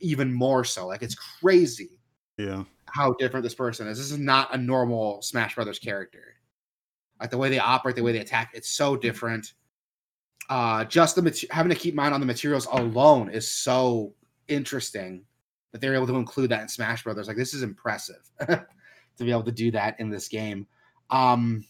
[0.00, 0.86] even more so.
[0.86, 1.98] Like it's crazy
[2.38, 2.62] yeah.
[2.92, 3.98] How different this person is.
[3.98, 6.34] This is not a normal Smash Brothers character.
[7.20, 9.54] Like the way they operate, the way they attack, it's so different.
[10.48, 14.14] Uh, just the mate- having to keep mind on the materials alone is so
[14.46, 15.24] interesting
[15.72, 17.28] that they're able to include that in Smash Brothers.
[17.28, 18.64] Like this is impressive to
[19.18, 20.66] be able to do that in this game.
[21.10, 21.64] Um,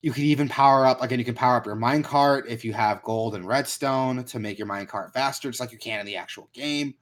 [0.00, 1.18] you can even power up again.
[1.18, 4.68] You can power up your minecart if you have gold and redstone to make your
[4.68, 6.94] minecart faster, just like you can in the actual game.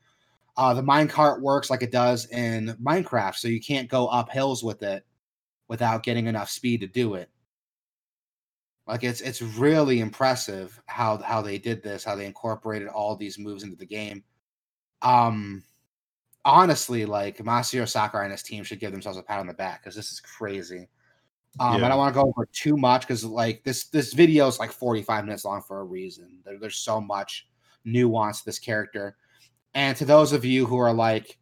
[0.56, 4.64] Uh, the minecart works like it does in Minecraft, so you can't go up hills
[4.64, 5.04] with it
[5.68, 7.30] without getting enough speed to do it.
[8.86, 13.38] Like it's it's really impressive how how they did this, how they incorporated all these
[13.38, 14.22] moves into the game.
[15.02, 15.64] Um
[16.44, 19.82] honestly, like Masahiro Sakurai and his team should give themselves a pat on the back
[19.82, 20.88] because this is crazy.
[21.58, 21.86] Um, Yeah.
[21.86, 24.70] I don't want to go over too much because like this this video is like
[24.70, 26.38] 45 minutes long for a reason.
[26.44, 27.48] There, there's so much
[27.84, 29.16] nuance to this character.
[29.76, 31.38] And to those of you who are like,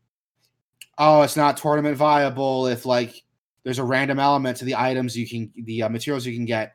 [0.99, 3.23] oh, it's not tournament viable if like
[3.63, 6.75] there's a random element to the items you can the uh, materials you can get.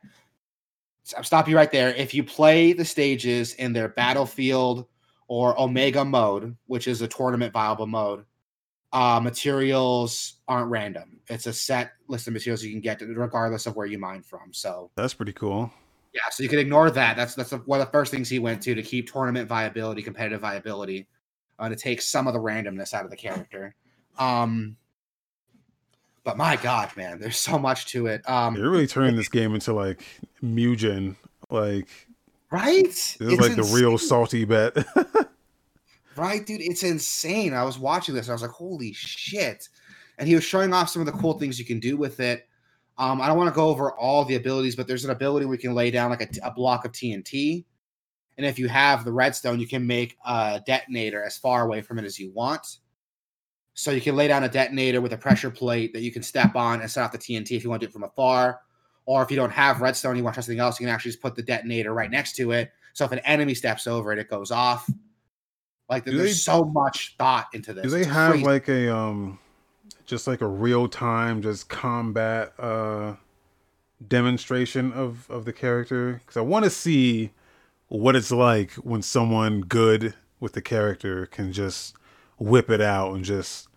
[1.18, 1.94] I'll stop you right there.
[1.96, 4.88] If you play the stages in their battlefield
[5.28, 8.24] or Omega mode, which is a tournament viable mode,
[8.94, 11.20] uh, materials aren't random.
[11.28, 14.54] It's a set list of materials you can get regardless of where you mine from.
[14.54, 15.74] So That's pretty cool.
[16.14, 17.18] yeah, so you can ignore that.
[17.18, 20.40] That's that's one of the first things he went to to keep tournament viability, competitive
[20.40, 21.08] viability,
[21.60, 23.76] uh, to take some of the randomness out of the character.
[24.18, 24.78] Um,
[26.24, 28.28] but my God, man, there's so much to it.
[28.30, 30.04] Um, They're really turning this game into like
[30.44, 31.16] Mugen.
[31.50, 31.88] Like
[32.52, 32.84] right?
[32.84, 34.78] this is like the real salty bet.
[36.20, 37.54] Right, dude, it's insane.
[37.54, 39.70] I was watching this, and I was like, "Holy shit!"
[40.18, 42.46] And he was showing off some of the cool things you can do with it.
[42.98, 45.56] Um, I don't want to go over all the abilities, but there's an ability where
[45.56, 47.64] you can lay down like a block of TNT,
[48.40, 52.00] and if you have the redstone, you can make a detonator as far away from
[52.00, 52.78] it as you want.
[53.74, 56.56] So you can lay down a detonator with a pressure plate that you can step
[56.56, 58.62] on and set off the TNT if you want to do it from afar.
[59.06, 61.12] Or if you don't have redstone, you want to try something else, you can actually
[61.12, 62.72] just put the detonator right next to it.
[62.94, 64.90] So if an enemy steps over it, it goes off.
[65.90, 67.84] Like there's they- so much thought into this.
[67.84, 68.46] Do they It's have crazy.
[68.46, 69.38] like a um
[70.06, 73.16] just like a real time just combat uh
[74.08, 77.32] demonstration of of the character cuz I want to see
[77.90, 81.96] what it's like when someone good with the character can just
[82.38, 83.68] whip it out and just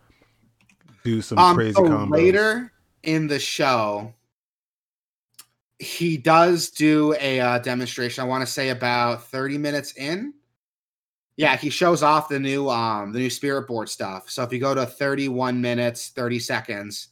[1.02, 2.12] do some um, crazy so combos.
[2.12, 4.14] later in the show,
[5.78, 8.22] he does do a uh, demonstration.
[8.22, 10.34] I want to say about 30 minutes in.
[11.36, 14.30] Yeah, he shows off the new um the new spirit board stuff.
[14.30, 17.08] So if you go to 31 minutes, 30 seconds,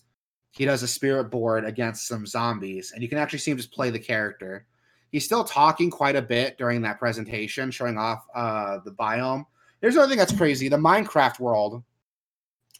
[0.53, 3.73] he does a spirit board against some zombies, and you can actually see him just
[3.73, 4.67] play the character.
[5.11, 9.45] He's still talking quite a bit during that presentation, showing off uh the biome.
[9.81, 11.83] There's another thing that's crazy: the Minecraft world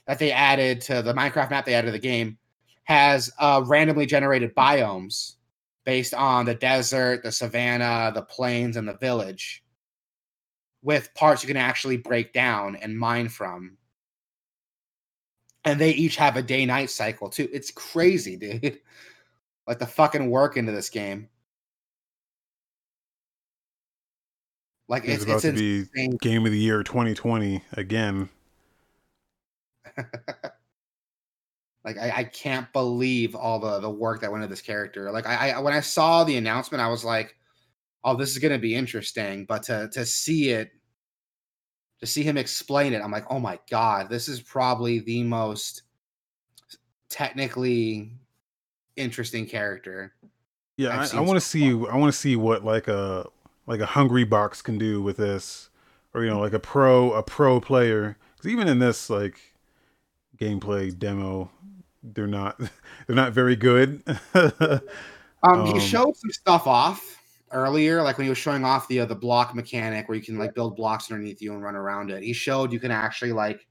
[0.07, 2.39] that they added to the Minecraft map they added to the game
[2.85, 5.37] has uh, randomly generated biomes
[5.85, 9.63] based on the desert, the savanna, the plains, and the village,
[10.83, 13.77] with parts you can actually break down and mine from.
[15.65, 17.49] And they each have a day night cycle too.
[17.53, 18.81] It's crazy, dude.
[19.67, 21.29] Like the fucking work into this game.
[24.91, 26.17] Like It's it's, about it's to be insane.
[26.21, 28.29] game of the year 2020 again.
[31.85, 35.13] like I, I can't believe all the the work that went into this character.
[35.13, 37.37] Like I, I when I saw the announcement, I was like,
[38.03, 40.73] "Oh, this is gonna be interesting." But to to see it,
[42.01, 45.83] to see him explain it, I'm like, "Oh my god, this is probably the most
[47.09, 48.11] technically
[48.97, 50.15] interesting character."
[50.77, 51.69] Yeah, I, I want to see.
[51.69, 53.29] I want to see what like a
[53.71, 55.71] like a Hungrybox can do with this,
[56.15, 58.19] or you know, like a pro a pro player.
[58.37, 59.41] Because even in this like
[60.39, 61.51] gameplay demo,
[62.03, 62.59] they're not
[63.07, 64.03] they're not very good.
[65.43, 67.19] Um, he Um, showed some stuff off
[67.53, 70.39] earlier, like when he was showing off the uh, the block mechanic where you can
[70.39, 72.23] like build blocks underneath you and run around it.
[72.23, 73.67] He showed you can actually like.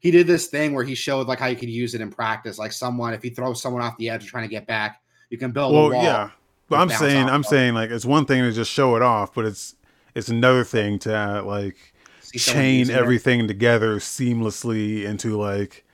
[0.00, 2.58] He did this thing where he showed like how you could use it in practice.
[2.58, 5.52] Like someone, if you throw someone off the edge trying to get back, you can
[5.52, 6.02] build a wall.
[6.02, 6.30] yeah,
[6.70, 7.46] with I'm saying I'm of.
[7.46, 9.74] saying like it's one thing to just show it off, but it's
[10.14, 11.76] it's another thing to uh, like
[12.20, 15.84] See chain everything together seamlessly into like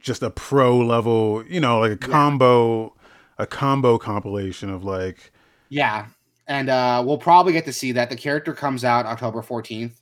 [0.00, 2.06] just a pro level, you know, like a Yeah.
[2.08, 2.94] combo,
[3.38, 5.32] a combo compilation of like,
[5.68, 6.06] Yeah,
[6.46, 8.10] and uh, we'll probably get to see that.
[8.10, 10.00] The character comes out October fourteenth,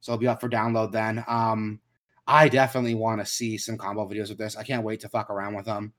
[0.00, 1.24] so it'll be up for download then.
[1.28, 1.80] Um,
[2.26, 4.56] I definitely want to see some combo videos with this.
[4.56, 5.92] I can't wait to fuck around with them.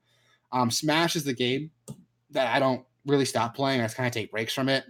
[0.52, 1.70] Um, Smash is the game
[2.30, 3.80] that I don't really stop playing.
[3.80, 4.84] I just kind of take breaks from it,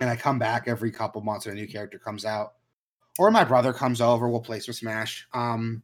[0.00, 2.54] and I come back every couple months when a new character comes out,
[3.18, 4.28] or my brother comes over.
[4.28, 5.26] We'll play some Smash.
[5.32, 5.82] Um,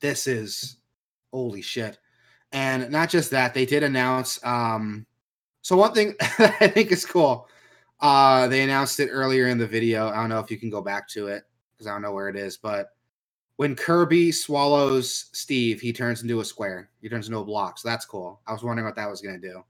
[0.00, 0.76] this is
[1.32, 1.98] holy shit,
[2.52, 3.54] and not just that.
[3.54, 4.44] They did announce.
[4.44, 5.06] Um,
[5.62, 7.48] so one thing I think is cool.
[8.00, 10.08] Uh, they announced it earlier in the video.
[10.08, 11.42] I don't know if you can go back to it
[11.72, 12.90] because I don't know where it is, but
[13.56, 16.90] when Kirby swallows Steve, he turns into a square.
[17.02, 17.78] He turns into a block.
[17.78, 18.40] So that's cool.
[18.46, 19.64] I was wondering what that was gonna do.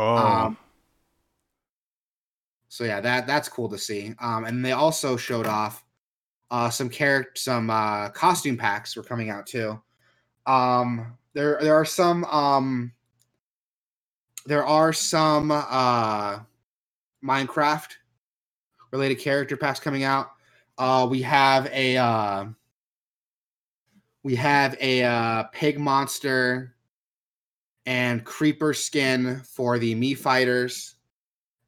[0.00, 0.56] Oh, Um,
[2.68, 4.14] So yeah, that that's cool to see.
[4.20, 5.84] Um, and they also showed off
[6.50, 9.80] uh, some character, some uh, costume packs were coming out too.
[10.46, 12.92] Um, there there are some um,
[14.46, 16.40] there are some uh,
[17.24, 17.90] Minecraft
[18.92, 20.30] related character packs coming out.
[20.78, 22.46] Uh, we have a uh,
[24.22, 26.74] we have a uh, pig monster
[27.86, 30.96] and creeper skin for the Mii fighters,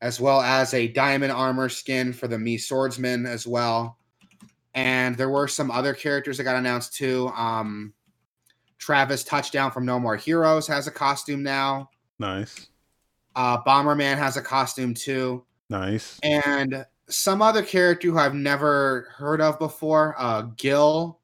[0.00, 3.98] as well as a diamond armor skin for the Mii swordsman as well.
[4.74, 7.28] And there were some other characters that got announced too.
[7.28, 7.92] Um,
[8.78, 11.90] Travis Touchdown from No More Heroes has a costume now.
[12.18, 12.68] Nice.
[13.36, 15.44] Uh, Bomberman has a costume too.
[15.70, 16.18] Nice.
[16.22, 21.20] And some other character who I've never heard of before, uh, Gil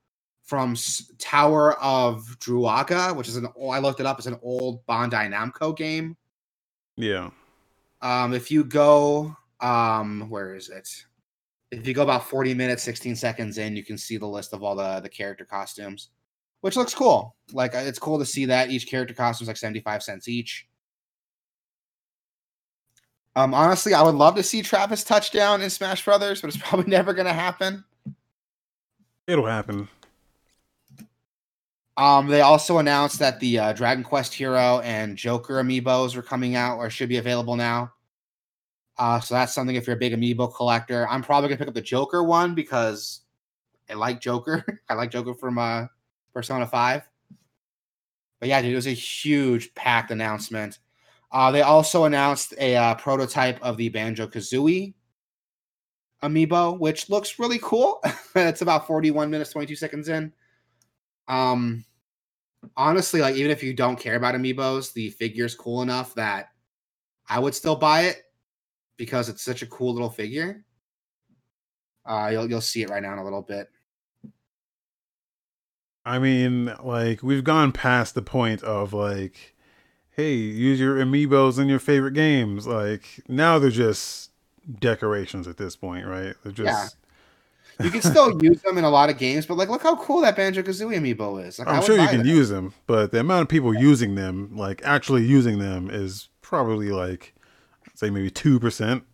[0.48, 0.74] from
[1.18, 4.16] Tower of Druaga, which is an oh, I looked it up.
[4.16, 6.16] It's an old Bandai Namco game.
[6.96, 7.28] Yeah.
[8.00, 10.88] Um, if you go, um, where is it?
[11.70, 14.62] If you go about 40 minutes, 16 seconds in, you can see the list of
[14.62, 16.08] all the the character costumes,
[16.62, 17.36] which looks cool.
[17.52, 20.66] Like uh, it's cool to see that each character costume is like 75 cents each.
[23.36, 26.90] Um, honestly, I would love to see Travis touchdown in Smash Brothers, but it's probably
[26.90, 27.84] never gonna happen.
[29.26, 29.90] It'll happen.
[31.98, 36.54] Um, they also announced that the uh, Dragon Quest Hero and Joker amiibos are coming
[36.54, 37.92] out or should be available now.
[38.96, 41.08] Uh, so that's something if you're a big amiibo collector.
[41.08, 43.22] I'm probably gonna pick up the Joker one because
[43.90, 44.64] I like Joker.
[44.88, 45.86] I like Joker from uh,
[46.32, 47.02] Persona 5.
[48.38, 50.78] But yeah, dude, it was a huge packed announcement.
[51.32, 54.94] Uh, they also announced a uh, prototype of the Banjo Kazooie
[56.22, 58.00] amiibo, which looks really cool.
[58.36, 60.32] it's about 41 minutes, 22 seconds in.
[61.26, 61.84] Um,
[62.76, 66.48] honestly, like even if you don't care about amiibos, the figure's cool enough that
[67.28, 68.22] I would still buy it
[68.96, 70.64] because it's such a cool little figure.
[72.06, 73.68] Uh, you'll you'll see it right now in a little bit.
[76.04, 79.54] I mean, like we've gone past the point of like,
[80.10, 82.66] hey, use your amiibos in your favorite games.
[82.66, 84.30] Like now they're just
[84.80, 86.34] decorations at this point, right?
[86.42, 86.96] They're just.
[87.80, 90.20] You can still use them in a lot of games, but like, look how cool
[90.22, 91.58] that Banjo Kazooie amiibo is.
[91.58, 92.26] Like, I'm sure you can that.
[92.26, 96.90] use them, but the amount of people using them, like actually using them, is probably
[96.90, 97.34] like,
[97.94, 99.04] say maybe two percent.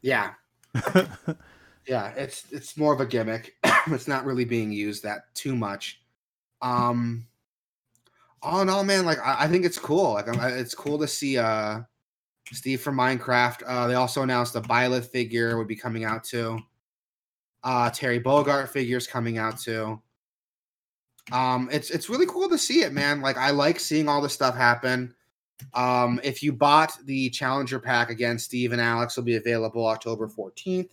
[0.00, 0.32] Yeah,
[1.86, 2.08] yeah.
[2.16, 3.54] It's it's more of a gimmick.
[3.86, 6.00] it's not really being used that too much.
[6.60, 7.26] Um,
[8.42, 10.14] all in all, man, like I, I think it's cool.
[10.14, 11.80] Like I'm, I- it's cool to see uh
[12.52, 13.62] Steve from Minecraft.
[13.64, 16.58] Uh, they also announced the Byleth figure would be coming out too.
[17.64, 20.00] Uh, Terry Bogard figures coming out too.
[21.30, 23.20] Um, it's it's really cool to see it, man.
[23.20, 25.14] Like I like seeing all this stuff happen.
[25.74, 30.28] Um, if you bought the Challenger pack again, Steve and Alex will be available October
[30.28, 30.90] 14th.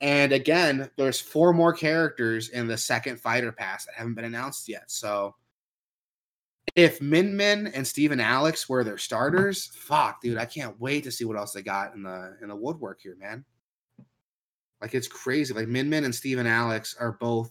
[0.00, 4.68] And again, there's four more characters in the second fighter pass that haven't been announced
[4.68, 4.90] yet.
[4.90, 5.34] So
[6.76, 11.04] if Min Min and Steve and Alex were their starters, fuck, dude, I can't wait
[11.04, 13.44] to see what else they got in the in the woodwork here, man.
[14.80, 15.52] Like it's crazy.
[15.52, 17.50] Like Min Min and Steve and Alex are both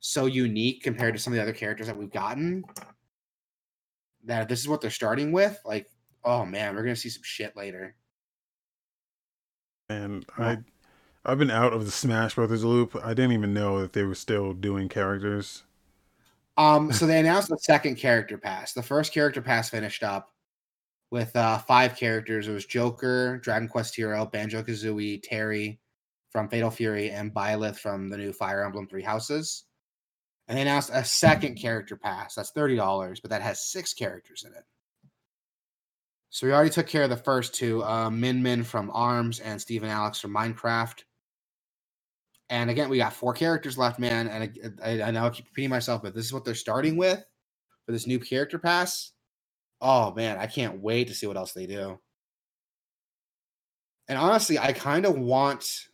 [0.00, 2.64] so unique compared to some of the other characters that we've gotten.
[4.24, 5.88] That if this is what they're starting with, like,
[6.24, 7.94] oh man, we're gonna see some shit later.
[9.88, 10.58] And I,
[11.24, 12.94] I've been out of the Smash Brothers loop.
[13.02, 15.62] I didn't even know that they were still doing characters.
[16.58, 18.74] Um, so they announced the second character pass.
[18.74, 20.34] The first character pass finished up
[21.10, 22.48] with uh five characters.
[22.48, 25.80] It was Joker, Dragon Quest Hero, Banjo Kazooie, Terry
[26.30, 29.64] from Fatal Fury, and Byleth from the new Fire Emblem Three Houses.
[30.46, 32.34] And they announced a second character pass.
[32.34, 34.64] That's thirty dollars, but that has six characters in it.
[36.30, 39.60] So we already took care of the first two, uh, Min Min from Arms and
[39.60, 41.02] Steve and Alex from Minecraft.
[42.50, 44.28] And again, we got four characters left, man.
[44.28, 46.96] And I, I, I know I keep repeating myself, but this is what they're starting
[46.96, 47.22] with
[47.84, 49.12] for this new character pass.
[49.80, 51.98] Oh man, I can't wait to see what else they do.
[54.08, 55.88] And honestly, I kind of want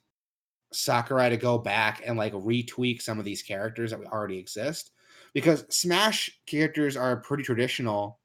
[0.75, 4.91] Sakurai to go back and like retweak some of these characters that already exist
[5.33, 8.19] because Smash characters are pretty traditional,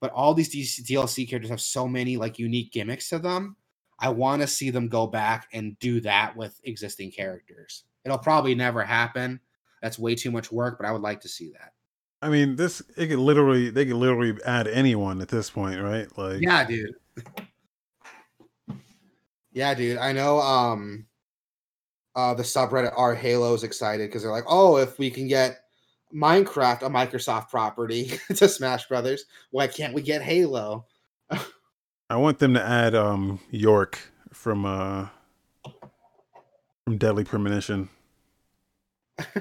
[0.00, 3.56] but all these DLC characters have so many like unique gimmicks to them.
[3.98, 7.84] I want to see them go back and do that with existing characters.
[8.04, 9.40] It'll probably never happen.
[9.82, 11.72] That's way too much work, but I would like to see that.
[12.20, 16.06] I mean, this it could literally they could literally add anyone at this point, right?
[16.18, 16.94] Like, Yeah, dude.
[19.52, 19.98] Yeah, dude.
[19.98, 21.06] I know um
[22.16, 25.64] uh the subreddit R Halo's excited because they're like, oh, if we can get
[26.14, 30.86] Minecraft, a Microsoft property, to Smash Brothers, why can't we get Halo?
[32.10, 33.98] I want them to add um York
[34.32, 35.08] from uh
[36.84, 37.88] from Deadly Premonition.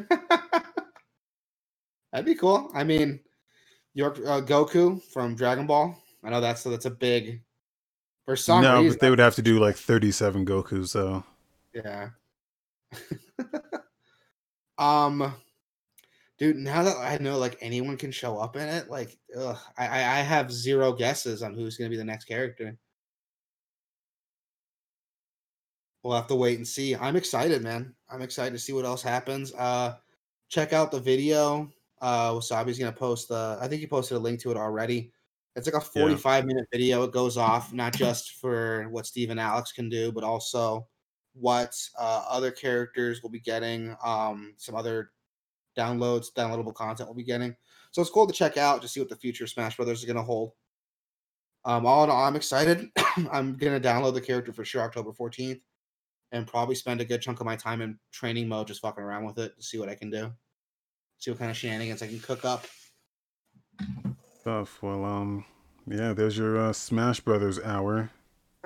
[2.14, 2.72] That'd be cool.
[2.74, 3.20] I mean,
[3.94, 5.98] York uh, Goku from Dragon Ball.
[6.24, 7.42] I know that's that's a big
[8.26, 10.88] For some no, reason, but they would have to do like 37 Goku.
[10.88, 11.24] So
[11.74, 12.10] yeah.
[14.78, 15.34] um,
[16.38, 19.86] dude, now that I know like anyone can show up in it, like, ugh, I
[19.86, 22.78] I have zero guesses on who's gonna be the next character.
[26.04, 26.96] We'll have to wait and see.
[26.96, 27.96] I'm excited, man.
[28.10, 29.54] I'm excited to see what else happens.
[29.54, 29.96] Uh,
[30.50, 31.72] check out the video.
[32.02, 33.58] Uh, Wasabi's gonna post the.
[33.62, 35.14] I think he posted a link to it already.
[35.56, 37.04] It's like a 45 minute video.
[37.04, 40.88] It goes off not just for what Steve and Alex can do, but also
[41.34, 43.96] what uh, other characters will be getting.
[44.04, 45.12] Um, some other
[45.78, 47.56] downloads, downloadable content we'll be getting.
[47.92, 50.24] So it's cool to check out to see what the future Smash Brothers is gonna
[50.24, 50.52] hold.
[51.66, 52.90] Um, all in all, I'm excited.
[53.32, 55.62] I'm gonna download the character for sure October 14th
[56.32, 59.26] and probably spend a good chunk of my time in training mode just fucking around
[59.26, 60.32] with it to see what I can do.
[61.20, 62.66] See what kind of shenanigans I can cook up.
[64.44, 64.82] tough.
[64.82, 65.46] Well, um,
[65.88, 68.10] yeah, there's your uh, Smash Brothers hour.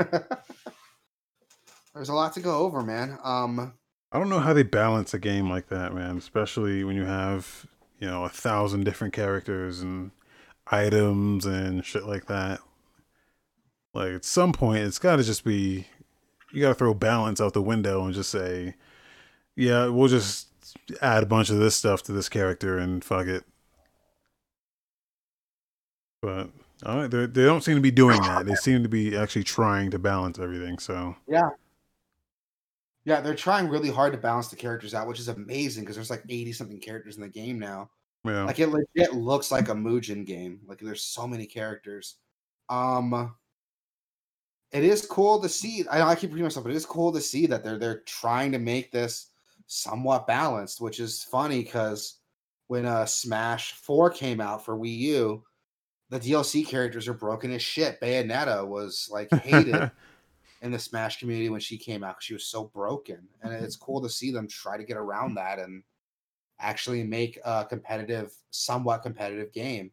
[1.97, 3.17] There's a lot to go over, man.
[3.23, 3.73] Um,
[4.11, 6.17] I don't know how they balance a game like that, man.
[6.17, 7.65] Especially when you have
[7.99, 10.11] you know a thousand different characters and
[10.67, 12.59] items and shit like that.
[13.95, 15.87] Like at some point, it's got to just be
[16.53, 18.75] you got to throw balance out the window and just say,
[19.55, 20.49] yeah, we'll just
[21.01, 23.43] add a bunch of this stuff to this character and fuck it.
[26.21, 26.51] But
[26.83, 28.45] uh, they they don't seem to be doing that.
[28.45, 30.77] They seem to be actually trying to balance everything.
[30.77, 31.49] So yeah.
[33.07, 36.09] Yeah, they're trying really hard to balance the characters out, which is amazing because there's
[36.09, 37.89] like 80 something characters in the game now.
[38.25, 40.59] yeah, Like it legit looks like a Mugen game.
[40.67, 42.17] Like there's so many characters.
[42.67, 43.33] Um
[44.73, 45.87] it is cool to see.
[45.87, 48.51] I I keep repeating myself, but it is cool to see that they're they're trying
[48.51, 49.27] to make this
[49.67, 52.19] somewhat balanced, which is funny because
[52.67, 55.43] when uh Smash 4 came out for Wii U,
[56.09, 58.01] the DLC characters are broken as shit.
[58.01, 59.91] Bayonetta was like hated
[60.61, 63.27] in the Smash community when she came out she was so broken.
[63.41, 65.83] And it's cool to see them try to get around that and
[66.59, 69.91] actually make a competitive, somewhat competitive game.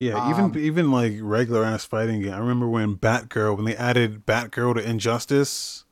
[0.00, 2.32] Yeah, even Um, even like regular ass fighting game.
[2.32, 5.84] I remember when Batgirl when they added Batgirl to Injustice,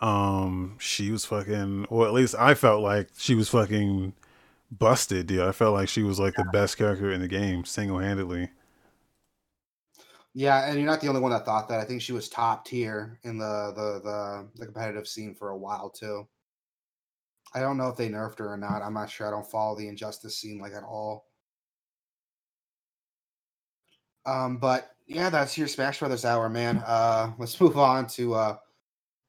[0.00, 4.14] um, she was fucking or at least I felt like she was fucking
[4.72, 5.40] busted, dude.
[5.42, 8.50] I felt like she was like the best character in the game, single handedly.
[10.38, 11.80] Yeah, and you're not the only one that thought that.
[11.80, 15.56] I think she was top tier in the the the, the competitive scene for a
[15.56, 16.28] while too.
[17.54, 18.82] I don't know if they nerfed her or not.
[18.82, 19.26] I'm not sure.
[19.26, 21.24] I don't follow the injustice scene like at all.
[24.26, 26.82] Um, but yeah, that's your Smash Brothers hour, man.
[26.86, 28.56] Uh, let's move on to uh,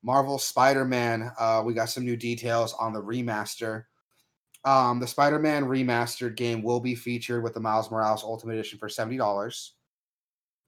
[0.03, 1.31] Marvel Spider-Man.
[1.39, 3.85] Uh, we got some new details on the remaster.
[4.65, 8.89] Um, the Spider-Man remastered game will be featured with the Miles Morales Ultimate Edition for
[8.89, 9.76] seventy dollars.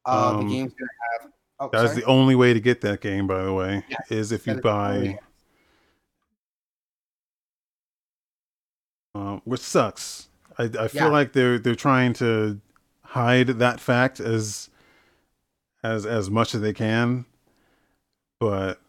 [0.06, 0.90] Uh, Um, the game's gonna
[1.22, 1.32] have.
[1.60, 2.02] Oh, That's sorry.
[2.02, 5.20] the only way to get that game, by the way, Yeah, is if you buy,
[9.16, 10.30] uh, which sucks.
[10.58, 11.08] I, I feel Yeah.
[11.08, 12.60] like they're they're trying to
[13.04, 14.70] hide that fact as
[15.84, 17.26] as as much as they can,
[18.40, 18.80] but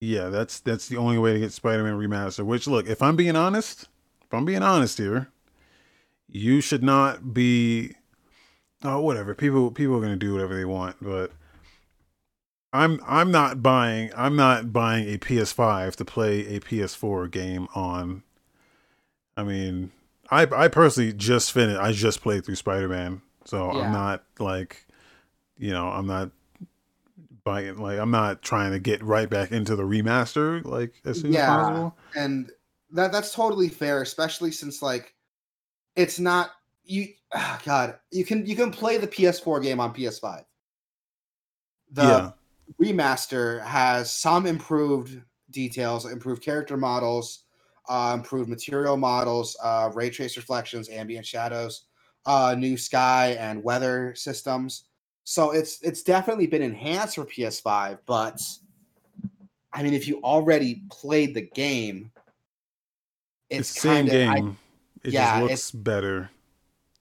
[0.00, 2.44] yeah, that's that's the only way to get Spider-Man remastered.
[2.46, 3.88] Which look, if I'm being honest,
[4.22, 5.28] if I'm being honest here,
[6.28, 7.94] you should not be.
[8.84, 9.34] Oh, whatever.
[9.34, 11.32] People people are gonna do whatever they want, but
[12.72, 18.22] I'm I'm not buying I'm not buying a PS5 to play a PS4 game on.
[19.36, 19.90] I mean,
[20.30, 21.80] I I personally just finished.
[21.80, 23.84] I just played through Spider Man, so Yeah.
[23.86, 24.86] I'm not like,
[25.56, 26.30] you know, I'm not
[27.42, 31.32] buying like I'm not trying to get right back into the remaster like as soon
[31.32, 31.40] Yeah.
[31.42, 31.96] as possible.
[32.14, 32.50] and
[32.90, 35.14] that that's totally fair, especially since like
[35.96, 36.50] it's not
[36.84, 37.08] you.
[37.32, 40.44] ah, God, you can you can play the PS4 game on PS5.
[41.92, 42.30] The yeah,
[42.80, 45.20] remaster has some improved
[45.50, 47.44] details, improved character models,
[47.88, 51.86] uh, improved material models, uh, ray trace reflections, ambient shadows,
[52.26, 54.84] uh, new sky and weather systems.
[55.24, 58.40] So it's it's definitely been enhanced for PS5, but
[59.72, 62.12] I mean, if you already played the game,
[63.50, 64.58] it's, it's, the same kind of game.
[65.02, 66.30] it yeah, just looks better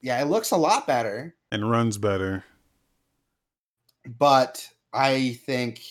[0.03, 1.35] yeah, it looks a lot better.
[1.51, 2.43] and runs better.
[4.19, 5.81] but I think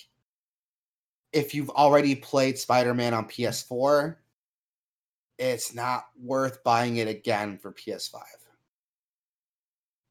[1.33, 4.17] if you've already played Spider-Man on PS4,
[5.39, 8.21] it's not worth buying it again for PS5.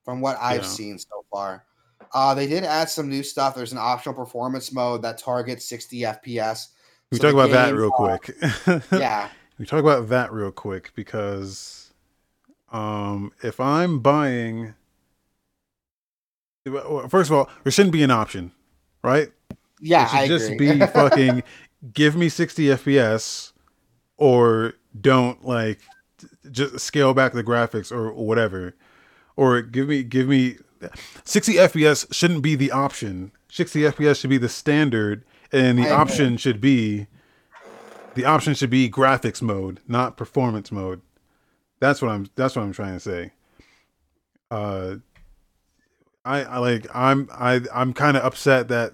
[0.03, 0.67] From what I've Yeah.
[0.67, 1.65] seen so far.
[2.13, 3.55] Uh, they did add some new stuff.
[3.55, 6.69] There's an optional performance mode that targets 60 FPS.
[7.11, 8.35] We So talk about that real uh, quick.
[8.91, 9.29] Yeah.
[9.59, 11.80] we talk about that real quick because
[12.71, 14.73] um if i'm buying
[17.09, 18.51] first of all there shouldn't be an option
[19.03, 19.31] right?
[19.79, 20.73] Yeah, it should I just agree.
[20.79, 21.43] be fucking
[21.93, 23.51] give me 60 FPS
[24.17, 25.79] or don't like
[26.51, 28.75] just scale back the graphics or whatever.
[29.35, 30.57] Or give me give me
[31.23, 33.31] 60 FPS shouldn't be the option.
[33.49, 35.97] 60 FPS should be the standard and the I agree.
[36.01, 37.07] option should be
[38.13, 41.01] the option should be graphics mode, not performance mode.
[41.81, 43.31] That's what I'm that's what I'm trying to say.
[44.49, 44.95] Uh
[46.23, 48.93] I, I like I'm I I'm kind of upset that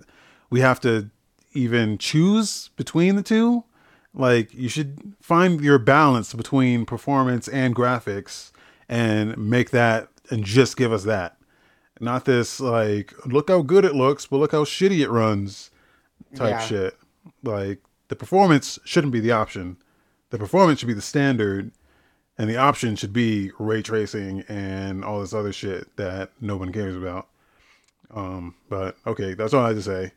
[0.50, 1.10] we have to
[1.54, 3.66] even choose between the two.
[4.14, 8.52] Like you should find your balance between performance and graphics
[8.88, 11.38] and make that and just give us that.
[12.00, 15.72] Not this like look how good it looks, but look how shitty it runs
[16.36, 16.60] type Yeah.
[16.60, 16.98] shit.
[17.44, 19.76] Like the performance shouldn't be the option.
[20.30, 21.72] The performance should be the standard
[22.38, 26.72] and the option should be ray tracing and all this other shit that no one
[26.72, 27.28] cares about.
[28.12, 30.12] Um, but okay, that's all I had to say.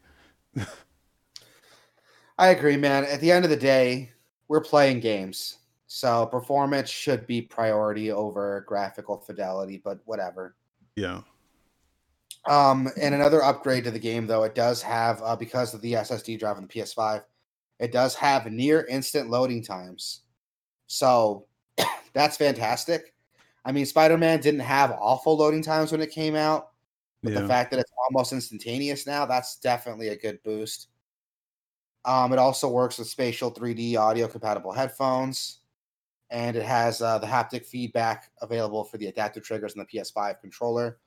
[2.38, 3.04] I agree, man.
[3.04, 4.12] At the end of the day,
[4.48, 5.58] we're playing games.
[5.86, 10.54] So performance should be priority over graphical fidelity, but whatever.
[10.96, 11.22] Yeah.
[12.48, 15.94] Um, and another upgrade to the game, though, it does have uh, because of the
[15.94, 17.24] SSD drive on the PS5,
[17.78, 20.20] it does have near instant loading times.
[20.86, 21.46] So
[22.12, 23.14] that's fantastic.
[23.64, 26.70] I mean, Spider Man didn't have awful loading times when it came out,
[27.22, 27.40] but Yeah.
[27.40, 30.88] the fact that it's almost instantaneous now, that's definitely a good boost.
[32.04, 35.58] Um, it also works with spatial 3D audio compatible headphones,
[36.30, 40.40] and it has uh, the haptic feedback available for the adaptive triggers in the PS5
[40.40, 40.98] controller,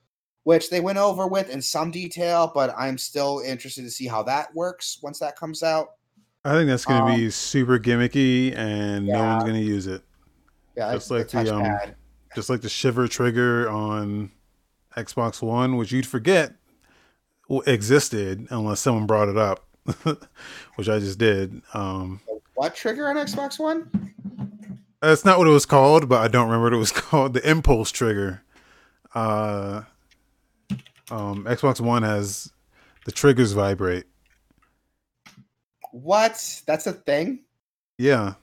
[0.44, 4.22] which they went over with in some detail, but I'm still interested to see how
[4.24, 5.94] that works once that comes out.
[6.46, 10.04] I think that's gonna Um, be super gimmicky and no one's gonna use it.
[10.76, 11.96] Yeah, Just like, the the, um.
[12.36, 14.32] Just like the shiver trigger on
[14.98, 16.56] Xbox One, which you'd forget
[17.68, 19.68] existed unless someone brought it up,
[20.76, 21.62] which I just did.
[21.74, 22.22] Um,
[22.56, 24.14] what trigger on Xbox One?
[25.02, 27.34] That's not what it was called, but I don't remember what it was called.
[27.34, 28.42] The impulse trigger.
[29.14, 29.84] Uh,
[31.12, 32.52] um, Xbox One has
[33.06, 34.06] the triggers vibrate.
[35.92, 36.62] What?
[36.66, 37.42] That's a thing?
[37.98, 38.34] Yeah.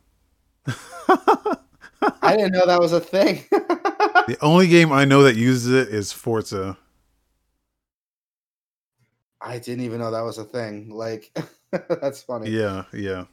[2.22, 3.44] I didn't know that was a thing.
[3.50, 6.76] the only game I know that uses it is Forza.
[9.40, 10.90] I didn't even know that was a thing.
[10.90, 11.36] Like,
[11.70, 12.50] that's funny.
[12.50, 13.24] Yeah, yeah.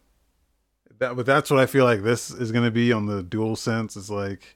[0.99, 3.55] That, but that's what I feel like this is going to be on the dual
[3.55, 3.95] sense.
[3.95, 4.55] It's like,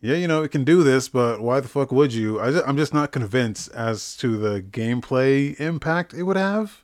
[0.00, 2.40] yeah, you know, it can do this, but why the fuck would you?
[2.40, 6.82] I just, I'm just not convinced as to the gameplay impact it would have.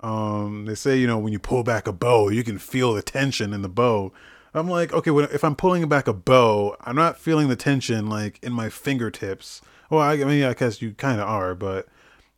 [0.00, 3.02] Um, they say, you know, when you pull back a bow, you can feel the
[3.02, 4.12] tension in the bow.
[4.54, 8.08] I'm like, okay, when, if I'm pulling back a bow, I'm not feeling the tension
[8.08, 9.60] like in my fingertips.
[9.90, 11.86] Well, I, I mean, I guess you kind of are, but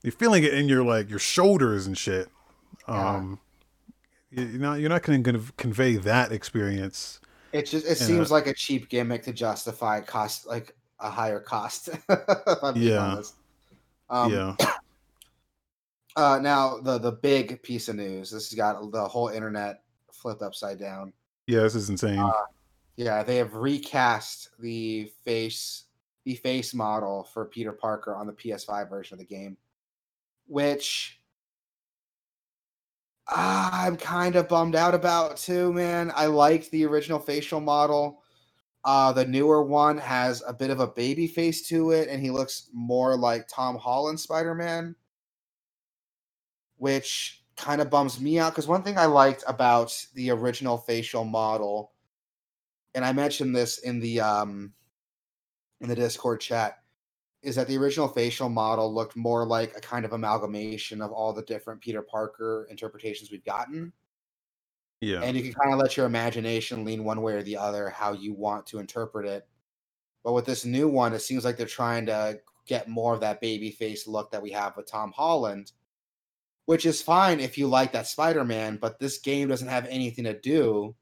[0.02, 2.28] you're feeling it in your like your shoulders and shit.
[2.88, 3.16] Yeah.
[3.16, 3.40] Um,
[4.30, 7.20] you- you're not you're not going to convey that experience.
[7.52, 8.06] It just it Yeah.
[8.06, 11.88] seems like a cheap gimmick to justify cost like a higher cost.
[12.74, 13.22] Yeah.
[14.10, 14.56] Um, yeah,
[16.16, 18.30] Uh, now the the big piece of news.
[18.30, 19.82] This has got the whole internet
[20.12, 21.12] flipped upside down.
[21.46, 22.18] Yeah, this is insane.
[22.18, 22.32] Uh,
[22.96, 25.84] Yeah, they have recast the face
[26.24, 29.56] the face model for Peter Parker on the PS5 version of the game,
[30.48, 31.20] which
[33.28, 36.12] I'm kind of bummed out about too, man.
[36.14, 38.22] I liked the original facial model.
[38.84, 42.30] Uh, the newer one has a bit of a baby face to it, and he
[42.30, 44.94] looks more like Tom Holland Spider Man,
[46.76, 51.24] which kind of bums me out because one thing I liked about the original facial
[51.24, 51.92] model,
[52.94, 54.72] and I mentioned this in the um
[55.80, 56.78] in the Discord chat,
[57.42, 61.32] is that the original facial model looked more like a kind of amalgamation of all
[61.32, 63.92] the different Peter Parker interpretations we've gotten.
[65.00, 67.90] Yeah, and you can kind of let your imagination lean one way or the other
[67.90, 69.46] how you want to interpret it.
[70.24, 73.40] But with this new one, it seems like they're trying to get more of that
[73.40, 75.72] baby face look that we have with Tom Holland,
[76.66, 80.38] which is fine if you like that Spider-Man, but this game doesn't have anything to
[80.38, 80.94] do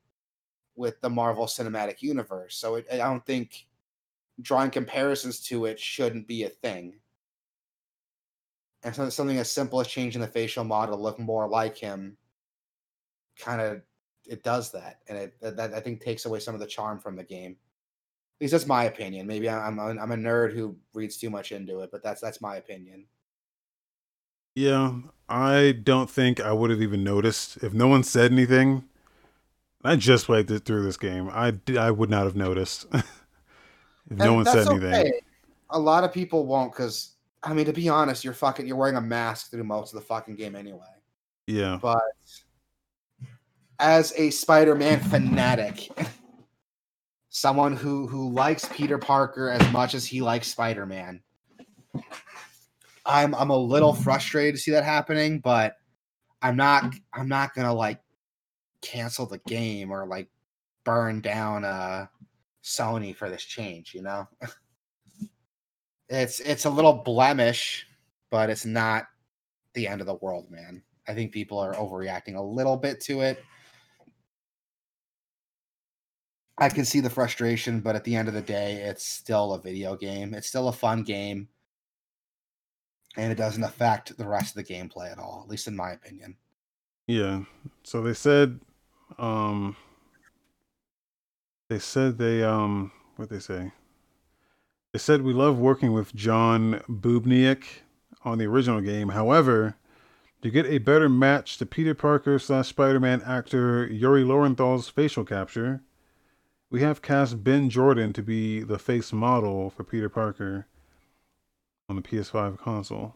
[0.77, 2.57] with the Marvel Cinematic Universe.
[2.57, 3.67] So it, I don't think
[4.41, 6.95] drawing comparisons to it shouldn't be a thing.
[8.83, 12.19] And so something as simple as changing the facial model to look more like him
[13.39, 13.83] kind of
[14.27, 17.17] it does that and it that, i think takes away some of the charm from
[17.17, 21.31] the game at least that's my opinion maybe i'm, I'm a nerd who reads too
[21.31, 23.07] much into it but that's that's my opinion
[24.55, 24.95] yeah.
[25.29, 28.85] I don't think I would have even noticed if no one said anything.
[29.83, 31.31] I just played it through this game.
[31.33, 33.05] I d- I would not have noticed if
[34.11, 34.95] no one said anything.
[34.95, 35.13] okay.
[35.71, 38.97] a lot of people won't because I mean, to be honest, you're fucking you're wearing
[38.97, 40.87] a mask through most of the fucking game anyway.
[41.47, 41.79] Yeah.
[41.81, 42.01] But
[43.79, 45.89] as a Spider-Man fanatic,
[47.29, 51.21] someone who who likes Peter Parker as much as he likes Spider-Man,
[53.07, 55.77] I'm I'm a little frustrated to see that happening, but
[56.43, 58.01] I'm not I'm not gonna like
[58.81, 60.29] cancel the game or like
[60.85, 62.07] burn down uh
[62.63, 64.27] Sony for this change, you know?
[66.09, 67.87] it's it's a little blemish,
[68.31, 69.05] but it's not
[69.75, 70.83] the end of the world, man.
[71.07, 73.43] I think people are overreacting a little bit to it.
[76.57, 79.61] I can see the frustration, but at the end of the day, it's still a
[79.61, 80.35] video game.
[80.35, 81.49] It's still a fun game.
[83.17, 85.93] And it doesn't affect the rest of the gameplay at all, at least in my
[85.93, 86.37] opinion.
[87.07, 87.43] Yeah.
[87.83, 88.61] So they said
[89.19, 89.77] um
[91.69, 93.73] they said they um what they say?
[94.93, 97.65] They said we love working with John Bubniak
[98.25, 99.11] on the original game.
[99.11, 99.77] However,
[100.43, 105.25] to get a better match to Peter Parker slash Spider Man actor Yuri Lowenthal's facial
[105.25, 105.83] capture,
[106.71, 110.67] we have cast Ben Jordan to be the face model for Peter Parker
[111.89, 113.15] on the PS5 console.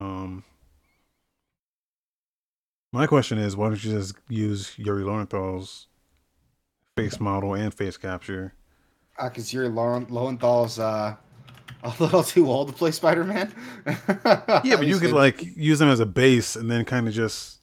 [0.00, 0.44] Um,
[2.92, 5.86] my question is, why don't you just use Yuri Lowenthal's
[6.96, 8.54] face model and face capture?
[9.22, 11.16] Because uh, Yuri Lowenthal's uh,
[11.82, 13.52] a little too old to play Spider Man.
[14.64, 17.60] yeah, but you could like use him as a base and then kind of just,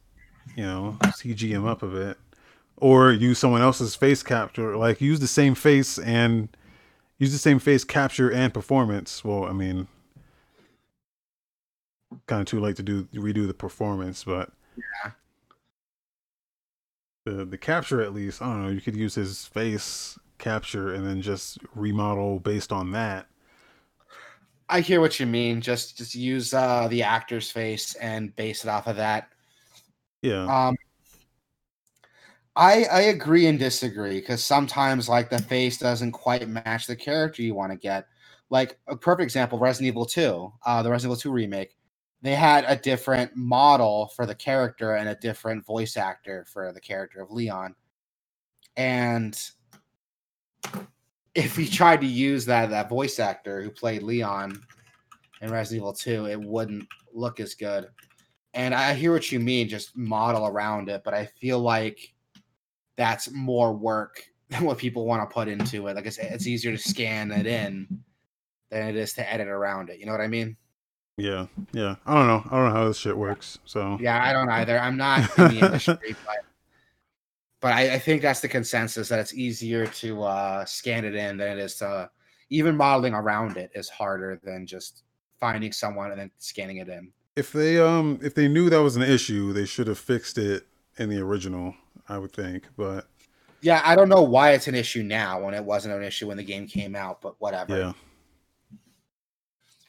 [0.55, 2.17] you know, CG him up a bit,
[2.77, 4.77] or use someone else's face capture.
[4.77, 6.49] Like use the same face and
[7.19, 9.23] use the same face capture and performance.
[9.23, 9.87] Well, I mean,
[12.25, 15.11] kind of too late to do redo the performance, but yeah.
[17.25, 21.05] The the capture at least, I don't know, you could use his face capture and
[21.05, 23.27] then just remodel based on that.
[24.69, 25.61] I hear what you mean.
[25.61, 29.29] Just just use uh, the actor's face and base it off of that.
[30.21, 30.45] Yeah.
[30.45, 30.77] Um,
[32.59, 37.41] I I agree and disagree because sometimes like the face doesn't quite match the character
[37.41, 38.05] you want to get.
[38.49, 41.77] Like a perfect example, Resident Evil Two, uh, the Resident Evil Two remake.
[42.21, 46.81] They had a different model for the character and a different voice actor for the
[46.81, 47.75] character of Leon.
[48.75, 49.39] And
[51.33, 54.61] if you tried to use that that voice actor who played Leon
[55.41, 57.87] in Resident Evil 2, it wouldn't look as good.
[58.53, 62.13] And I hear what you mean, just model around it, but I feel like
[62.99, 65.95] that's more work than what people want to put into it.
[65.95, 67.87] Like it's, it's easier to scan it in
[68.69, 69.99] than it is to edit around it.
[69.99, 70.57] You know what I mean?
[71.17, 71.95] Yeah, yeah.
[72.05, 72.43] I don't know.
[72.45, 73.57] I don't know how this shit works.
[73.65, 74.79] So yeah, I don't either.
[74.79, 76.37] I'm not in the industry, but
[77.61, 81.35] but I, I, think that's the consensus that it's easier to uh, scan it in
[81.35, 82.09] than it is to
[82.49, 85.03] even modeling around it is harder than just
[85.41, 87.11] finding someone and then scanning it in.
[87.35, 90.67] If they um if they knew that was an issue, they should have fixed it
[90.97, 91.75] in the original.
[92.09, 93.07] I would think, but
[93.61, 96.37] yeah, I don't know why it's an issue now when it wasn't an issue when
[96.37, 97.77] the game came out, but whatever.
[97.77, 97.93] Yeah.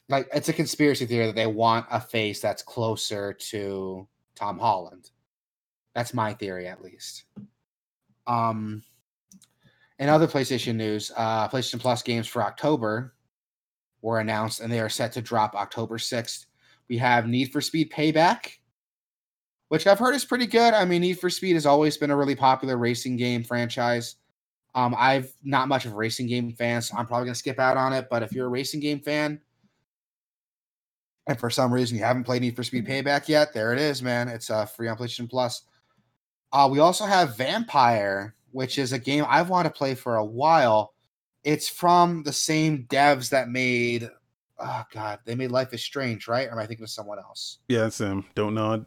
[0.08, 5.10] Like it's a conspiracy theory that they want a face that's closer to Tom Holland.
[5.94, 7.24] That's my theory, at least.
[8.26, 8.82] Um,
[9.98, 13.14] in other PlayStation news, uh, PlayStation Plus games for October
[14.02, 16.46] were announced, and they are set to drop October 6th.
[16.88, 18.59] We have Need for Speed Payback,
[19.70, 20.74] which I've heard is pretty good.
[20.74, 24.16] I mean, Need for Speed has always been a really popular racing game franchise.
[24.74, 27.76] Um, I've not much of a racing game fan, so I'm probably gonna skip out
[27.76, 28.08] on it.
[28.10, 29.40] But if you're a racing game fan,
[31.28, 34.02] and for some reason you haven't played Need for Speed Payback yet, there it is,
[34.02, 34.26] man.
[34.26, 35.62] It's uh, free on PlayStation Plus.
[36.52, 40.24] Uh, we also have Vampyr, which is a game I've wanted to play for a
[40.24, 40.94] while.
[41.44, 44.10] It's from the same devs that made,
[44.58, 46.48] oh god, they made Life is Strange, right?
[46.48, 47.58] Or am I thinking of someone else?
[47.68, 48.26] Yeah, it's them.
[48.34, 48.84] Don't nod.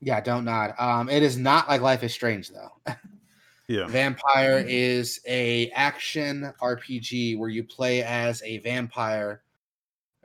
[0.00, 0.74] Yeah, don't nod.
[0.78, 2.72] Um, it is not like Life is Strange though.
[3.68, 3.86] yeah.
[3.86, 9.42] Vampyr is a action RPG where you play as a vampire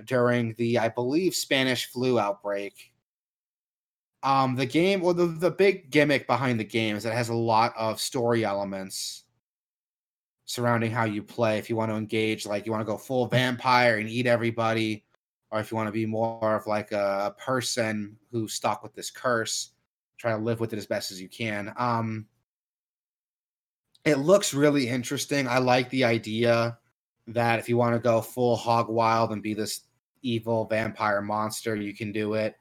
[0.05, 2.93] during the, I believe, Spanish flu outbreak
[4.23, 7.29] um, the game, well, the, the big gimmick behind the game is that it has
[7.29, 9.23] a lot of story elements
[10.45, 11.57] surrounding how you play.
[11.57, 15.02] If you want to engage, like you want to go full vampire and eat everybody,
[15.53, 19.11] or if you want to be more of like a person who's stuck with this
[19.11, 19.73] curse,
[20.17, 21.71] try to live with it as best as you can.
[21.77, 22.25] Um,
[24.03, 25.47] it looks really interesting.
[25.47, 26.79] I like the idea
[27.27, 29.81] that if you want to go full hog wild and be this
[30.23, 32.55] evil vampire monster, you can do it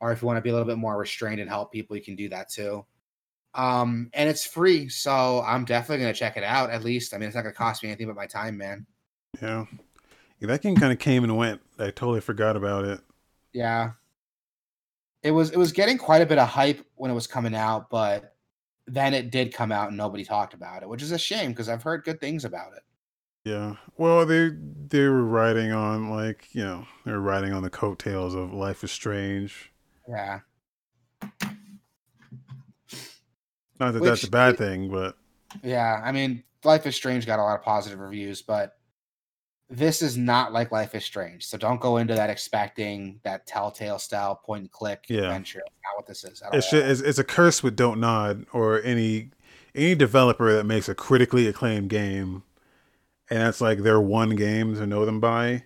[0.00, 2.02] or if you want to be a little bit more restrained and help people, you
[2.02, 2.84] can do that too.
[3.54, 6.70] Um, and it's free, so I'm definitely gonna check it out.
[6.70, 8.86] At least, I mean, it's not gonna cost me anything but my time, man.
[9.40, 9.64] Yeah, Yeah,
[10.40, 11.60] that game kind of came and went.
[11.78, 13.00] I totally forgot about it.
[13.52, 13.92] Yeah.
[15.22, 17.90] It was it was getting quite a bit of hype when it was coming out,
[17.90, 18.34] but
[18.86, 21.68] then it did come out and nobody talked about it, which is a shame because
[21.68, 22.82] I've heard good things about it.
[23.44, 23.76] Yeah.
[23.96, 24.50] Well, they
[24.88, 28.84] they were riding on like you know they were riding on the coattails of Life
[28.84, 29.72] is Strange.
[30.08, 30.40] Yeah.
[33.78, 35.16] Not that Which that's a bad it- thing, but
[35.62, 38.75] Yeah, I mean, Life is Strange got a lot of positive reviews, but
[39.68, 41.44] this is not like Life is Strange.
[41.44, 45.22] So don't go into that expecting that Telltale style point and click Yeah.
[45.22, 45.60] adventure.
[45.64, 46.42] That's not what this is.
[46.52, 46.80] It's, all.
[46.80, 49.30] ju- it's it's a curse with Don't Nod or any
[49.74, 52.42] any developer that makes a critically acclaimed game,
[53.28, 55.64] and that's like their one game to know them by.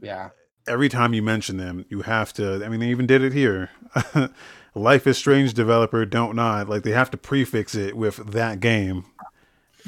[0.00, 0.30] yeah,
[0.66, 2.62] Every time you mention them, you have to.
[2.64, 3.70] I mean, they even did it here.
[4.74, 6.68] Life is Strange developer Don't Nod.
[6.68, 9.06] Like they have to prefix it with that game,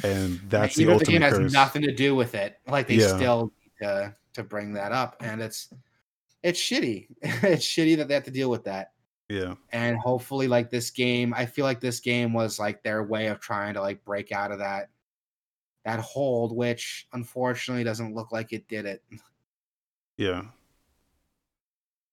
[0.04, 2.58] and that's the the game ultimate has nothing to do with it.
[2.66, 3.16] Like they Yeah.
[3.16, 5.72] still need to to bring that up, and it's
[6.42, 7.08] it's shitty.
[7.22, 8.92] it's shitty that they have to deal with that.
[9.28, 13.28] Yeah, And hopefully, like this game, I feel like this game was like their way
[13.28, 14.88] of trying to like break out of that
[15.84, 19.02] that hold, which unfortunately doesn't look like it did it.
[20.16, 20.42] yeah.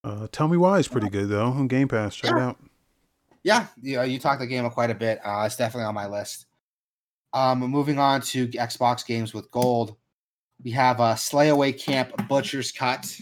[0.04, 2.16] Uh, Tell Me Why is pretty good though on Game Pass.
[2.16, 2.58] Check it out.
[3.44, 5.20] Yeah, you, you talked the game quite a bit.
[5.26, 6.47] Uh, it's definitely on my list.
[7.34, 9.96] Um, moving on to Xbox games with gold,
[10.64, 13.20] we have uh, Slayaway Camp Butcher's Cut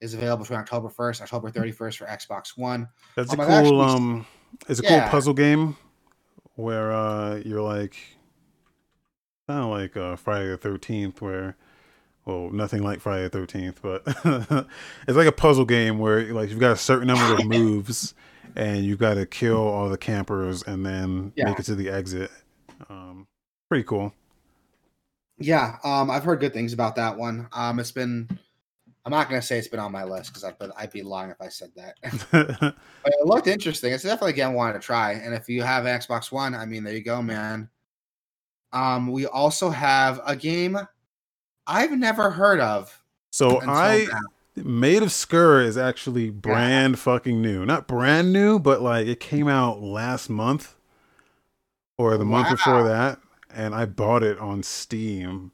[0.00, 2.88] is available between October 1st, October 31st for Xbox One.
[3.14, 4.26] That's Um, a cool um
[4.68, 5.02] it's a Yeah.
[5.02, 5.76] cool puzzle game
[6.56, 7.96] where uh you're like
[9.48, 11.56] kind of like uh Friday the 13th where
[12.24, 14.02] well nothing like Friday the 13th but
[15.08, 18.14] it's like a puzzle game where like you've got a certain number of moves
[18.56, 21.46] and you've got to kill all the campers and then Yeah.
[21.46, 22.30] make it to the exit.
[22.88, 23.26] Um
[23.68, 24.12] pretty cool.
[25.38, 27.48] Yeah, um, I've heard good things about that one.
[27.52, 28.28] Um, it's been,
[29.04, 31.40] I'm not gonna say it's been on my list because I'd, I'd be lying if
[31.40, 31.96] I said that.
[32.30, 33.92] but it looked interesting.
[33.92, 35.12] It's definitely a game I wanted to try.
[35.12, 37.68] And if you have an Xbox One, I mean, there you go, man.
[38.72, 40.78] Um, we also have a game
[41.66, 43.02] I've never heard of.
[43.32, 44.64] so I now.
[44.64, 47.66] Maid of Sker is actually brand fucking new.
[47.66, 50.76] Not brand new, but like it came out last month
[51.96, 53.20] or the month before that,
[53.54, 55.52] and I bought it on Steam.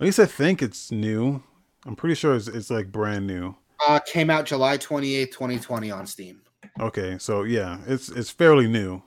[0.00, 1.42] At least I think it's new.
[1.86, 3.54] I'm pretty sure it's, it's like brand new.
[3.86, 6.40] uh, came out July 28th, 2020 on Steam.
[6.80, 9.02] Okay, so yeah, it's it's fairly new,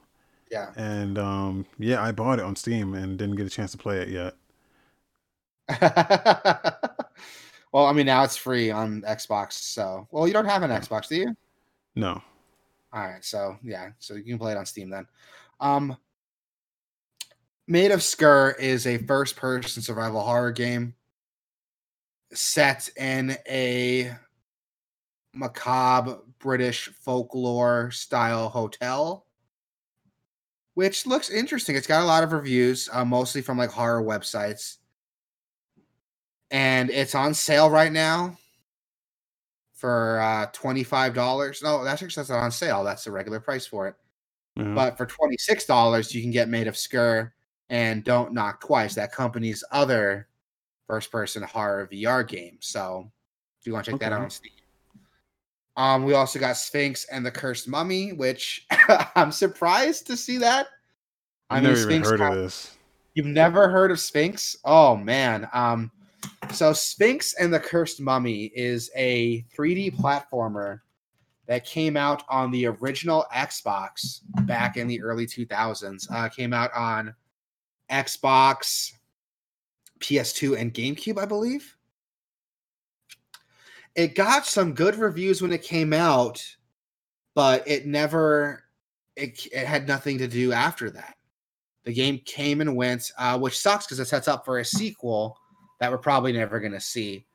[0.50, 0.72] Yeah.
[0.76, 4.00] and um yeah, I bought it on Steam and didn't get a chance to play
[4.02, 4.36] it yet.
[7.72, 9.54] well, I mean, now it's free on Xbox.
[9.54, 11.36] So, well, you don't have an Xbox, do you?
[11.96, 12.22] No,
[12.94, 15.06] All right, so yeah, so you can play it on Steam then.
[15.60, 15.96] Um,
[17.72, 20.94] Maid of Sker is a first-person survival horror game
[22.34, 24.12] set in a
[25.34, 29.26] macabre British folklore style hotel,
[30.74, 31.78] which looks interesting.
[31.78, 34.80] It's got a lot of reviews, uh, mostly from like horror websites,
[36.50, 38.38] and it's on sale right now
[39.76, 41.64] for uh, $25.
[41.64, 42.84] No, that's actually that's not on sale.
[42.84, 43.96] That's the regular price for it.
[44.58, 44.74] Yeah.
[44.74, 47.34] But for $26, you can get Maid of Sker
[47.72, 50.28] and Don't Knock Twice, that company's other
[50.88, 52.58] first person horror VR game.
[52.60, 53.10] So
[53.60, 54.52] if you want to check that out on Steam.
[55.78, 58.68] Um, we also got Sphinx and the Cursed Mummy, which
[59.16, 60.68] I'm surprised to see that.
[61.50, 62.78] I I never mean, even Sphinx heard got- of this.
[63.14, 64.56] You've never heard of Sphinx?
[64.64, 65.48] Oh man.
[65.54, 65.92] Um
[66.52, 70.80] so Sphinx and the Cursed Mummy is a 3D platformer
[71.48, 76.08] that came out on the original Xbox back in the early 2000s.
[76.12, 77.14] Uh came out on
[77.92, 78.94] Xbox,
[80.00, 81.76] PS2 and GameCube, I believe.
[83.96, 86.44] It got some good reviews when it came out,
[87.36, 88.64] but it never
[89.16, 91.16] it, it had nothing to do after that.
[91.84, 95.38] The game came and went, uh, which sucks because it sets up for a sequel
[95.80, 97.26] that we're probably never going to see.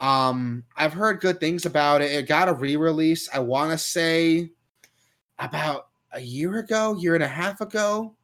[0.00, 2.10] Um, I've heard good things about it.
[2.10, 3.28] It got a re-release.
[3.32, 4.50] I want to say
[5.38, 8.14] about a year ago, year and a half ago,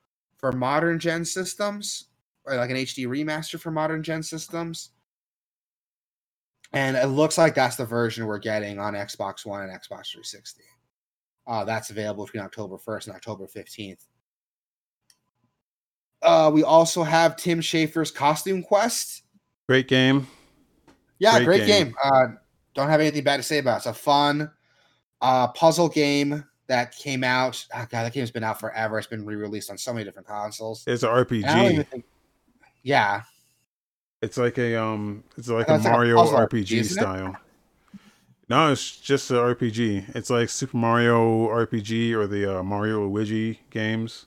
[0.41, 2.07] for modern gen systems,
[2.45, 4.91] or like an HD remaster for modern gen systems.
[6.73, 10.63] And it looks like that's the version we're getting on Xbox One and Xbox 360.
[11.47, 14.07] Uh, that's available between October 1st and October 15th.
[16.23, 19.23] Uh, we also have Tim Schafer's Costume Quest.
[19.69, 20.27] Great game.
[21.19, 21.87] Yeah, Great great, game.
[21.87, 21.95] game.
[22.03, 22.27] Uh,
[22.75, 23.77] don't have anything bad to say about it.
[23.79, 24.51] It's a fun
[25.21, 27.67] uh, puzzle game that came out.
[27.75, 28.97] Oh God, that game's been out forever.
[28.99, 30.85] It's been re-released on so many different consoles.
[30.87, 31.87] It's an And I don't even RPG.
[31.89, 32.05] think-
[32.83, 33.23] yeah,
[34.23, 37.01] It's like a um, it's like Oh, a it's like a Mario RPG isn't it?
[37.03, 37.37] style.
[38.49, 40.15] No, it's just an RPG.
[40.17, 44.27] It's like Super Mario RPG or the uh, Mario Luigi games.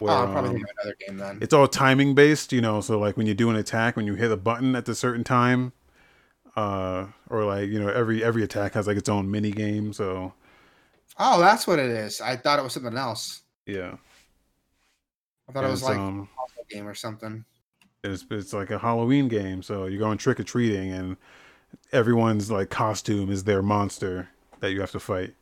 [0.00, 1.38] Where, oh, probably um, another game then.
[1.40, 2.80] it's all timing based, you know.
[2.80, 5.24] So like when you do an attack, when you hit a button at a certain
[5.24, 5.72] time,
[6.56, 9.92] uh, or like you know every every attack has like its own mini game.
[9.92, 10.32] So
[11.22, 12.22] Oh, that's what it is.
[12.22, 13.42] I thought it was something else.
[13.66, 13.94] yeah,
[15.48, 16.28] I thought it was it's, like um,
[16.58, 17.44] a game or something.
[18.02, 19.62] it's it's like a Halloween game.
[19.62, 21.18] So you're going trick or treating, and
[21.92, 24.30] everyone's like costume is their monster
[24.60, 25.34] that you have to fight.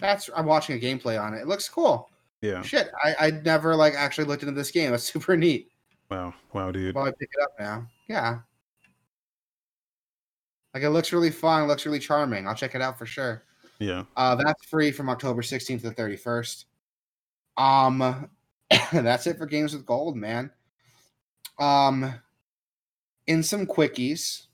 [0.00, 1.38] That's I'm watching a gameplay on it.
[1.38, 2.10] It looks cool.
[2.42, 2.60] Yeah.
[2.60, 4.92] Shit, I I never like actually looked into this game.
[4.92, 5.70] It's super neat.
[6.10, 6.34] Wow.
[6.52, 6.94] Wow, dude.
[6.94, 7.86] Well, I pick it up now.
[8.06, 8.40] Yeah.
[10.76, 11.62] Like it looks really fun.
[11.62, 12.46] It looks really charming.
[12.46, 13.44] I'll check it out for sure.
[13.78, 14.04] Yeah.
[14.14, 16.66] Uh, that's free from October 16th to the 31st.
[17.56, 18.28] Um,
[18.92, 20.50] that's it for games with gold, man.
[21.58, 22.12] Um,
[23.26, 24.48] in some quickies,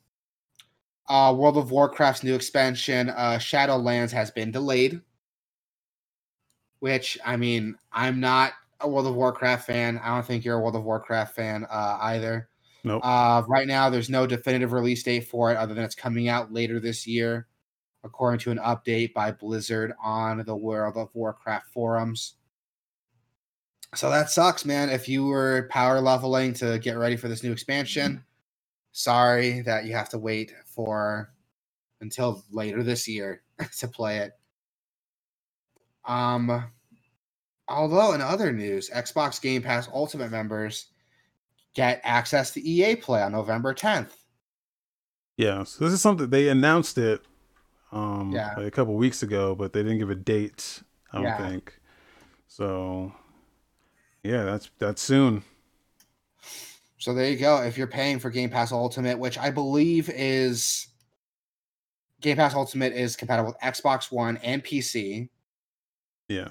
[1.08, 5.00] uh, World of Warcraft's new expansion, uh, Shadowlands, has been delayed.
[6.78, 9.98] Which I mean, I'm not a World of Warcraft fan.
[9.98, 12.48] I don't think you're a World of Warcraft fan uh, either.
[12.84, 13.04] Nope.
[13.04, 16.52] Uh, right now, there's no definitive release date for it, other than it's coming out
[16.52, 17.46] later this year,
[18.02, 22.34] according to an update by Blizzard on the World of Warcraft forums.
[23.94, 24.88] So that sucks, man.
[24.88, 28.24] If you were power leveling to get ready for this new expansion,
[28.92, 31.32] sorry that you have to wait for
[32.00, 33.42] until later this year
[33.78, 34.32] to play it.
[36.04, 36.64] Um,
[37.68, 40.86] although in other news, Xbox Game Pass Ultimate members
[41.74, 44.12] get access to EA Play on November 10th.
[45.36, 45.64] Yeah.
[45.64, 47.22] So this is something they announced it
[47.92, 48.54] um Yeah.
[48.56, 50.82] like a couple weeks ago, but they didn't give a date,
[51.12, 51.48] I don't Yeah.
[51.48, 51.78] think.
[52.48, 53.12] So
[54.22, 55.42] yeah, that's that's soon.
[56.98, 57.62] So there you go.
[57.62, 60.86] If you're paying for Game Pass Ultimate, which I believe is
[62.20, 65.28] Game Pass Ultimate is compatible with Xbox One and PC.
[66.28, 66.48] Yeah.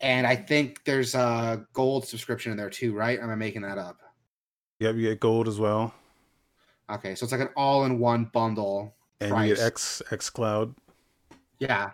[0.00, 3.18] And I think there's a gold subscription in there too, right?
[3.18, 3.98] Or am I making that up?
[4.80, 5.94] Yep, you get gold as well.
[6.90, 8.94] Okay, so it's like an all-in-one bundle.
[9.20, 9.48] And price.
[9.50, 10.74] you get X X Cloud.
[11.58, 11.90] Yeah.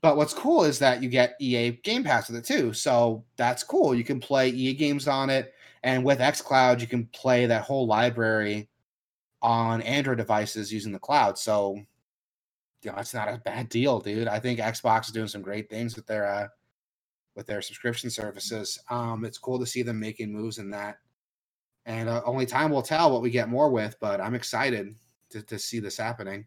[0.00, 2.72] But what's cool is that you get EA Game Pass with it too.
[2.72, 3.94] So that's cool.
[3.94, 5.54] You can play EA games on it.
[5.82, 8.68] And with X Cloud, you can play that whole library
[9.42, 11.38] on Android devices using the cloud.
[11.38, 11.76] So,
[12.82, 14.28] you know, it's not a bad deal, dude.
[14.28, 16.48] I think Xbox is doing some great things with their uh
[17.36, 18.78] with their subscription services.
[18.90, 20.98] Um, it's cool to see them making moves in that.
[21.88, 24.94] And uh, only time will tell what we get more with, but I'm excited
[25.30, 26.44] to, to see this happening.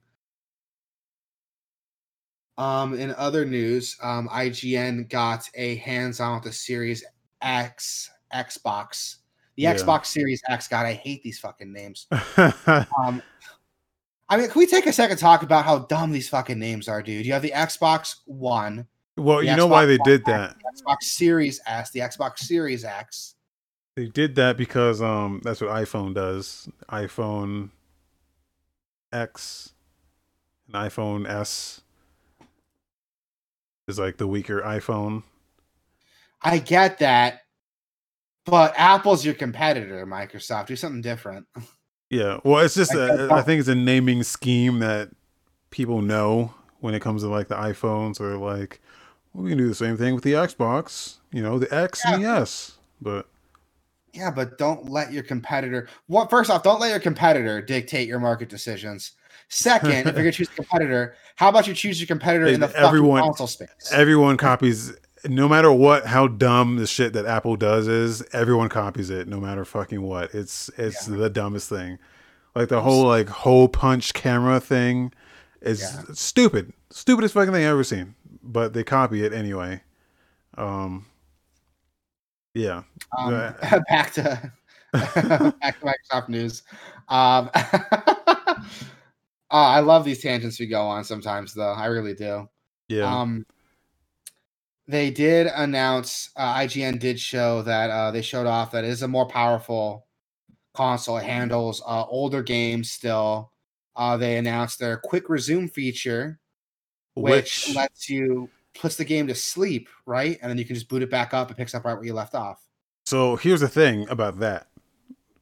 [2.60, 7.04] Um, in other news, um, IGN got a hands-on with the Series
[7.42, 9.18] X Xbox.
[9.56, 9.74] The Yeah.
[9.74, 10.68] Xbox Series X.
[10.68, 12.08] God, I hate these fucking names.
[12.38, 13.22] Um,
[14.30, 16.88] I mean, can we take a second to talk about how dumb these fucking names
[16.88, 17.26] are, dude?
[17.26, 18.88] You have the Xbox One,
[19.18, 20.56] well, you know why they One did X, that?
[20.58, 23.36] the Xbox Series S, the Xbox Series X.
[24.02, 26.68] They did that because um that's what iPhone does.
[26.90, 27.70] iPhone
[29.14, 29.74] X
[30.66, 31.82] and iPhone S
[33.88, 35.22] is like the weaker iPhone.
[36.42, 37.42] I get that,
[38.44, 40.66] but Apple's your competitor, Microsoft.
[40.66, 41.46] Do something different.
[42.10, 42.40] Yeah.
[42.44, 45.12] Well, it's just I think it's a naming scheme that
[45.70, 48.82] people know when it comes to like the iPhones or like
[49.32, 52.24] well, we can do the same thing with the Xbox, you know, the X and
[52.24, 52.80] the S.
[53.00, 53.28] But
[54.14, 55.88] Yeah, but don't let your competitor.
[56.08, 59.12] What first off, don't let your competitor dictate your market decisions.
[59.50, 62.60] Second, if you're gonna choose a competitor, how about you choose your competitor Hey, in
[62.60, 63.70] the everyone- fucking console space?
[63.92, 64.94] everyone copies
[65.28, 69.40] no matter what how dumb the shit that Apple does is, everyone copies it no
[69.40, 70.34] matter fucking what.
[70.34, 72.00] It's it's the dumbest thing.
[72.56, 75.14] Like the whole like hole punch camera thing
[75.62, 76.04] is Yeah.
[76.14, 76.74] stupid.
[76.90, 78.16] Stupidest fucking thing I've ever seen.
[78.44, 79.82] But they copy it anyway.
[80.58, 81.06] Um
[82.54, 82.84] yeah.
[83.18, 83.32] Um,
[83.90, 84.52] back to
[84.94, 85.14] back
[85.80, 86.64] to Microsoft news.
[87.08, 88.56] Um, uh,
[89.52, 91.74] I love these tangents we go on sometimes, though.
[91.74, 92.50] I really do.
[92.90, 93.04] Yeah.
[93.04, 93.46] Um,
[94.88, 96.32] they did announce.
[96.36, 100.08] Uh, IGN did show that uh, they showed off that it is a more powerful
[100.74, 101.18] console.
[101.18, 103.52] It handles uh, older games still.
[103.96, 106.40] Uh, they announced their quick resume feature,
[107.14, 108.50] which, which lets you
[108.80, 110.38] puts the game to sleep, right?
[110.42, 111.52] And then you can just boot it back up.
[111.52, 112.60] It picks up right where you left off.
[113.06, 114.68] so here's the thing about that.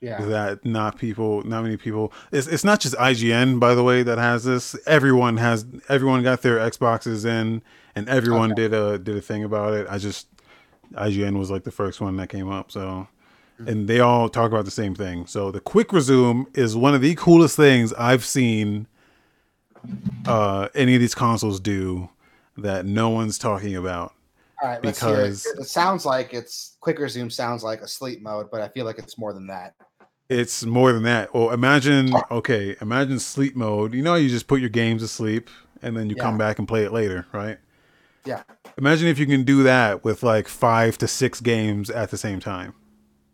[0.01, 0.23] Yeah.
[0.27, 4.17] that not people not many people it's, it's not just ign by the way that
[4.17, 7.61] has this everyone has everyone got their xboxes in
[7.95, 8.61] and everyone Okay.
[8.69, 10.27] did a did a thing about it i just
[10.93, 13.09] ign was like the first one that came up so
[13.67, 15.25] and they all talk about the same thing.
[15.27, 18.87] So the quick resume is one of the coolest things I've seen
[20.25, 22.07] uh, any of these consoles do
[22.63, 24.13] that no one's talking about.
[24.61, 25.59] All right, because it.
[25.59, 28.97] it sounds like it's quick resume sounds like a sleep mode, but I feel like
[28.97, 29.73] it's more than that.
[30.27, 31.33] It's more than that.
[31.33, 33.93] Well, imagine okay, imagine sleep mode.
[33.93, 35.49] You know, you just put your games to sleep
[35.81, 36.23] and then you yeah.
[36.23, 37.57] come back and play it later, right?
[38.25, 38.43] Yeah.
[38.77, 42.39] Imagine if you can do that with like five to six games at the same
[42.39, 42.73] time.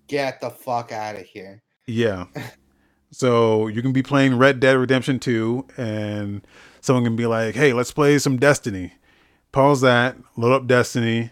[0.08, 1.62] Get the fuck out of here.
[1.88, 2.26] Yeah.
[3.12, 6.46] so you can be playing Red Dead Redemption 2 and
[6.82, 8.94] someone can be like, hey, let's play some Destiny.
[9.56, 11.30] Pause that, load up Destiny,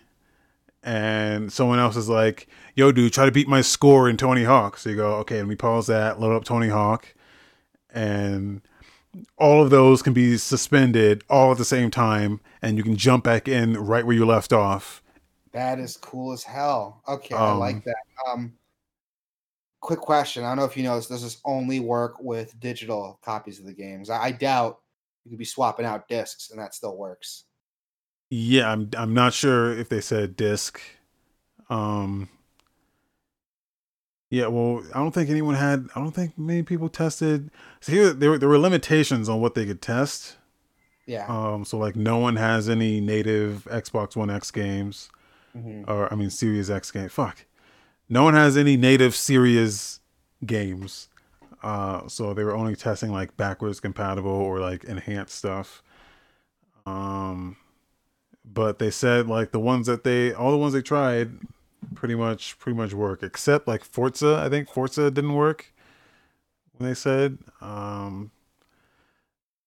[0.81, 4.77] and someone else is like, yo, dude, try to beat my score in Tony Hawk.
[4.77, 7.13] So you go, okay, let me pause that, load up Tony Hawk,
[7.93, 8.61] and
[9.37, 13.25] all of those can be suspended all at the same time, and you can jump
[13.25, 15.03] back in right where you left off.
[15.51, 17.01] That is cool as hell.
[17.05, 18.31] Okay, um, I like um, that.
[18.31, 18.53] Um,
[19.81, 20.45] quick question.
[20.45, 21.07] I don't know if you know this.
[21.07, 24.09] Does this only work with digital copies of the games?
[24.09, 24.79] I, I doubt
[25.25, 27.43] you could be swapping out discs and that still works.
[28.29, 28.89] Yeah, I'm.
[28.97, 30.81] I'm not sure if they said disc.
[31.69, 32.29] Um.
[34.29, 35.87] Yeah, well, I don't think anyone had.
[35.95, 37.51] I don't think many people tested.
[37.81, 40.37] So here, there there were limitations on what they could test.
[41.05, 41.25] Yeah.
[41.27, 41.65] Um.
[41.65, 45.09] So like, no one has any native Xbox One X games,
[45.55, 45.89] mm-hmm.
[45.89, 47.09] or I mean, Series X game.
[47.09, 47.45] Fuck
[48.09, 49.99] no one has any native Series
[50.45, 51.09] games.
[51.61, 55.81] Uh, so they were only testing like backwards compatible or like enhanced stuff.
[56.85, 57.57] Um,
[58.45, 61.32] but they said like the ones that they all the ones they tried
[61.95, 64.41] pretty much pretty much work except like Forza.
[64.44, 65.74] I think Forza didn't work
[66.78, 67.38] when they said.
[67.61, 68.32] Um,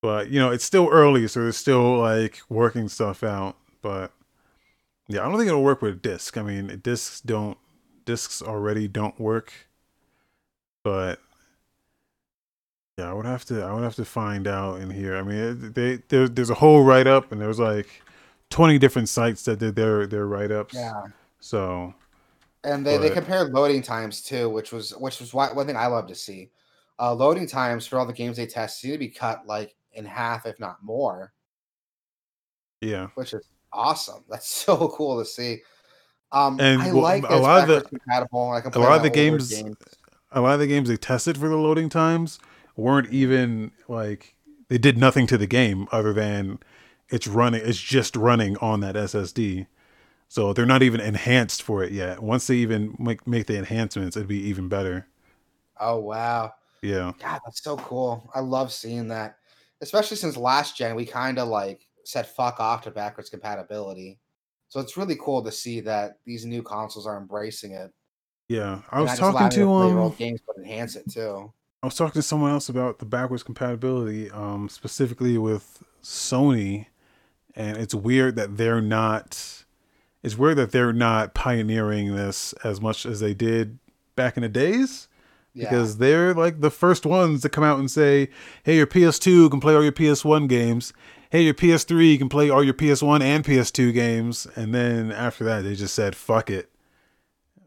[0.02, 3.56] but you know it's still early, so they're still like working stuff out.
[3.82, 4.12] But
[5.08, 6.36] yeah, I don't think it'll work with a disc.
[6.36, 7.58] I mean, discs don't
[8.04, 9.52] discs already don't work.
[10.82, 11.20] But
[12.98, 15.16] yeah, I would have to I would have to find out in here.
[15.16, 18.02] I mean, they there, there's a whole write up and there's like
[18.50, 20.74] 20 different sites that did their their write ups.
[20.74, 21.04] Yeah.
[21.40, 21.94] So
[22.64, 25.86] and they, but, they compared loading times too, which was which was one thing I
[25.86, 26.50] love to see.
[26.98, 30.04] Uh, loading times for all the games they test seem to be cut like in
[30.04, 31.32] half, if not more.
[32.80, 34.24] Yeah, which is awesome.
[34.28, 35.58] That's so cool to see.
[36.32, 38.50] Um, and I well, like a lot of the compatible.
[38.50, 39.76] I can a lot of the games, games,
[40.32, 42.38] a lot of the games they tested for the loading times
[42.74, 44.34] weren't even like
[44.68, 46.58] they did nothing to the game other than
[47.08, 47.62] it's running.
[47.64, 49.66] It's just running on that SSD.
[50.28, 52.22] So they're not even enhanced for it yet.
[52.22, 55.06] Once they even make make the enhancements, it'd be even better.
[55.78, 56.52] Oh wow!
[56.82, 58.28] Yeah, God, that's so cool.
[58.34, 59.36] I love seeing that,
[59.80, 64.18] especially since last gen we kind of like said fuck off to backwards compatibility.
[64.68, 67.92] So it's really cool to see that these new consoles are embracing it.
[68.48, 71.52] Yeah, I was talking to um games, but enhance it too.
[71.82, 76.86] I was talking to someone else about the backwards compatibility, um, specifically with Sony,
[77.56, 79.64] and it's weird that they're not.
[80.22, 83.78] It's weird that they're not pioneering this as much as they did
[84.16, 85.08] back in the days,
[85.54, 85.68] yeah.
[85.68, 88.28] because they're like the first ones to come out and say,
[88.62, 90.92] "Hey, your PS2 can play all your PS1 games,
[91.30, 95.62] hey, your PS3 can play all your PS1 and PS2 games, and then after that,
[95.62, 96.70] they just said, fuck it.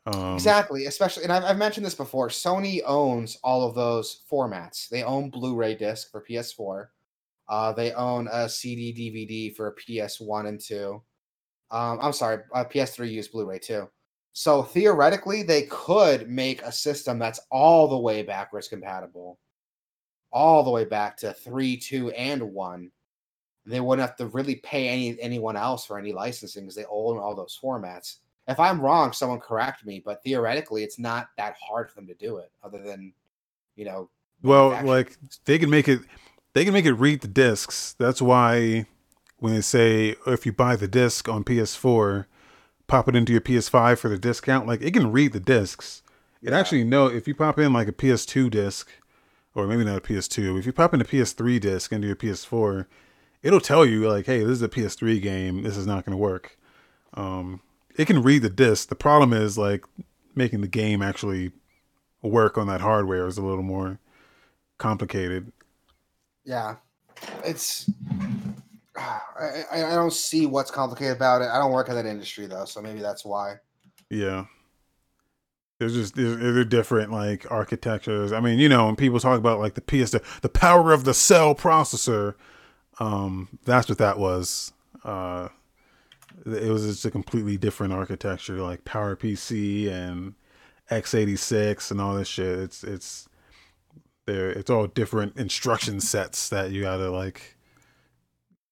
[0.06, 2.30] Um, exactly, especially, and I've, I've, mentioned this before.
[2.30, 4.90] Sony owns all of those formats.
[4.90, 6.88] They own Blu-ray disc for PS4.
[7.50, 11.02] Uh, they own a CD DVD for PS1 and 2.
[11.72, 13.90] Um, I'm sorry, uh, PS3 used Blu-ray too.
[14.34, 19.40] So theoretically, they could make a system that's all the way backwards compatible,
[20.32, 22.92] all the way back to three, two, and one
[23.70, 27.18] they wouldn't have to really pay any anyone else for any licensing because they own
[27.18, 28.18] all those formats.
[28.48, 32.16] If I'm wrong, someone correct me, but theoretically, it's not that hard for them to
[32.16, 33.14] do it, other than,
[33.76, 34.10] you know.
[34.42, 36.00] Well, like they can make it,
[36.54, 37.94] they can make it read the discs.
[37.94, 38.86] That's why
[39.38, 42.26] when they say if you buy the disc on PS4,
[42.88, 46.04] pop it into your PS5 for the discount, like it can read the discs.
[46.42, 46.60] It yeah.
[46.60, 48.90] actually know if you pop in like a PS2 disc,
[49.56, 52.86] or maybe not a PS2, if you pop in a PS3 disc into your PS4,
[53.42, 55.64] it'll tell you like, hey, this is a PS3 game.
[55.64, 56.58] This is not going to work.
[57.14, 57.62] Um,
[57.96, 58.90] it can read the disc.
[58.90, 59.86] The problem is like
[60.36, 61.52] making the game actually
[62.22, 64.00] work on that hardware is a little more
[64.78, 65.52] complicated.
[66.50, 66.78] Yeah,
[67.46, 67.88] it's.
[68.98, 71.48] I, I don't see what's complicated about it.
[71.48, 73.58] I don't work in that industry though, so maybe that's why.
[74.10, 74.46] Yeah.
[75.78, 78.32] There's just there's, they're different like architectures.
[78.32, 81.14] I mean, you know, when people talk about like the PS, the, power of the
[81.14, 82.34] cell processor,
[83.00, 84.74] um, that's what that was.
[85.04, 85.50] Uh,
[86.48, 90.34] it was just a completely different architecture, like PowerPC and
[90.90, 92.58] x86 and all this shit.
[92.58, 93.29] It's it's
[94.30, 94.50] there.
[94.52, 97.58] It's all different instruction sets that you gotta like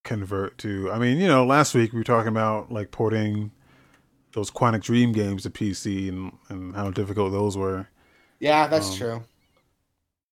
[0.04, 0.92] convert to.
[0.92, 3.52] I mean, you know, last week we were talking about like porting
[4.34, 7.88] those Quantic Dream games to PC and and how difficult those were.
[8.40, 9.24] Yeah, that's Um, true.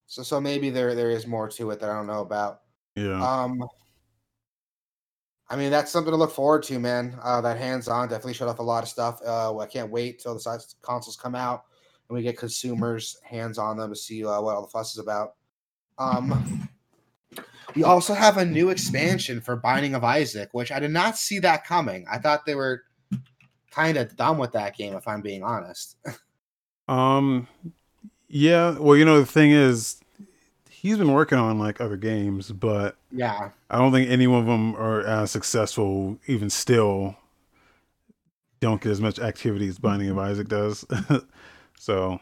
[0.07, 2.61] So so maybe there there is more to it that I don't know about.
[2.95, 3.27] Yeah.
[3.27, 3.61] Um,
[5.49, 7.17] I mean that's something to look forward to, man.
[7.21, 9.21] Uh, that hands on definitely showed off a lot of stuff.
[9.25, 11.65] Uh, I can't wait till the size consoles come out
[12.09, 14.99] and we get consumers hands on them to see uh, what all the fuss is
[14.99, 15.35] about.
[15.97, 16.69] Um,
[17.75, 21.39] we also have a new expansion for Binding of Isaac, which I did not see
[21.39, 22.05] that coming.
[22.09, 22.83] I thought they were
[23.71, 25.97] kind of done with that game, if I'm being honest.
[26.87, 27.47] Um,
[28.27, 28.77] yeah.
[28.77, 29.99] Well, you know, the thing is,
[30.69, 34.75] he's been working on like other games, but yeah, I don't think any of them
[34.75, 36.19] are as successful.
[36.27, 37.15] Even still,
[38.59, 40.85] don't get as much activity as Binding of Isaac does.
[41.77, 42.19] so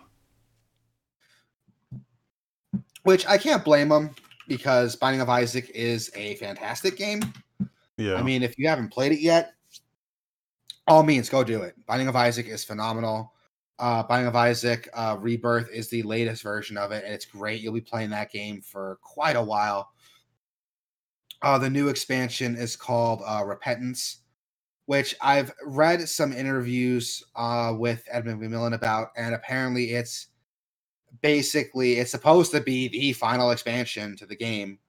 [3.03, 4.11] which I can't blame them
[4.47, 7.21] because Binding of Isaac is a fantastic game.
[7.97, 9.53] yeah, I mean, if you haven't played it yet,
[10.87, 11.75] all means go do it.
[11.85, 13.33] Binding of Isaac is phenomenal.
[13.79, 17.61] Uh, Binding of Isaac uh, Rebirth is the latest version of it, and it's great.
[17.61, 19.91] You'll be playing that game for quite a while.
[21.41, 24.19] Uh, the new expansion is called uh, Repentance,
[24.85, 30.27] which I've read some interviews uh, with Edmund McMillen about, and apparently it's
[31.21, 34.79] basically it's supposed to be the final expansion to the game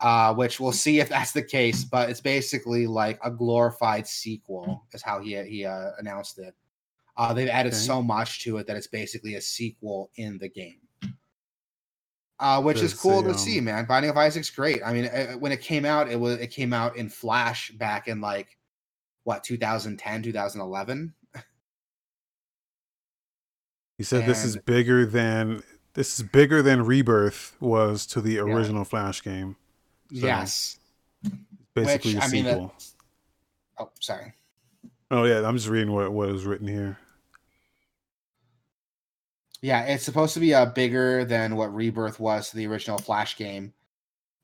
[0.00, 1.84] uh, which we'll see if that's the case.
[1.84, 6.54] But it's basically like a glorified sequel, is how he he uh, announced it.
[7.16, 7.80] Uh, they've added Okay.
[7.80, 10.80] so much to it that it's basically a sequel in the game,
[12.40, 13.60] uh, which is cool a, to um, see.
[13.60, 14.82] Man, Binding of Isaac's great.
[14.84, 18.08] I mean, uh, when it came out, it was it came out in Flash back
[18.08, 18.58] in like
[19.24, 21.14] what 2010, 2011.
[23.98, 25.62] he said this is bigger than
[25.94, 28.40] this is bigger than Rebirth was to the Yeah.
[28.42, 29.56] original Flash game.
[30.10, 30.78] So- yes.
[31.74, 32.60] Basically, Which, a I mean, sequel.
[32.68, 32.94] that's-
[33.78, 34.32] Oh, sorry.
[35.10, 36.98] Oh yeah, I'm just reading what what is written here.
[39.62, 43.36] Yeah, it's supposed to be uh, bigger than what Rebirth was to the original Flash
[43.36, 43.72] game.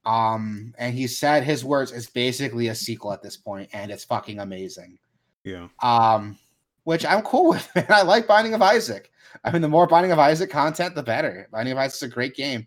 [0.04, 4.04] Um, and he said his words is basically a sequel at this point, and it's
[4.04, 4.98] fucking amazing.
[5.44, 6.38] Yeah, Um,
[6.84, 7.68] which I'm cool with.
[7.74, 7.86] Man.
[7.90, 9.10] I like Binding of Isaac.
[9.44, 11.48] I mean, the more Binding of Isaac content, the better.
[11.52, 12.66] Binding of Isaac's a great game.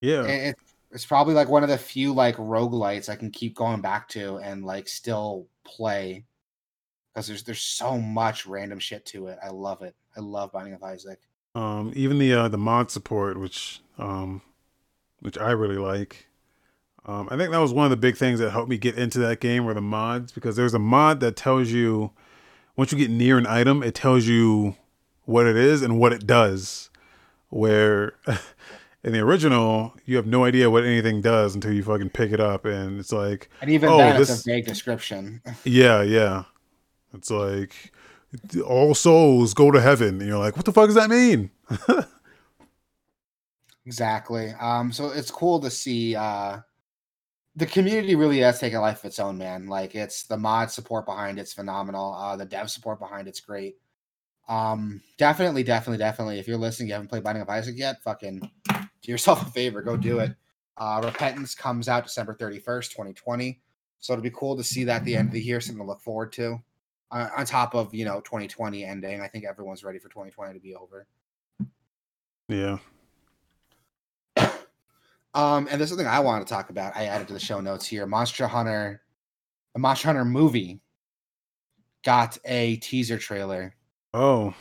[0.00, 0.24] yeah.
[0.24, 0.56] It, it-
[0.92, 4.38] it's probably like one of the few like roguelites I can keep going back to
[4.38, 6.24] and like still play
[7.14, 9.38] because there's there's so much random shit to it.
[9.40, 9.94] I love it.
[10.16, 11.20] I love Binding of Isaac.
[11.54, 14.42] Um, even the uh, the mod support, which um,
[15.20, 16.26] which I really like.
[17.06, 19.18] Um, I think that was one of the big things that helped me get into
[19.20, 22.10] that game were the mods because there's a mod that tells you
[22.76, 24.76] once you get near an item, it tells you
[25.24, 26.90] what it is and what it does.
[27.48, 28.12] Where
[29.02, 32.40] in the original, you have no idea what anything does until you fucking pick it
[32.40, 35.40] up, and it's like, And even Oh, then, this- it's a vague description.
[35.64, 36.44] yeah, yeah.
[37.14, 37.92] It's like
[38.64, 41.50] all souls go to heaven, and you're like, what the fuck does that mean?
[43.86, 44.52] exactly.
[44.60, 46.16] Um, so it's cool to see.
[46.16, 46.58] Uh,
[47.56, 49.66] the community really has taken a life of its own, man.
[49.66, 52.14] Like it's the mod support behind it's phenomenal.
[52.14, 53.76] Uh, the dev support behind it's great.
[54.48, 56.38] Um, definitely, definitely, definitely.
[56.38, 59.82] If you're listening, you haven't played Binding of Isaac yet, fucking do yourself a favor,
[59.82, 60.34] go do it.
[60.76, 63.60] Uh, Repentance comes out December 31st, 2020.
[63.98, 65.86] So it'll be cool to see that at the end of the year, something to
[65.86, 66.58] look forward to.
[67.10, 70.60] Uh, on top of you know 2020 ending, I think everyone's ready for 2020 to
[70.60, 71.06] be over.
[72.48, 72.78] Yeah.
[75.34, 76.96] Um, and there's something I want to talk about.
[76.96, 78.06] I added to the show notes here.
[78.06, 79.02] Monster Hunter,
[79.74, 80.80] the Monster Hunter movie,
[82.04, 83.74] got a teaser trailer,
[84.12, 84.54] Oh,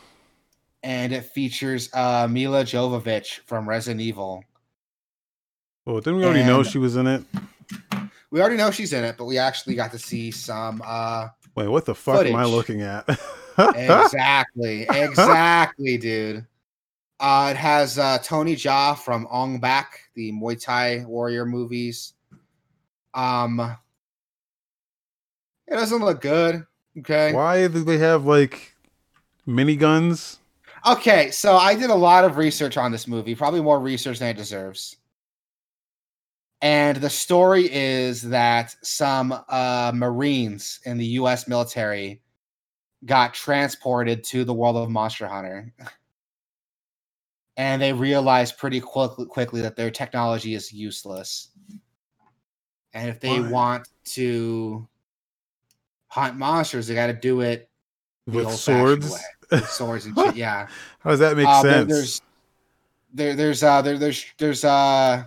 [0.84, 4.44] and it features uh, Milla Jovovich from Resident Evil.
[5.88, 7.24] Oh, didn't we already know she was in it?
[8.32, 10.84] We already know she's in it, but we actually got to see some.
[10.86, 13.10] Uh, Wait, what the fuck am I looking at?
[13.58, 16.46] exactly, exactly, dude.
[17.20, 22.14] Uh, it has uh, Tony Jaa from Ong Bak, the Muay Thai warrior movies.
[23.14, 23.78] Um,
[25.66, 26.66] it doesn't look good.
[26.98, 27.32] Okay.
[27.32, 28.76] Why do they have like
[29.48, 30.40] miniguns?
[30.86, 34.30] Okay, so I did a lot of research on this movie, probably more research than
[34.30, 34.98] it deserves.
[36.62, 42.22] And the story is that some uh, Marines in the US military
[43.06, 45.74] got transported to the world of Monster Hunter.
[47.60, 51.50] And they realize pretty quickly, quickly that their technology is useless.
[52.94, 53.52] And if they Why?
[53.52, 54.88] want to
[56.08, 57.70] hunt monsters, they got to do it
[58.26, 59.12] With swords?
[59.52, 59.60] way.
[59.68, 60.38] swords and shit.
[60.38, 60.68] Yeah.
[61.00, 61.92] How does that make Uh, sense?
[61.92, 62.22] there's
[63.14, 65.26] there there's uh there, there's there's uh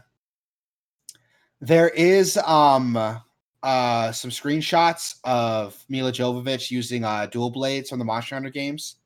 [1.60, 8.06] there is um uh some screenshots of Milla Jovovich using uh dual blades from the
[8.06, 8.96] Monster Hunter games.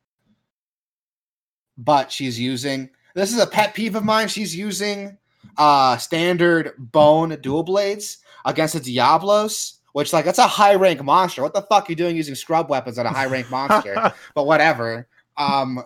[1.76, 4.28] But she's using this is a pet peeve of mine.
[4.28, 5.16] She's using
[5.56, 11.42] uh standard bone dual blades against the Diablos, which like that's a high rank monster.
[11.42, 14.12] What the fuck are you doing using scrub weapons on a high rank monster?
[14.34, 15.08] but whatever.
[15.38, 15.82] Um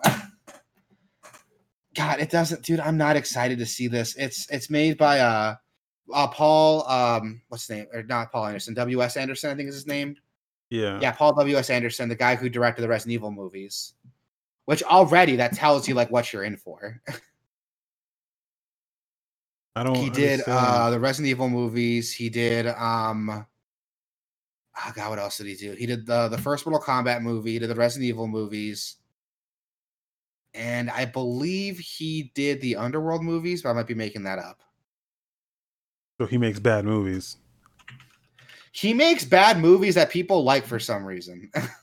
[1.95, 2.79] God, it doesn't, dude.
[2.81, 4.15] I'm not excited to see this.
[4.17, 5.55] It's it's made by uh,
[6.13, 9.69] uh Paul um what's his name or not Paul Anderson W S Anderson I think
[9.69, 10.17] is his name.
[10.69, 10.99] yeah.
[11.01, 13.93] Yeah, Paul W S Anderson, the guy who directed the Resident Evil movies.
[14.65, 17.01] Which already that tells you like what you're in for.
[19.75, 19.95] I don't.
[19.95, 22.11] he did uh the Resident Evil movies.
[22.13, 23.45] He did um
[24.77, 25.73] oh god, what else did he do?
[25.73, 28.97] He did the the first Mortal Kombat movie, he did the Resident Evil movies.
[30.53, 34.59] And I believe he did the Underworld movies, but I might be making that up.
[36.19, 37.37] so he makes bad movies.
[38.73, 41.49] He makes bad movies that people like for some reason.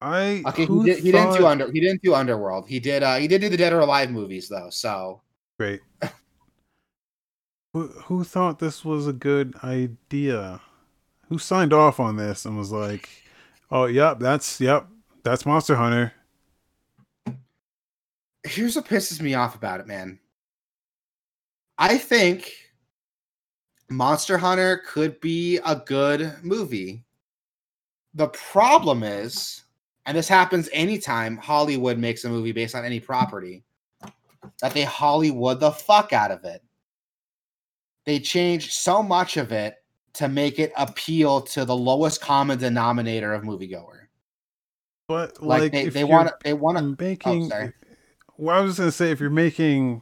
[0.00, 2.68] I okay, he, did, he didn't do under he didn't do Underworld.
[2.68, 4.70] He did uh he did do the Dead or Alive movies though.
[4.70, 5.22] So
[5.58, 5.80] Great.
[7.72, 10.60] who, who thought this was a good idea?
[11.28, 13.08] Who signed off on this and was like,
[13.70, 14.86] "Oh, yep, that's yep,
[15.24, 16.12] that's Monster Hunter."
[18.48, 20.18] here's what pisses me off about it, man.
[21.76, 22.52] I think
[23.88, 27.04] Monster Hunter could be a good movie.
[28.14, 29.64] The problem is,
[30.08, 33.62] and this happens anytime Hollywood makes a movie based on any property,
[34.62, 36.62] that they Hollywood the fuck out of it.
[38.06, 39.76] They change so much of it
[40.14, 44.06] to make it appeal to the lowest common denominator of moviegoer.
[45.08, 47.74] But Like, like, they, they want to they want to oh, making, sorry.
[48.38, 50.00] well, I was just gonna say if you're making,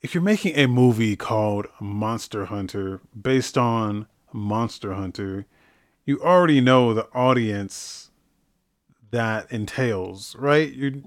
[0.00, 5.46] if you're making a movie called Monster Hunter based on Monster Hunter,
[6.04, 8.01] you already know the audience
[9.12, 10.72] that entails, right?
[10.72, 11.04] You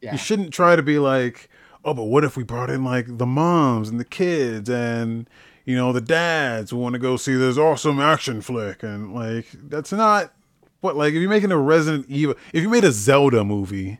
[0.00, 0.12] yeah.
[0.12, 1.50] you shouldn't try to be like,
[1.84, 5.28] oh, but what if we brought in like the moms and the kids and
[5.64, 9.46] you know the dads who want to go see this awesome action flick and like
[9.68, 10.32] that's not
[10.80, 13.98] what like if you're making a Resident Evil, if you made a Zelda movie,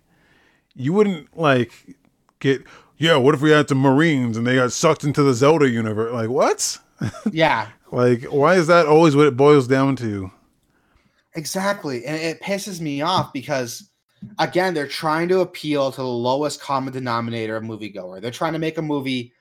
[0.74, 1.72] you wouldn't like
[2.38, 2.62] get
[2.96, 3.16] yeah.
[3.16, 6.12] What if we had some Marines and they got sucked into the Zelda universe?
[6.12, 6.78] Like what?
[7.32, 7.68] yeah.
[7.90, 10.30] Like why is that always what it boils down to?
[11.34, 12.04] Exactly.
[12.04, 13.90] And it pisses me off because
[14.38, 18.20] again, they're trying to appeal to the lowest common denominator of moviegoer.
[18.20, 19.32] They're trying to make a movie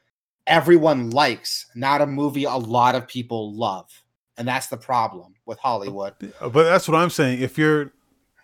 [0.46, 3.92] everyone likes, not a movie a lot of people love.
[4.38, 6.14] And that's the problem with Hollywood.
[6.20, 7.42] But uh, that's what I'm saying.
[7.42, 7.92] If you're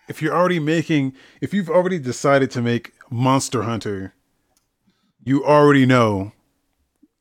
[0.08, 4.14] if you're already making if you've already decided to make Monster Hunter,
[5.22, 6.32] you already know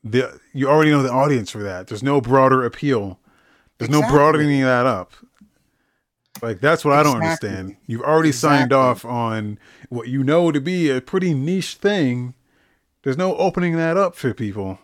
[0.04, 1.88] the you already know the audience for that.
[1.88, 3.20] There's no broader appeal.
[3.78, 5.14] There's no broadening that up.
[6.44, 7.78] Like that's what I don't understand.
[7.88, 9.57] You've already signed off on
[9.88, 12.34] what you know to be a pretty niche thing.
[13.03, 14.78] There's no opening that up for people.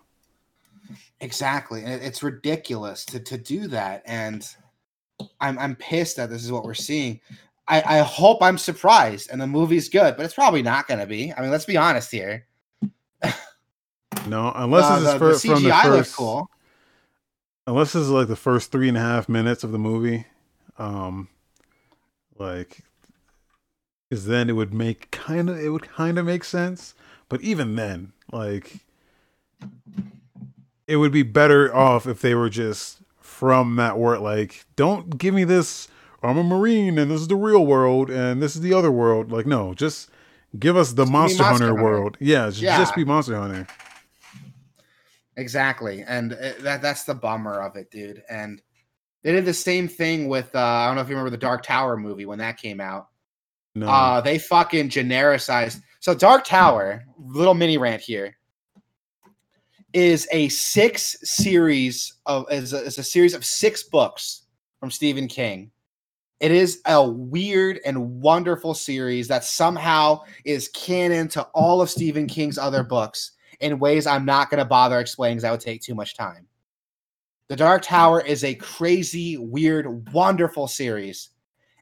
[1.19, 1.83] Exactly.
[1.83, 4.03] And it's ridiculous to, to do that.
[4.05, 4.47] And
[5.41, 7.19] I'm I'm pissed that this is what we're seeing.
[7.67, 11.33] I, I hope I'm surprised and the movie's good, but it's probably not gonna be.
[11.33, 12.45] I mean, let's be honest here.
[14.27, 16.49] No, unless Uh, this the, is for, the from the first, looks cool.
[17.67, 20.25] unless this is like the first three and a half minutes of the movie
[20.77, 21.27] um
[22.39, 22.79] like
[24.09, 26.93] because then it would make kind of it would kind of make sense
[27.27, 28.77] but even then like
[30.87, 35.33] it would be better off if they were just from that world like don't give
[35.33, 35.87] me this
[36.23, 39.31] i'm a marine and this is the real world and this is the other world
[39.31, 40.09] like no just
[40.57, 41.83] give us the Just give me monster, Monster hunter, Hunter.
[41.83, 42.77] world yeah, just, Yeah.
[42.77, 43.67] just be monster hunter
[45.37, 48.21] Exactly, and it, that that's the bummer of it, dude.
[48.29, 48.61] And
[49.23, 51.63] they did the same thing with uh, I don't know if you remember the Dark
[51.63, 53.07] Tower movie when that came out.
[53.75, 55.81] no Uh, they fucking genericized.
[55.99, 58.37] So Dark Tower, little mini rant here,
[59.93, 64.43] is a six series of is a, is a series of six books
[64.79, 65.71] from Stephen King.
[66.39, 72.27] It is a weird and wonderful series that somehow is canon to all of Stephen
[72.27, 75.81] King's other books in ways I'm not going to bother explaining because that would take
[75.81, 76.47] too much time.
[77.49, 81.29] The Dark Tower is a crazy, weird, wonderful series,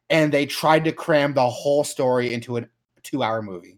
[0.10, 2.66] and they tried to cram the whole story into a
[3.04, 3.78] two-hour movie.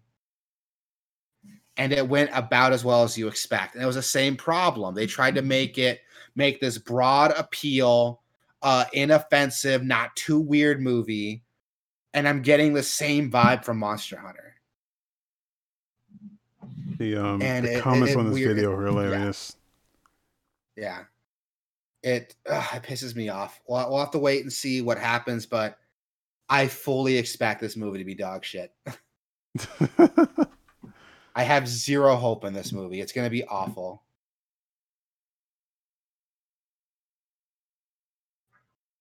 [1.78, 3.74] And it went about as well as you expect.
[3.74, 4.94] And it was the same problem.
[4.94, 6.02] They tried to make it
[6.36, 8.22] make this broad appeal,
[8.62, 11.44] uh, inoffensive, not too weird movie.
[12.16, 14.56] and I'm getting the same vibe from Monster Hunter.
[16.98, 19.56] The um And the it- comments it- on this weird- video are hilarious.
[20.76, 21.04] Yeah.
[22.04, 23.62] It ugh, it pisses me off.
[23.68, 25.78] We'll, we'll have to wait and see what happens, but
[26.50, 28.74] I fully expect this movie to be dog shit.
[31.36, 33.02] I have zero hope in this movie.
[33.02, 34.04] It's going to be awful.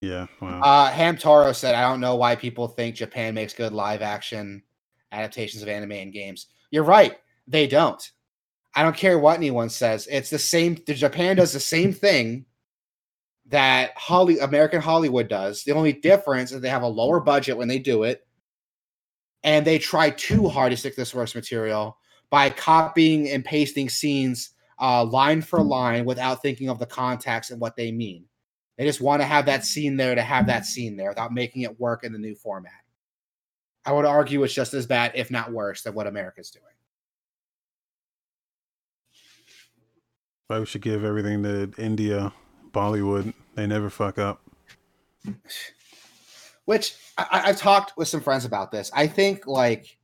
[0.00, 0.60] yeah, wow.
[0.60, 4.62] Uh, Ham Toro said, I don't know why people think Japan makes good live action
[5.10, 6.46] adaptations of anime and games.
[6.70, 7.16] You're right.
[7.46, 8.10] They don't.
[8.74, 10.06] I don't care what anyone says.
[10.10, 10.76] It's the same.
[10.86, 12.44] Japan does the same thing
[13.48, 15.64] that Holly American Hollywood does.
[15.64, 18.26] The only difference is they have a lower budget when they do it,
[19.42, 21.96] and they try too hard to stick to source material
[22.30, 24.50] by copying and pasting scenes
[24.80, 28.24] uh, line for line without thinking of the context and what they mean.
[28.76, 31.62] They just want to have that scene there to have that scene there without making
[31.62, 32.72] it work in the new format.
[33.84, 36.64] I would argue it's just as bad, if not worse, than what America's doing.
[40.46, 42.32] Why we should give everything to India,
[42.72, 43.32] Bollywood.
[43.54, 44.42] They never fuck up.
[46.64, 48.90] Which I, I've talked with some friends about this.
[48.94, 49.98] I think like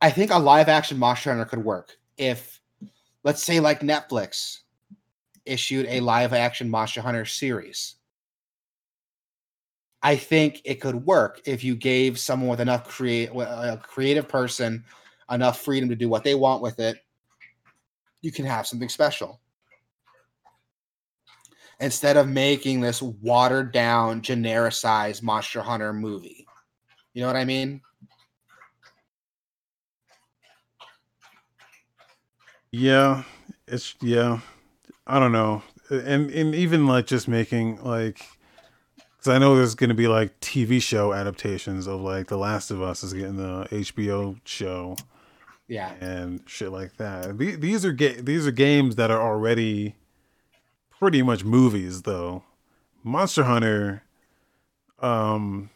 [0.00, 2.60] I think a live action Monster Hunter could work if,
[3.22, 4.58] let's say, like Netflix
[5.46, 7.96] issued a live action Monster Hunter series.
[10.02, 14.84] I think it could work if you gave someone with enough create a creative person
[15.30, 16.98] enough freedom to do what they want with it.
[18.20, 19.40] You can have something special
[21.80, 26.46] instead of making this watered down, genericized Monster Hunter movie.
[27.12, 27.80] You know what I mean?
[32.70, 33.22] Yeah,
[33.68, 34.40] it's yeah.
[35.06, 38.18] I don't know, and and even like just making like,
[38.96, 42.82] because I know there's gonna be like TV show adaptations of like The Last of
[42.82, 44.96] Us is getting the HBO show
[45.68, 45.92] Yeah.
[46.00, 47.38] and shit like that.
[47.38, 49.94] These are ga- these are games that are already
[50.98, 52.42] pretty much movies though.
[53.02, 54.02] Monster Hunter,
[55.00, 55.70] um,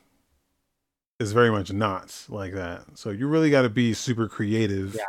[1.19, 2.85] is very much not like that.
[2.95, 5.03] So you really got to be super creative Yeah.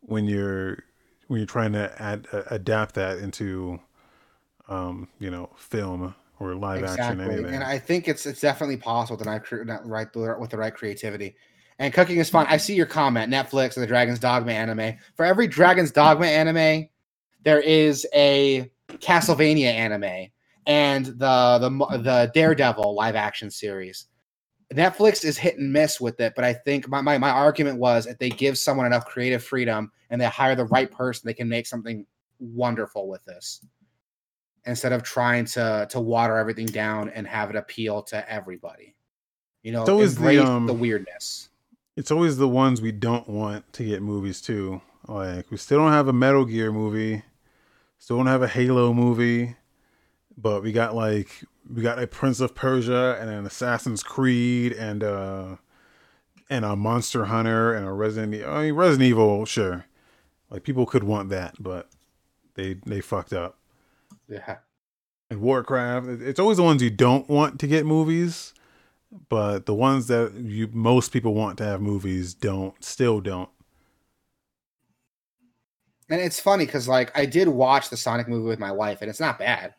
[0.00, 0.84] when you're
[1.26, 3.78] when you're trying to add, uh, adapt that into,
[4.68, 7.34] um, you know, film or live action Exactly.
[7.34, 7.54] anything.
[7.54, 10.08] And I think it's it's definitely possible to not, not right
[10.38, 11.36] with the right creativity.
[11.78, 12.46] And cooking is fun.
[12.48, 13.32] I see your comment.
[13.32, 14.96] Netflix and the Dragon's Dogma anime.
[15.14, 16.88] For every Dragon's Dogma anime,
[17.44, 20.28] there is a Castlevania anime
[20.66, 24.06] and the the the Daredevil live action series.
[24.72, 28.06] Netflix is hit and miss with it, but I think my, my, my argument was
[28.06, 31.48] if they give someone enough creative freedom and they hire the right person, they can
[31.48, 32.06] make something
[32.38, 33.64] wonderful with this
[34.66, 38.94] instead of trying to to water everything down and have it appeal to everybody.
[39.62, 41.48] You know, It's always the, um, the weirdness.
[41.96, 44.80] it's always the ones we don't want to get movies too.
[45.08, 47.22] Like we still don't have a Metal Gear movie,
[48.00, 49.54] still don't have a Halo movie,
[50.36, 55.04] but we got like we got a Prince of Persia and an Assassin's Creed and
[55.04, 55.56] uh
[56.48, 58.50] and a Monster Hunter and a Resident Evil.
[58.50, 59.84] I mean Resident Evil, sure.
[60.48, 61.88] Like people could want that, but
[62.54, 63.58] they they fucked up.
[64.28, 64.56] Yeah.
[65.28, 68.52] And Warcraft, it's always the ones you don't want to get movies,
[69.28, 73.50] but the ones that you most people want to have movies don't still don't.
[76.10, 79.08] And it's funny because like I did watch the Sonic movie with my wife, and
[79.08, 79.74] it's not bad.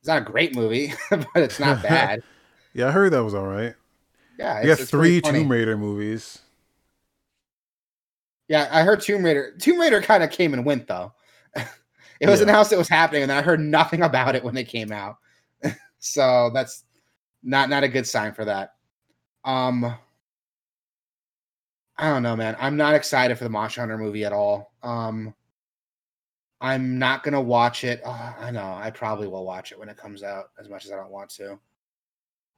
[0.00, 2.20] It's not a great movie, but it's not bad.
[2.74, 3.74] Yeah, I heard that was all right.
[4.38, 5.22] Yeah, You got it's three.
[5.22, 6.40] Tomb Raider movies.
[8.48, 9.54] Yeah, I heard Tomb Raider.
[9.58, 11.14] Tomb Raider kind of came and went though.
[11.56, 12.48] it was Yeah.
[12.48, 15.16] announced it was happening, and then I heard nothing about it when it came out.
[16.00, 16.84] so that's
[17.42, 18.74] not not a good sign for that.
[19.42, 19.84] Um,
[21.96, 22.56] I don't know, man.
[22.60, 24.74] I'm not excited for the Monster Hunter movie at all.
[24.86, 25.34] Um,
[26.60, 28.00] I'm not gonna watch it.
[28.04, 30.92] Uh, I know I probably will watch it when it comes out, as much as
[30.92, 31.58] I don't want to,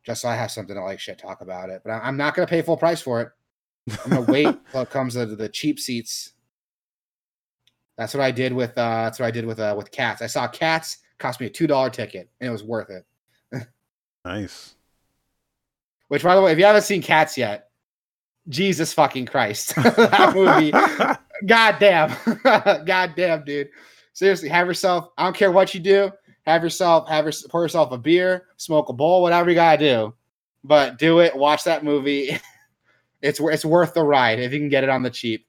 [0.05, 1.83] just so I have something to like shit talk about it.
[1.85, 3.31] But I'm not gonna pay full price for it.
[4.05, 6.33] I'm gonna wait till it comes to the cheap seats.
[7.97, 10.23] That's what I did with uh that's what I did with uh with cats.
[10.23, 13.05] I saw cats cost me a two dollar ticket and it was worth it.
[14.25, 14.75] Nice.
[16.09, 17.71] Which by the way, if you haven't seen cats yet,
[18.49, 19.75] Jesus fucking Christ.
[19.77, 20.71] that movie.
[21.47, 22.15] God damn.
[22.45, 23.71] God damn, dude.
[24.13, 26.11] Seriously, have yourself, I don't care what you do,
[26.45, 30.15] have yourself, have your pour yourself a beer, smoke a bowl, whatever you gotta do.
[30.65, 32.39] But do it, watch that movie.
[33.21, 35.45] It's it's worth the ride if you can get it on the cheap.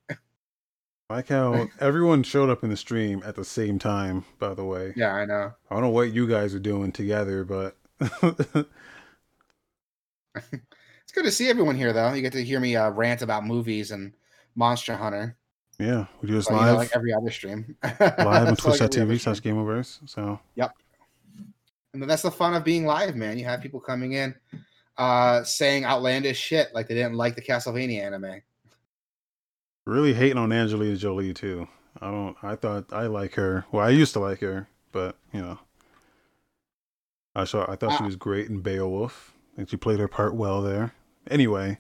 [1.08, 4.94] like how everyone showed up in the stream at the same time, by the way.
[4.96, 5.54] Yeah, I know.
[5.70, 7.78] I don't know what you guys are doing together, but
[10.34, 12.12] it's good to see everyone here, though.
[12.14, 14.14] You get to hear me uh, rant about movies and
[14.56, 15.38] Monster Hunter.
[15.80, 17.76] Yeah, we do this But, you live, know, like every other stream.
[17.84, 19.20] live on That's like every other Twitch.tv stream.
[19.20, 20.10] slash Gameoverse.
[20.10, 20.74] So Yep.
[21.94, 23.38] And that's the fun of being live, man.
[23.40, 24.36] You have people coming in,
[24.98, 28.42] uh, saying outlandish shit like they didn't like the Castlevania anime.
[29.86, 31.68] really hating on Angelina Jolie too.
[32.02, 32.36] I don't.
[32.44, 33.66] I thought I like her.
[33.72, 35.58] Well, I used to like her, but you know,
[37.36, 37.70] I saw.
[37.70, 38.06] I thought she Ah.
[38.06, 39.34] was great in Beowulf.
[39.54, 40.94] I think she played her part well there.
[41.30, 41.80] Anyway,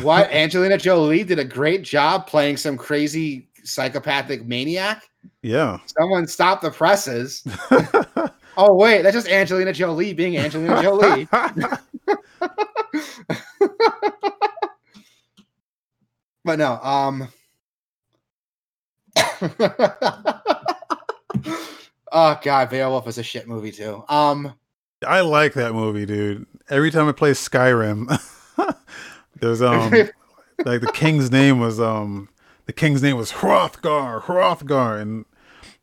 [0.00, 0.30] What?
[0.30, 5.08] Angelina Jolie did a great job playing some crazy psychopathic maniac.
[5.42, 5.78] yeah.
[5.86, 7.44] Someone stop the presses.
[8.56, 11.26] Oh wait, that's just Angelina Jolie being Angelina Jolie.
[16.44, 17.28] but no, um
[22.14, 24.04] Oh god, Beowulf is a shit movie too.
[24.08, 24.52] Um
[25.06, 26.46] I like that movie, dude.
[26.68, 28.20] Every time I play Skyrim,
[29.42, 29.90] there's um
[30.64, 32.28] like the king's name was um
[32.66, 35.24] the king's name was Hrothgar, Hrothgar, and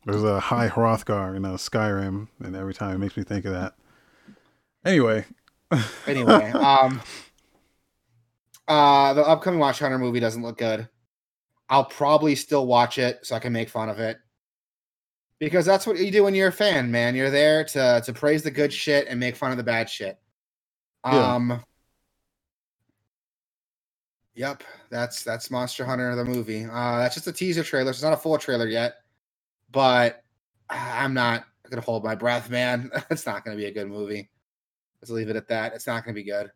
[0.06, 3.52] there's a high Hrothgar in uh, Skyrim, and every time it makes me think of
[3.52, 3.74] that.
[4.84, 5.26] Anyway,
[6.06, 7.02] anyway, um
[8.66, 10.88] uh the upcoming Watch Hunter movie doesn't look good.
[11.68, 14.18] I'll probably still watch it so I can make fun of it.
[15.38, 17.14] Because that's what you do when you're a fan, man.
[17.14, 20.18] You're there to to praise the good shit and make fun of the bad shit.
[21.04, 21.60] Yeah.
[24.34, 26.64] Yep, that's that's Monster Hunter the movie.
[26.64, 27.92] Uh that's just a teaser trailer.
[27.92, 28.94] So it's not a full trailer yet.
[29.72, 30.22] But
[30.68, 32.90] I'm not gonna hold my breath, man.
[33.10, 34.30] it's not gonna be a good movie.
[35.00, 35.74] Let's leave it at that.
[35.74, 36.50] It's not gonna be good.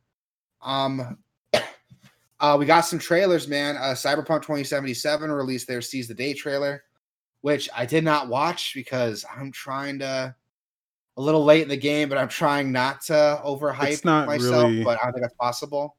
[0.62, 1.18] Um
[2.40, 3.76] uh we got some trailers, man.
[3.76, 6.84] Uh Cyberpunk 2077 released their Seize the Day trailer,
[7.40, 10.34] which I did not watch because I'm trying to
[11.16, 14.64] a little late in the game, but I'm trying not to overhype It's not myself,
[14.64, 15.96] really- but I don't think that's possible.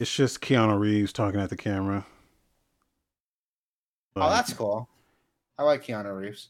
[0.00, 2.06] It's just Keanu Reeves talking at the camera.
[4.16, 4.88] Oh, that's cool.
[5.58, 6.48] I like Keanu Reeves.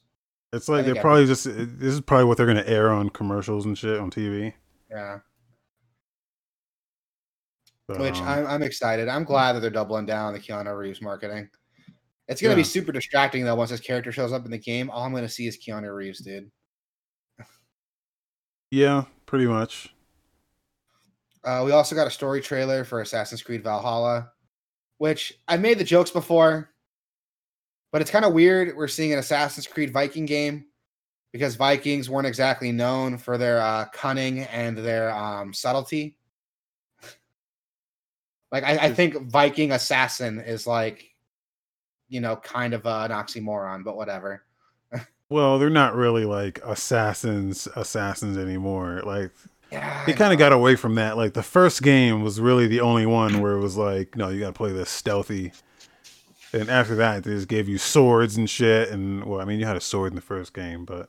[0.53, 3.67] it's like they're I- probably just this is probably what they're gonna air on commercials
[3.67, 4.55] and shit on TV.
[4.91, 5.19] Yeah.
[7.89, 9.09] Which um, I'm, I'm excited.
[9.09, 11.49] I'm glad that they're doubling down on the Keanu Reeves marketing.
[12.29, 14.89] It's gonna be super distracting though once this character shows up in the game.
[14.91, 16.51] All I'm gonna see is Keanu Reeves, dude.
[18.71, 19.93] yeah, pretty much.
[21.45, 24.31] Uh, we also got a story trailer for Assassin's Creed Valhalla,
[24.99, 26.71] which I've made the jokes before,
[27.91, 28.77] but it's kind of weird.
[28.77, 30.67] We're seeing an Assassin's Creed Viking game
[31.33, 36.17] because Vikings weren't exactly known for their uh, cunning and their um, subtlety.
[38.53, 41.09] Like I, I think Viking assassin is like,
[42.11, 44.43] you know, kind of uh, an oxymoron, but whatever.
[45.31, 49.01] Well, they're not really like assassins, assassins anymore.
[49.07, 49.31] Like
[49.73, 51.17] Yeah, they I kind of got away from that.
[51.17, 54.41] Like the first game was really the only one where it was like, no, you
[54.41, 55.53] got to play this stealthy.
[56.53, 58.91] And after that, they just gave you swords and shit.
[58.91, 61.09] And well, I mean, you had a sword in the first game, but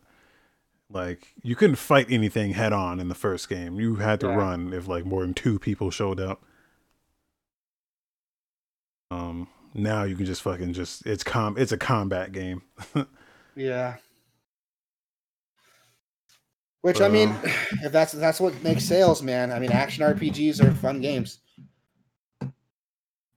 [0.89, 3.79] like you couldn't fight anything head on in the first game.
[3.79, 4.35] You had to Yeah.
[4.35, 6.43] run if like more than two people showed up.
[9.11, 12.61] Um, now you can just fucking just it's com it's a combat game.
[13.55, 13.97] Yeah.
[16.83, 17.39] Which I mean, um,
[17.83, 19.51] if that's that's what makes sales, man.
[19.53, 21.39] I mean, action RPGs are fun games.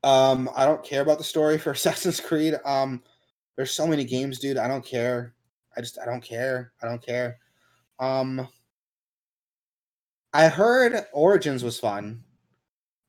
[0.02, 2.54] Um, I don't care about the story for Assassin's Creed.
[2.64, 3.02] Um,
[3.56, 4.58] there's so many games, dude.
[4.58, 5.32] I don't care.
[5.76, 6.72] I just I don't care.
[6.82, 7.38] I don't care.
[8.00, 8.48] Um,
[10.34, 12.24] I heard Origins was fun,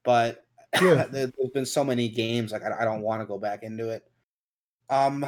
[0.03, 0.45] but
[0.81, 1.05] Yeah.
[1.05, 3.89] there, there's been so many games like I, I don't want to go back into
[3.89, 4.03] it.
[4.89, 5.25] Um,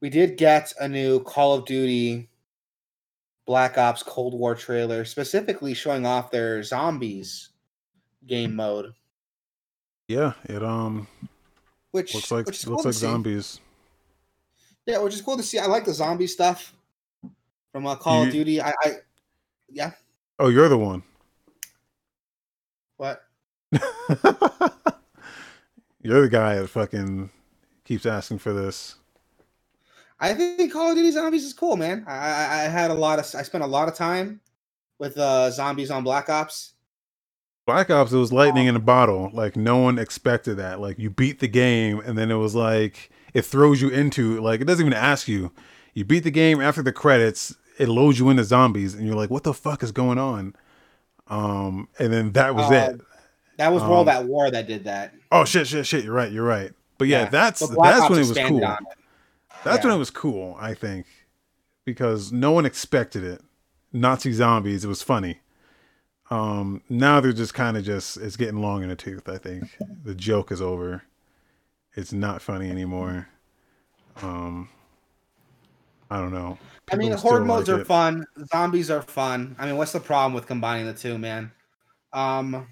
[0.00, 2.29] we did get a new Call of Duty
[3.50, 7.48] Black Ops Cold War trailer, specifically showing off their zombies
[8.24, 8.94] game mode,
[10.06, 11.08] yeah, it um
[11.90, 13.58] which looks like which looks cool like zombies.
[14.86, 15.58] Yeah, which is cool to see.
[15.58, 16.72] I like the zombie stuff
[17.72, 18.62] from uh, Call You- of Duty.
[18.62, 18.92] I, I
[19.68, 19.90] yeah.
[20.38, 21.02] Oh, you're the one.
[22.98, 23.20] What?
[26.00, 27.30] you're the guy that fucking
[27.84, 28.94] keeps asking for this.
[30.20, 32.04] I think Call of Duty Zombies is cool, man.
[32.06, 34.40] I, I, I had a lot of I spent a lot of time
[34.98, 36.74] with uh, zombies on Black Ops.
[37.66, 39.30] Black Ops, it was lightning in a bottle.
[39.32, 40.80] Like no one expected that.
[40.80, 44.60] Like you beat the game, and then it was like it throws you into like
[44.60, 45.52] it doesn't even ask you.
[45.94, 47.56] You beat the game after the credits.
[47.78, 50.54] It loads you into zombies, and you're like, "What the fuck is going on?"
[51.28, 53.00] Um, and then that was Uh, it.
[53.56, 55.14] That was World Um, at War that did that.
[55.32, 56.04] Oh shit, shit, shit!
[56.04, 56.30] You're right.
[56.30, 56.72] You're right.
[56.98, 58.62] But yeah, that's But that's Ops when it was cool.
[58.62, 58.78] it.
[59.64, 61.06] That's when it was cool, I think,
[61.84, 63.42] because no one expected it.
[63.92, 64.84] Nazi zombies.
[64.84, 65.40] It was funny.
[66.30, 69.28] Um, now they're just kind of just it's getting long in the tooth.
[69.28, 69.64] I think
[70.04, 71.02] the joke is over.
[71.94, 73.28] It's not funny anymore.
[74.22, 74.68] Um,
[76.10, 76.58] I don't know.
[76.92, 77.86] I mean, horde modes like are it.
[77.86, 78.26] fun.
[78.52, 79.56] Zombies are fun.
[79.58, 81.52] I mean, what's the problem with combining the two, man?
[82.12, 82.68] Um,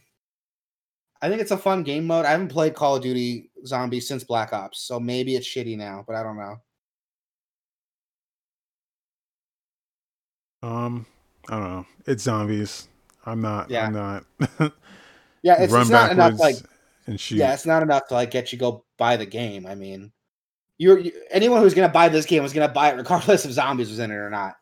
[1.21, 2.25] I think it's a fun game mode.
[2.25, 6.05] I haven't played Call of Duty Zombies since Black Ops, so maybe it's shitty now,
[6.07, 6.57] but I don't know.
[10.63, 11.07] Um,
[11.49, 11.87] I don't know.
[12.07, 12.89] It's zombies.
[13.25, 13.71] I'm not.
[13.71, 13.87] Yeah.
[13.87, 14.73] I'm not.
[15.43, 16.39] Yeah, it's, it's not enough.
[16.41, 16.57] Like,
[17.07, 17.37] and shoot.
[17.37, 19.67] yeah, it's not enough to like get you go buy the game.
[19.67, 20.11] I mean,
[20.79, 23.89] you're you, anyone who's gonna buy this game was gonna buy it regardless if zombies
[23.89, 24.57] was in it or not.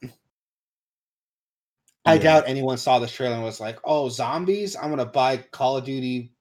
[2.04, 2.22] I Yeah.
[2.22, 4.76] doubt anyone saw this trailer and was like, "Oh, zombies!
[4.76, 6.32] I'm gonna buy Call of Duty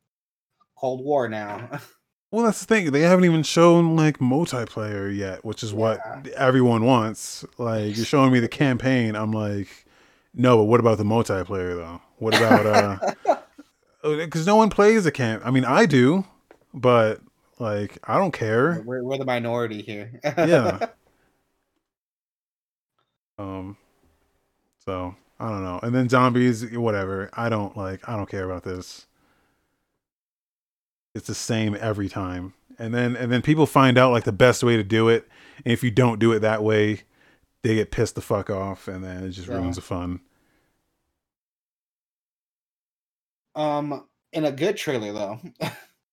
[0.78, 1.80] Cold War now."
[2.32, 2.92] Well, that's the thing.
[2.92, 6.32] They haven't even shown like multiplayer yet, which is what Yeah.
[6.36, 7.46] everyone wants.
[7.58, 9.16] Like you're showing me the campaign.
[9.16, 9.70] I'm like,
[10.34, 12.02] no, but what about the multiplayer though?
[12.18, 12.66] What about
[13.26, 13.38] uh?
[14.04, 15.42] Because no one plays a camp.
[15.44, 16.26] I mean, I do,
[16.76, 17.22] but
[17.58, 18.84] like I don't care.
[18.86, 20.20] we're, we're the minority here.
[20.24, 20.88] Yeah.
[23.38, 23.76] Um.
[24.86, 25.80] So I don't know.
[25.84, 27.30] And then zombies, whatever.
[27.34, 28.08] I don't like.
[28.08, 29.08] I don't care about this.
[31.16, 32.54] It's the same every time.
[32.78, 35.28] And then and then people find out like the best way to do it.
[35.64, 37.02] And if you don't do it that way,
[37.64, 39.56] they get pissed the fuck off, and then it just Yeah.
[39.56, 40.20] ruins the fun.
[43.56, 45.40] um, in a good trailer though,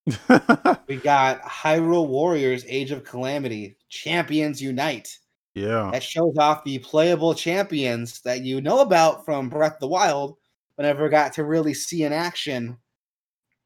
[0.87, 5.19] we got Hyrule Warriors: Age of Calamity, Champions Unite.
[5.55, 5.89] yeah.
[5.91, 10.37] That shows off the playable champions that you know about from Breath of the Wild,
[10.77, 12.77] but never got to really see in action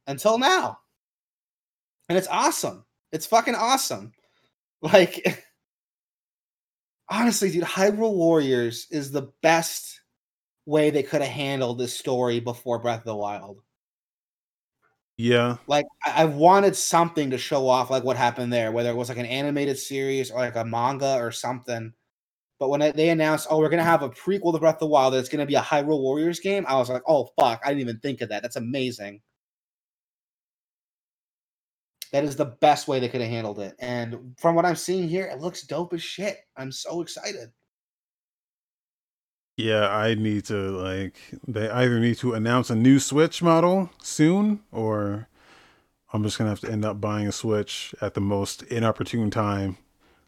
[0.08, 0.80] until now.
[2.10, 2.86] And it's awesome.
[3.12, 4.12] It's fucking awesome.
[4.82, 5.44] Like,
[7.10, 10.02] honestly, dude, Hyrule Warriors is the best
[10.66, 13.62] way they could have handled this story before Breath of the Wild.
[15.18, 15.58] Yeah.
[15.66, 19.10] Like, I, I wanted something to show off, like what happened there, whether it was
[19.10, 21.94] like an animated series or like a manga or something.
[22.60, 25.14] But when they announced, oh, we're gonna have a prequel to Breath of the Wild,
[25.14, 28.00] that's gonna be a Hyrule Warriors game, I was like, oh fuck, I didn't even
[28.00, 28.42] think of that.
[28.42, 29.22] That's amazing.
[32.12, 33.76] That is the best way they could have handled it.
[33.80, 36.38] And from what I'm seeing here, it looks dope as shit.
[36.56, 37.52] I'm so excited.
[39.58, 44.62] Yeah, I need to like they either need to announce a new Switch model soon
[44.72, 45.28] or
[46.14, 49.78] I'm just gonna have to end up buying a Switch at the most inopportune time.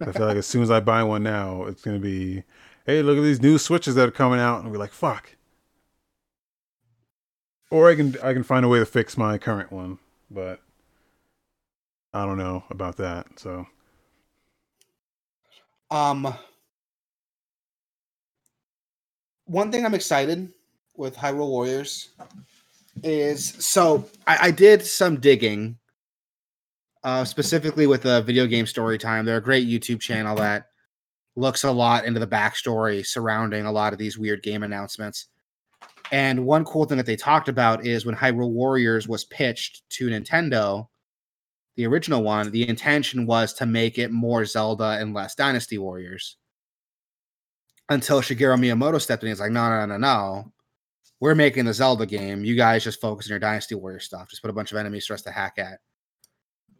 [0.01, 2.43] I feel like as soon as I buy one now, it's gonna be,
[2.85, 5.35] hey, look at these new Switches that are coming out, and be like, fuck.
[7.69, 9.99] Or I can I can find a way to fix my current one,
[10.31, 10.59] but
[12.13, 13.27] I don't know about that.
[13.37, 13.65] So
[15.91, 16.33] Um,
[19.45, 20.51] one thing I'm excited
[20.95, 22.09] with Hyrule Warriors
[23.03, 25.77] is so I, I did some digging,
[27.03, 29.25] uh, specifically with the video game story time.
[29.25, 30.67] They're a great YouTube channel that
[31.35, 35.27] looks a lot into the backstory surrounding a lot of these weird game announcements.
[36.11, 40.09] And one cool thing that they talked about is when Hyrule Warriors was pitched to
[40.09, 40.87] Nintendo,
[41.79, 46.35] the original one, the intention was to make it more Zelda and less Dynasty Warriors.
[47.87, 50.51] Until Shigeru Miyamoto stepped in, he's like, no, no, no, no.
[51.21, 52.43] We're making the Zelda game.
[52.43, 54.29] You guys just focus on your Dynasty Warrior stuff.
[54.29, 55.79] Just put a bunch of enemies for us to hack at.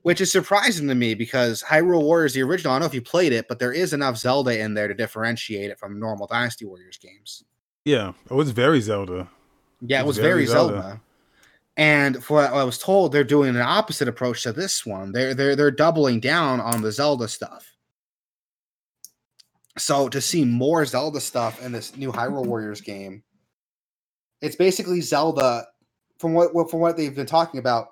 [0.02, 3.02] Which is surprising to me because Hyrule Warriors, the original, I don't know if you
[3.02, 6.66] played it, but there is enough Zelda in there to differentiate it from normal Dynasty
[6.66, 7.46] Warriors games.
[7.86, 9.30] yeah, it was very Zelda.
[9.80, 10.74] Yeah, it It's was very very Zelda.
[10.82, 11.02] Zelda.
[11.80, 15.14] And for what I was told, they're doing an opposite approach to this one.
[15.14, 17.74] They're they're they're doubling down on the Zelda stuff.
[19.78, 23.24] So to see more Zelda stuff in this new Hyrule Warriors game,
[24.42, 25.68] it's basically Zelda
[26.18, 27.92] from what from what they've been talking about.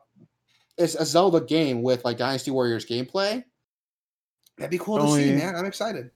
[0.77, 3.41] It's a Zelda game with like Dynasty Warriors gameplay.
[4.57, 5.55] That'd be cool to see, man.
[5.55, 6.11] I'm excited.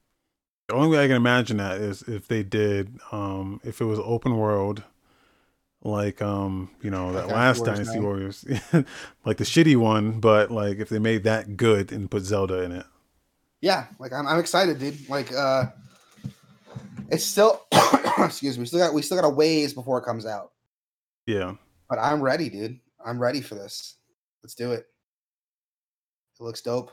[0.67, 3.99] The only way I can imagine that is if they did, um, if it was
[3.99, 4.83] open world,
[5.83, 8.87] like um, you know, that Like last Dynasty Warriors Dynasty Warriors,
[9.25, 12.71] like the shitty one, but like if they made that good and put Zelda in
[12.71, 12.85] it.
[13.61, 15.09] yeah like i'm, I'm excited dude.
[15.09, 15.65] Like uh
[17.09, 17.65] it's still
[18.19, 20.51] excuse me still got we still got a ways before it comes out.
[21.25, 21.55] Yeah.
[21.89, 22.79] but i'm ready dude.
[23.03, 23.95] I'm ready for this.
[24.43, 24.85] Let's do it.
[26.39, 26.91] It looks dope.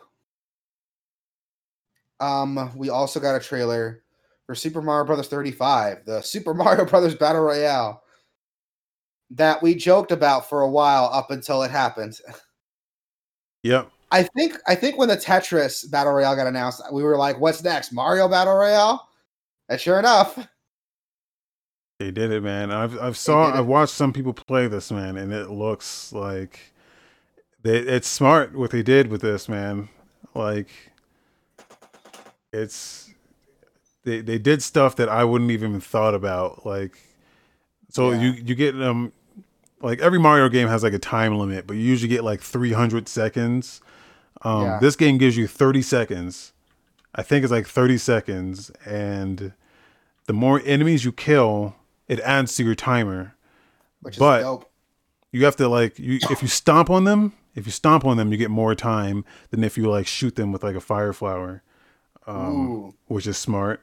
[2.21, 4.03] Um we also got a trailer
[4.47, 8.03] for super mario brothers 35 the super mario brothers battle royale
[9.31, 12.19] that we joked about for a while up until it happened
[13.63, 13.91] Yep.
[14.11, 17.63] I think I think when the Tetris Battle Royale got announced, we were like, "What's
[17.63, 17.93] next?
[17.93, 19.07] Mario Battle Royale?"
[19.69, 20.49] And sure enough,
[21.99, 22.71] They did it, man.
[22.71, 26.73] I've I've saw I've watched some people play this, man, and it looks like
[27.63, 29.89] they, it's smart what they did with this, man.
[30.33, 30.69] Like
[32.53, 33.13] it's
[34.05, 36.65] they they did stuff that I wouldn't even thought about.
[36.65, 36.97] Like
[37.91, 38.21] so yeah.
[38.21, 39.13] you you get um
[39.81, 43.09] like every Mario game has like a time limit, but you usually get like 300
[43.09, 43.81] seconds.
[44.43, 44.79] Um, yeah.
[44.81, 46.53] This game gives you 30 seconds.
[47.15, 49.53] I think it's like 30 seconds, and
[50.27, 51.75] the more enemies you kill,
[52.07, 53.35] it adds to your timer.
[54.03, 54.71] Which but dope.
[55.33, 58.31] You have to like you if you stomp on them, if you stomp on them,
[58.31, 61.63] you get more time than if you like shoot them with like a fire flower,
[62.27, 63.83] um, which is smart.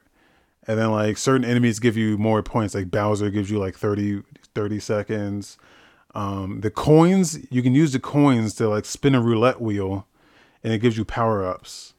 [0.66, 2.74] And then like certain enemies give you more points.
[2.74, 4.22] Like Bowser gives you like 30,
[4.54, 5.58] 30 seconds.
[6.16, 10.06] Um, the coins you can use the coins to like spin a roulette wheel,
[10.64, 11.92] and it gives you power ups,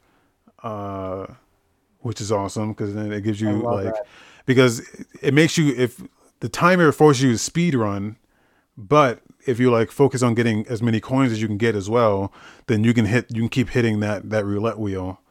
[0.63, 1.27] uh,
[1.99, 4.07] which is awesome because then it gives you like that.
[4.47, 4.81] because
[5.21, 6.01] it makes you if
[6.39, 8.17] the timer forces you to speed run,
[8.75, 11.87] but if you like focus on getting as many coins as you can get as
[11.87, 12.33] well,
[12.65, 15.21] then you can hit you can keep hitting that that roulette wheel.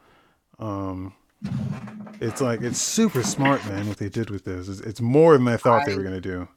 [0.59, 1.13] Um,
[2.21, 3.89] it's like it's super smart, man.
[3.89, 6.21] What they did with this, it's, it's more than I thought I, they were gonna
[6.21, 6.47] do.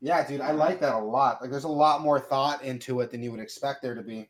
[0.00, 1.40] Yeah, dude, I like that a lot.
[1.40, 4.28] Like, there's a lot more thought into it than you would expect there to be.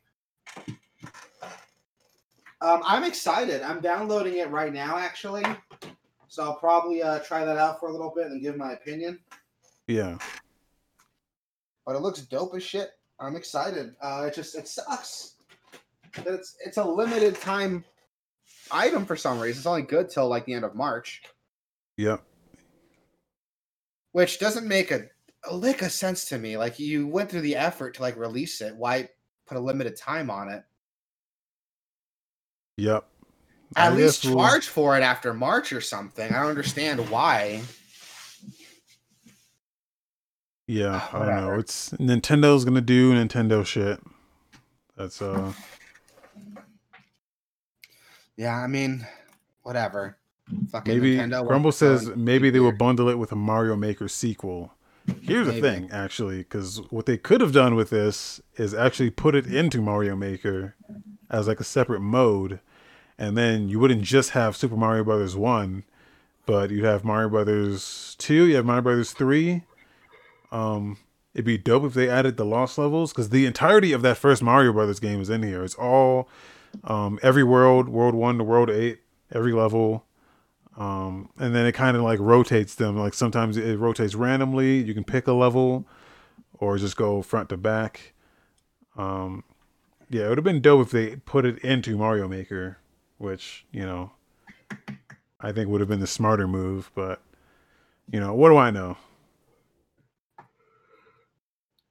[2.61, 3.61] Um, I'm excited.
[3.61, 5.43] I'm downloading it right now, actually.
[6.27, 9.19] So I'll probably uh, try that out for a little bit and give my opinion.
[9.87, 10.17] Yeah.
[11.85, 12.91] But it looks dope as shit.
[13.19, 13.95] I'm excited.
[14.01, 15.33] Uh, it just it sucks
[16.13, 17.83] that it's it's a limited time
[18.71, 19.59] item for some reason.
[19.59, 21.23] It's only good till like the end of March.
[21.97, 22.23] Yep.
[24.11, 25.05] Which doesn't make a,
[25.45, 26.57] a lick of sense to me.
[26.57, 28.75] Like you went through the effort to like release it.
[28.75, 29.09] Why
[29.45, 30.63] put a limited time on it?
[32.77, 33.05] Yep.
[33.75, 34.61] At I least charge we'll...
[34.61, 36.31] for it after March or something.
[36.31, 37.61] I don't understand why.
[40.67, 41.53] Yeah, I don't know.
[41.55, 43.99] It's Nintendo's gonna do Nintendo shit.
[44.95, 45.53] That's uh
[48.37, 49.05] Yeah, I mean,
[49.63, 50.17] whatever.
[50.71, 54.71] Fucking maybe Nintendo Grumble says maybe they will bundle it with a Mario Maker sequel.
[55.21, 55.61] Here's maybe.
[55.61, 59.45] the thing, actually, because what they could have done with this is actually put it
[59.45, 60.75] into Mario Maker
[61.29, 62.59] as like a separate mode
[63.19, 65.83] and then you wouldn't just have Super Mario Brothers one,
[66.45, 69.63] but you'd have Mario Brothers two, you have Mario Brothers three.
[70.53, 70.97] Um,
[71.33, 74.41] it'd be dope if they added the lost levels because the entirety of that first
[74.41, 75.65] Mario Brothers game is in here.
[75.65, 76.29] It's all
[76.85, 79.01] um, every world, world one to world eight,
[79.33, 80.05] every level.
[80.79, 82.97] Um, and then it kind of like rotates them.
[82.97, 84.81] Like sometimes it rotates randomly.
[84.81, 85.85] You can pick a level
[86.53, 88.13] or just go front to back.
[88.97, 89.43] Um,
[90.09, 92.79] yeah, it would have been dope if they put it into Mario Maker
[93.19, 94.11] which you know
[95.39, 96.89] I think would have been the smarter move.
[96.95, 97.21] But
[98.11, 98.97] you know, what do I know?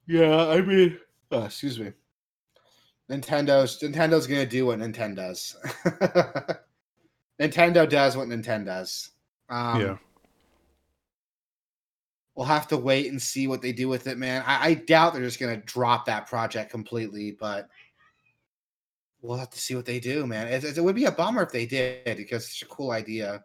[0.05, 0.99] Yeah, I mean,
[1.31, 1.93] oh, excuse me.
[3.09, 5.55] Nintendo's Nintendo's gonna do what Nintendo's.
[7.39, 9.11] Nintendo does what Nintendo does.
[9.49, 9.97] Um, yeah.
[12.35, 14.43] We'll have to wait and see what they do with it, man.
[14.45, 17.67] I, I doubt they're just gonna drop that project completely, but
[19.21, 20.47] we'll have to see what they do, man.
[20.47, 23.43] It, it, would be a bummer if they did because it's a cool idea.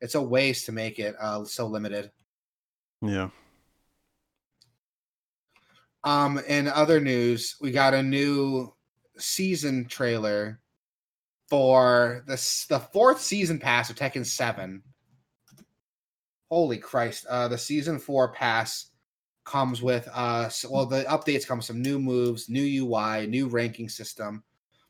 [0.00, 2.10] It's a waste to make it uh, so limited.
[3.02, 3.28] Yeah.
[6.04, 8.72] Um, in other news, we got a new
[9.18, 10.61] season trailer
[11.52, 14.82] for the the fourth season pass of Tekken Seven.
[16.50, 17.26] Holy Christ!
[17.28, 18.86] Uh, the season four pass
[19.44, 23.90] comes with uh, well, the updates come with some new moves, new UI, new ranking
[23.90, 24.42] system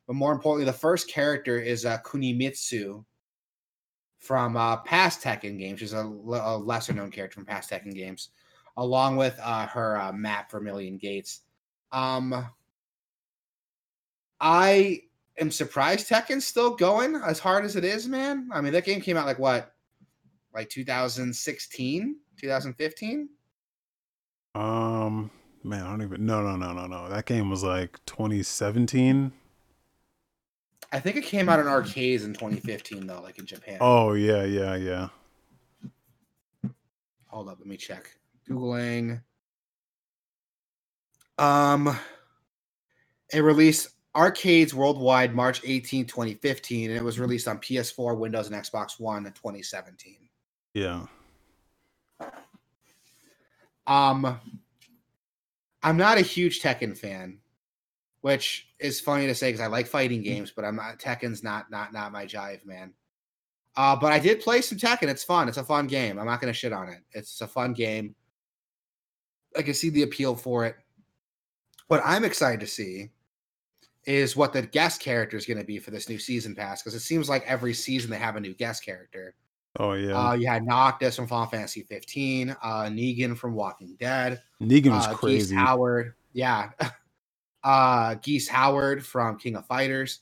[0.07, 3.05] but more importantly, the first character is uh, Kunimitsu
[4.19, 5.81] from uh, past Tekken games.
[5.81, 8.31] She's a, a lesser known character from past Tekken games,
[8.77, 11.41] along with uh, her uh, map Vermilion Gates.
[11.93, 12.47] Um,
[14.41, 15.03] I
[15.39, 18.49] am surprised Tekken's still going as hard as it is, man.
[18.53, 19.73] I mean, that game came out like what,
[20.55, 23.29] like 2016, 2015.
[24.55, 25.31] Um,
[25.65, 26.27] man, I don't even.
[26.27, 27.09] No, no, no, no, no.
[27.09, 29.33] That game was like 2017.
[30.95, 33.79] I think it came out in arcades in 2015 though, like in Japan.
[33.81, 35.09] Oh yeah, yeah, yeah.
[37.29, 38.11] Hold up, let me check.
[38.49, 39.23] Googling.
[41.39, 41.99] Um,
[43.33, 48.57] it released arcades worldwide March 18, 2015, and it was released on PS4, Windows, and
[48.57, 50.29] Xbox One in 2017.
[50.75, 51.07] Yeah.
[53.87, 54.41] Um,
[55.83, 57.39] I'm not a huge Tekken fan
[58.23, 61.71] which is funny to say because I like fighting games, but I'm not Tekken's not
[61.71, 62.95] not not my jive, man.
[63.77, 65.09] Uh, but I did play some Tekken.
[65.09, 65.49] It's fun.
[65.49, 66.19] It's a fun game.
[66.19, 67.01] I'm not gonna shit on it.
[67.13, 68.15] It's a fun game.
[69.57, 70.77] I can see the appeal for it.
[71.89, 73.11] What I'm excited to see
[74.05, 76.95] is what the guest character is going to be for this new season pass because
[76.95, 79.35] it seems like every season they have a new guest character.
[79.79, 80.13] Oh yeah.
[80.13, 85.07] Uh, you had Noctis from Final Fantasy 15, uh, Negan from Walking Dead, Negan was
[85.07, 85.55] uh, crazy.
[85.55, 86.71] Geese Howard, yeah,
[87.65, 90.21] uh, Geese Howard from King of Fighters.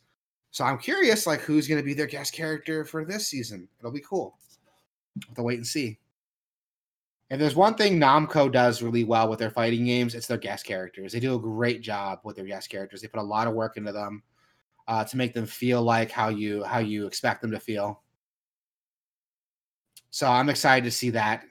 [0.52, 3.69] So I'm curious, like, who's going to be their guest character for this season?
[3.78, 4.36] It'll be cool.
[5.27, 5.98] Have to wait and see.
[7.31, 10.66] If there's one thing Namco does really well with their fighting games, it's their guest
[10.66, 11.12] characters.
[11.12, 13.01] They do a great job with their guest characters.
[13.01, 14.24] They put a lot of work into them
[14.89, 18.02] uh, to make them feel like how you how you expect them to feel.
[20.11, 21.44] So I'm excited to see that.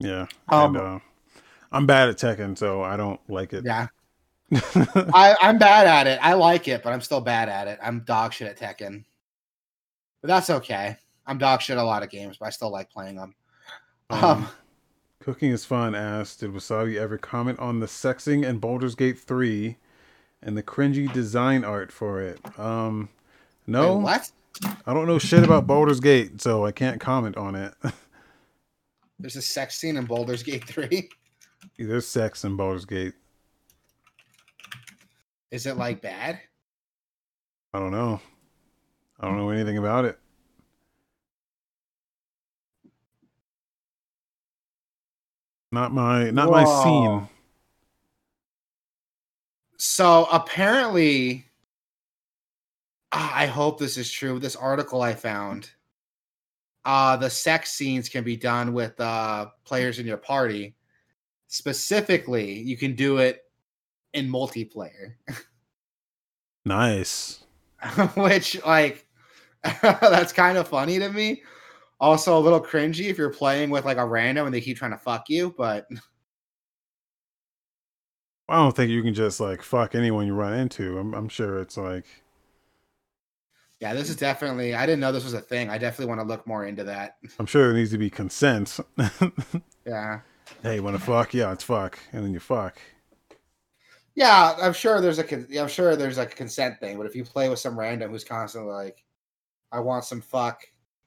[0.00, 0.26] Yeah.
[0.48, 0.98] Um, and, uh,
[1.70, 3.64] I'm bad at Tekken, so I don't like it.
[3.64, 3.86] Yeah,
[4.52, 6.18] I, I'm bad at it.
[6.20, 7.78] I like it, but I'm still bad at it.
[7.82, 9.04] I'm dog shit at Tekken,
[10.20, 10.96] but that's okay.
[11.26, 13.34] I'm dog shit at a lot of games, but I still like playing them.
[14.10, 14.48] Um, Um,
[15.20, 19.76] Cooking is fun asked, did Wasabi ever comment on the sexing and Baldur's Gate 3
[20.42, 22.38] and the cringy design art for it?
[22.58, 23.08] Um
[23.66, 23.96] no.
[23.96, 24.30] wait, what?
[24.86, 27.74] I don't know shit about Baldur's Gate, so I can't comment on it.
[29.18, 31.08] There's a sex scene in Baldur's Gate 3.
[31.78, 33.14] There's sex in Baldur's Gate.
[35.50, 36.38] Is it like bad?
[37.72, 38.20] I don't know.
[39.18, 40.18] I don't know anything about it.
[45.74, 47.28] Not my not my scene.
[49.76, 51.44] So apparently,
[53.16, 54.40] Ah, I hope this is true.
[54.40, 55.70] This article I found,
[56.84, 60.74] uh, the sex scenes can be done with uh, players in your party.
[61.46, 63.42] Specifically, you can do it
[64.14, 65.14] in multiplayer,
[66.64, 67.44] Nice.
[68.16, 69.06] which like
[69.82, 71.42] that's kind of funny to me.
[72.00, 74.90] Also, a little cringy if you're playing with like a random and they keep trying
[74.90, 75.86] to fuck you, but
[78.48, 80.98] I don't think you can just like fuck anyone you run into.
[80.98, 82.06] I'm I'm sure it's like
[83.80, 84.74] yeah, this is definitely.
[84.74, 85.68] I didn't know this was a thing.
[85.68, 87.16] I definitely want to look more into that.
[87.38, 88.78] I'm sure there needs to be consent.
[89.86, 90.20] Yeah.
[90.62, 91.34] hey, you wanna fuck?
[91.34, 91.98] Yeah, it's fuck.
[92.14, 92.78] And then you fuck.
[94.14, 97.22] Yeah, I'm sure there's a I'm sure there's like a consent thing, but if you
[97.22, 99.04] play with some random who's constantly like,
[99.70, 100.62] "I want some fuck,"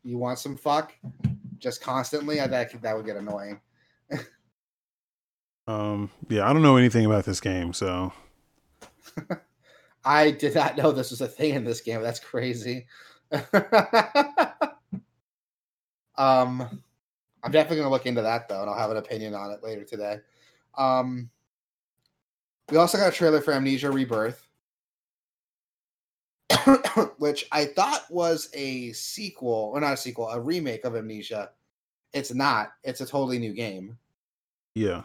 [0.08, 0.94] you want some fuck,
[1.58, 3.62] just constantly, I that that would get annoying.
[5.68, 8.14] Um yeah, I don't know anything about this game, so
[10.06, 12.02] I did not know this was a thing in this game.
[12.02, 12.88] That's crazy.
[16.16, 16.82] um,
[17.44, 19.84] I'm definitely gonna look into that though, and I'll have an opinion on it later
[19.84, 20.20] today.
[20.78, 21.30] Um,
[22.70, 24.47] we also got a trailer for Amnesia Rebirth,
[27.18, 31.52] which I thought was a sequel, or not a sequel, a remake of Amnesia.
[32.14, 32.72] It's not.
[32.84, 33.98] It's a totally new game.
[34.76, 35.04] yeah.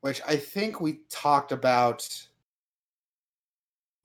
[0.00, 2.08] which I think we talked about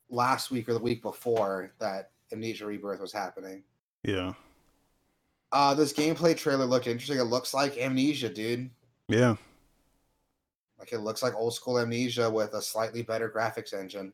[0.09, 3.63] last week or the week before that Amnesia Rebirth was happening.
[4.03, 4.33] Yeah.
[5.51, 7.17] Uh this gameplay trailer looked interesting.
[7.17, 8.69] It looks like Amnesia, dude.
[9.07, 9.35] Yeah.
[10.77, 14.13] Like it looks like old school Amnesia with a slightly better graphics engine.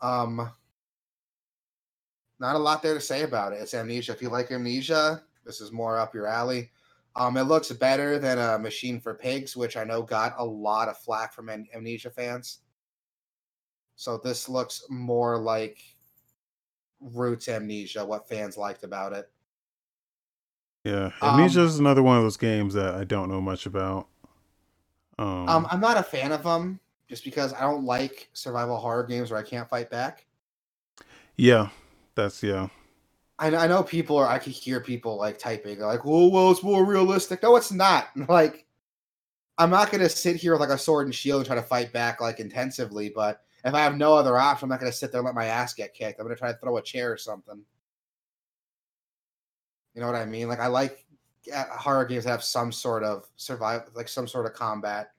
[0.00, 0.50] Um
[2.38, 3.60] not a lot there to say about it.
[3.60, 4.12] It's Amnesia.
[4.12, 6.70] If you like Amnesia, this is more up your alley.
[7.14, 10.88] Um, it looks better than a Machine for Pigs, which I know got a lot
[10.88, 12.58] of flack from Amnesia fans.
[13.94, 15.78] So this looks more like
[17.00, 19.30] Roots Amnesia, what fans liked about it.
[20.84, 21.10] Yeah.
[21.22, 24.08] Um, Amnesia is another one of those games that I don't know much about.
[25.18, 29.04] Um, Um, I'm not a fan of them just because I don't like survival horror
[29.04, 30.26] games where I can't fight back.
[31.36, 31.68] yeah.
[32.16, 32.68] That's yeah.
[33.38, 34.26] I, I know people are.
[34.26, 38.08] I could hear people like typing, like, "Well, well, it's more realistic." No, it's not.
[38.28, 38.64] Like,
[39.58, 41.92] I'm not gonna sit here with like a sword and shield and try to fight
[41.92, 43.10] back like intensively.
[43.14, 45.46] But if I have no other option, I'm not gonna sit there and let my
[45.46, 46.18] ass get kicked.
[46.18, 47.62] I'm gonna try to throw a chair or something.
[49.94, 50.48] You know what I mean?
[50.48, 51.04] Like, I like
[51.54, 55.12] uh, horror games that have some sort of survive, like some sort of combat,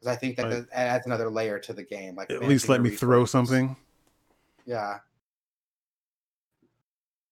[0.00, 0.66] because I think that Right.
[0.72, 2.14] adds another layer to the game.
[2.16, 3.76] Like, At least let me throw something.
[4.64, 5.00] Yeah.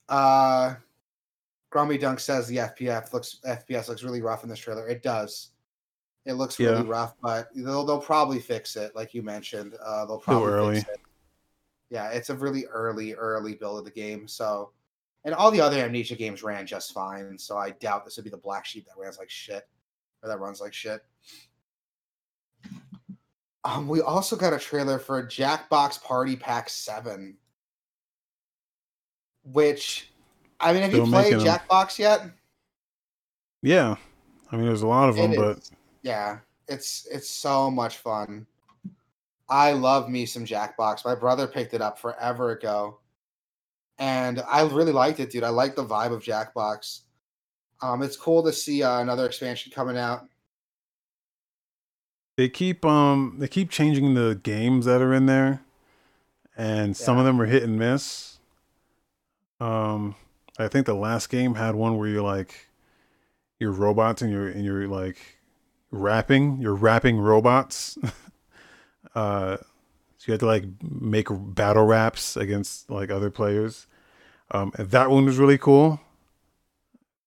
[0.09, 0.75] Uh
[1.71, 4.89] Grummy Dunk says the FPF looks FPS looks really rough in this trailer.
[4.89, 5.51] It does.
[6.25, 6.91] It looks really Yeah.
[6.91, 9.75] rough, but they'll they'll probably fix it, like you mentioned.
[9.83, 10.75] Uh they'll probably early.
[10.81, 11.01] fix it.
[11.91, 14.27] Yeah, it's a really early, early build of the game.
[14.29, 14.73] So
[15.25, 17.37] and all the other Amnesia games ran just fine.
[17.39, 19.69] So I doubt this would be the black sheep that runs like shit.
[20.23, 21.05] Or that runs like shit.
[23.65, 27.37] Um, we also got a trailer for Jackbox Party Pack 7.
[29.45, 30.11] Which
[30.61, 31.59] I mean, have you Still played making 'em.
[31.59, 32.23] Jackbox yet?
[33.63, 33.97] Yeah.
[34.51, 35.71] I mean, there's a lot of It them, but is.
[36.03, 38.47] Yeah, it's it's so much fun.
[39.49, 41.05] I love me some Jackbox.
[41.05, 42.99] My brother picked it up forever ago,
[43.99, 45.45] and I really liked it, dude.
[45.45, 47.01] I like the vibe of Jackbox.
[47.81, 50.29] Um, it's cool to see uh, another expansion coming out.
[52.39, 55.61] They keep um they keep changing the games that are in there,
[56.57, 58.39] and some of them are hit and miss.
[59.59, 60.15] Um,
[60.57, 62.69] I think the last game had one where you're like,
[63.59, 65.17] you're robots and you're and you're like
[65.91, 67.99] rapping, you're rapping robots.
[69.17, 73.89] uh, so you had to like make battle raps against like other players.
[74.53, 76.01] Um, and that one was really cool.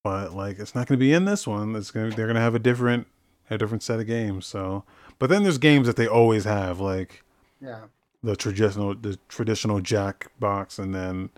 [0.05, 1.75] But like, it's not going to be in this one.
[1.75, 3.07] It's gonna they're gonna have a different
[3.51, 4.47] a different set of games.
[4.47, 4.83] So,
[5.19, 7.23] but then there's games that they always have, like
[7.61, 7.81] Yeah,
[8.23, 11.29] the traditional the traditional Jack box, and then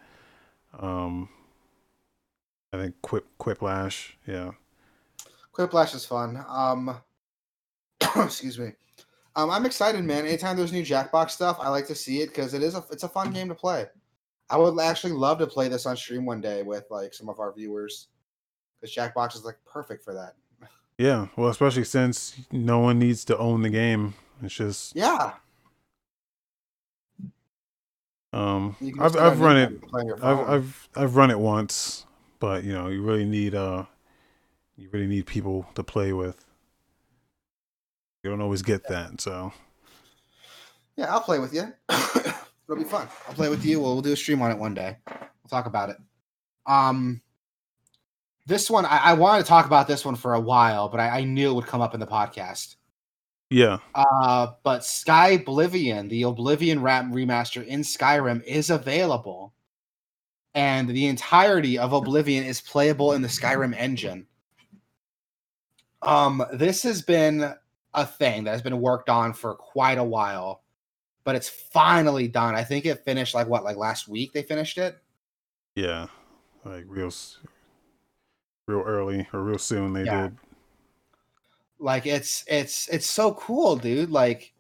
[0.80, 1.28] um,
[2.72, 4.14] I think Quip Quiplash.
[4.26, 4.52] Yeah,
[5.54, 6.44] Quiplash is fun.
[6.48, 7.02] Um,
[8.16, 8.72] excuse me.
[9.36, 10.28] Um, I'm excited, man.
[10.28, 13.04] Anytime there's new Jackbox stuff, I like to see it because it is a it's
[13.04, 13.88] a fun game to play.
[14.50, 17.40] I would actually love to play this on stream one day with like some of
[17.40, 18.10] our viewers
[18.80, 20.36] because Jackbox is like perfect for that.
[20.98, 21.28] Yeah.
[21.36, 24.14] Well, especially since no one needs to own the game.
[24.42, 25.34] It's just Yeah,
[28.32, 29.64] um, I've I've run it.
[29.64, 30.50] internet and play on your I've.
[30.50, 32.06] I've I've run it once,
[32.40, 33.86] but you know, you really need uh,
[34.78, 36.46] you really need people to play with.
[38.24, 39.54] You don't always get that, so
[40.96, 41.74] Yeah, I'll play with you.
[41.90, 43.08] It'll be fun.
[43.28, 43.80] I'll play with you.
[43.82, 44.98] We'll, we'll do a stream on it one day.
[45.08, 45.98] We'll talk about it.
[46.66, 47.22] Um,
[48.46, 51.20] this one I, I wanted to talk about this one for a while, but I,
[51.20, 52.76] I knew it would come up in the podcast.
[53.50, 53.78] yeah.
[53.94, 59.54] Uh, but Skyblivion, the Oblivion rap remaster in Skyrim, is available,
[60.54, 64.28] and the entirety of Oblivion is playable in the Skyrim engine.
[66.02, 67.54] Um, this has been
[67.94, 70.64] a thing that has been worked on for quite a while,
[71.24, 72.56] but it's finally done.
[72.56, 74.34] I think it finished like what, like last week?
[74.34, 74.98] They finished it.
[75.76, 76.08] Yeah,
[76.66, 77.12] like real,
[78.68, 80.22] real early or real soon they Yeah.
[80.24, 80.38] did.
[81.80, 84.54] like it's it's it's so cool dude like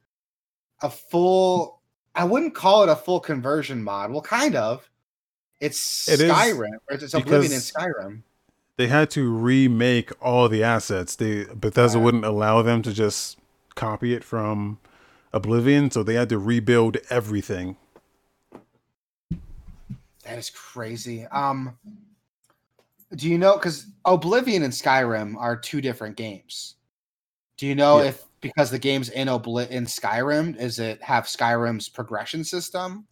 [0.82, 1.80] a full
[2.16, 4.90] i wouldn't call it a full conversion mod well kind of
[5.62, 8.24] it's It skyrim or it's oblivion in skyrim
[8.76, 11.16] They had to remake all the assets.
[11.16, 12.04] They Bethesda Yeah.
[12.06, 13.38] wouldn't allow them to just
[13.76, 14.80] copy it from
[15.32, 17.78] Oblivion, so they had to rebuild everything.
[20.26, 21.78] that is crazy um
[23.15, 26.76] do you know because oblivion and skyrim are two different games
[27.57, 28.10] do you know Yeah.
[28.10, 33.06] if because the game's in Obli- in skyrim is it have skyrim's progression system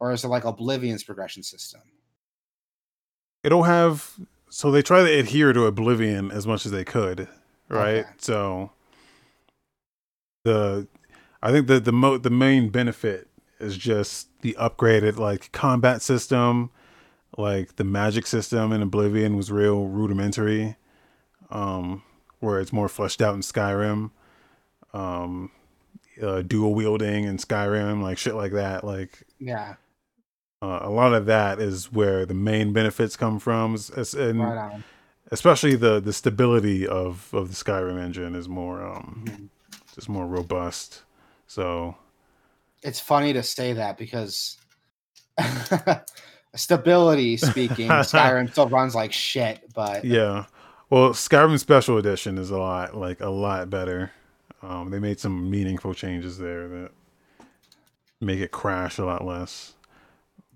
[0.00, 1.80] or is it like oblivion's progression system
[3.44, 4.18] It'll have
[4.50, 7.28] so they try to adhere to Oblivion as much as they could,
[7.68, 7.98] right?
[8.00, 8.08] Okay.
[8.18, 8.72] So
[10.44, 10.88] the
[11.42, 13.28] I think the the mo- the main benefit
[13.60, 16.70] is just the upgraded like combat system,
[17.36, 20.76] like the magic system in Oblivion was real rudimentary,
[21.50, 22.02] um,
[22.40, 24.10] where it's more fleshed out in Skyrim.
[24.94, 25.50] Um,
[26.22, 29.74] uh, dual wielding in Skyrim, like shit like that, like yeah
[30.60, 33.76] uh, a lot of that is where the main benefits come from,
[34.16, 34.82] and right on
[35.30, 39.48] especially the the stability of of the Skyrim engine is more um Mhm.
[39.94, 41.02] just more robust.
[41.46, 41.96] So
[42.82, 44.56] it's funny to say that because
[46.54, 50.46] stability speaking, Skyrim still runs like shit, but yeah,
[50.90, 54.12] well, Skyrim Special Edition is a lot like a lot better.
[54.62, 56.90] Um, they made some meaningful changes there that
[58.20, 59.74] make it crash a lot less.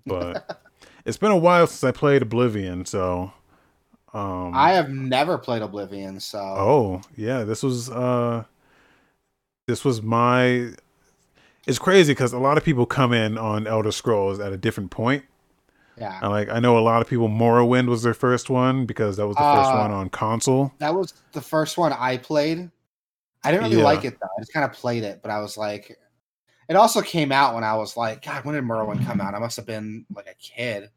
[0.05, 0.59] But
[1.05, 3.31] it's been a while since I played Oblivion, so
[4.13, 8.43] um I have never played Oblivion, so Oh, yeah, this was uh
[9.67, 10.71] this was my
[11.65, 14.91] it's crazy because a lot of people come in on Elder Scrolls at a different
[14.91, 15.23] point.
[15.97, 16.19] Yeah.
[16.21, 19.27] And like I know a lot of people Morrowind was their first one because that
[19.27, 20.73] was the first Uh, one on console.
[20.79, 22.69] That was the first one I played.
[23.43, 23.83] I didn't really Yeah.
[23.83, 24.27] like it though.
[24.37, 25.97] I just kind of played it, but I was like
[26.69, 29.33] it also came out when I was like, God, when did Morrowind come out?
[29.35, 30.89] I must have been like a kid.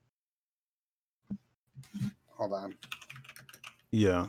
[2.36, 2.74] Hold on.
[3.90, 4.26] Yeah.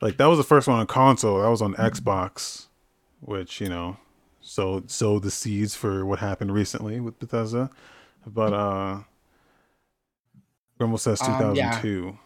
[0.00, 1.40] Like that was the first one on console.
[1.40, 2.66] That was on Xbox,
[3.20, 3.96] which, you know,
[4.40, 7.70] so so the seeds for what happened recently with Bethesda.
[8.26, 8.98] But uh
[10.82, 11.70] Grimble says Um, yeah.
[11.80, 12.18] 2002.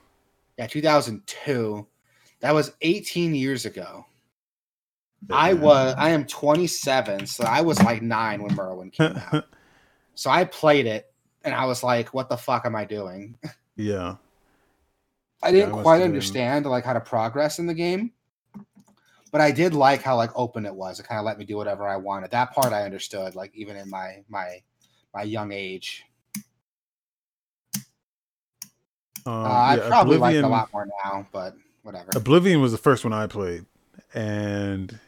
[0.58, 1.86] Yeah, 2002.
[2.40, 4.06] That was 18 years ago.
[5.30, 9.46] I was I am 27, so I was like nine when Morrowind came out.
[10.14, 11.12] So I played it
[11.42, 13.36] and I was like, what the fuck am I doing?
[13.76, 14.16] yeah.
[15.42, 18.12] I didn't I quite understand like how to progress in the game.
[19.32, 21.00] but I did like how like open it was.
[21.00, 22.30] It kind of let me do whatever I wanted.
[22.30, 24.62] That part I understood, like even in my my
[25.14, 26.04] my young age.
[29.26, 32.10] Um, Uh, I yeah, probably like it a lot more now, but whatever.
[32.14, 33.66] Oblivion was the first one I played,
[34.14, 34.98] and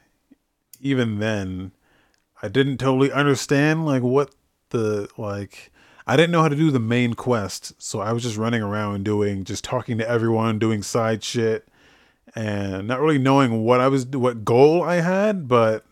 [0.81, 1.73] even then,
[2.43, 4.35] I didn't totally understand like what
[4.71, 5.73] the like.
[6.07, 9.05] I didn't know how to do the main quest, so I was just running around
[9.05, 11.69] doing, just talking to everyone, doing side shit,
[12.35, 15.47] and not really knowing what I was, what goal I had.
[15.49, 15.85] But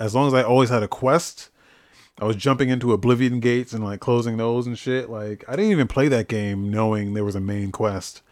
[0.00, 1.50] as long as I always had a quest,
[2.20, 5.08] I was jumping into Oblivion gates and like closing those and shit.
[5.08, 8.22] Like I didn't even play that game knowing there was a main quest.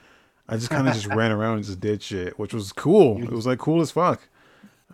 [0.49, 3.23] I just kind of just ran around and just did shit, which was cool.
[3.23, 4.29] It was like cool as fuck.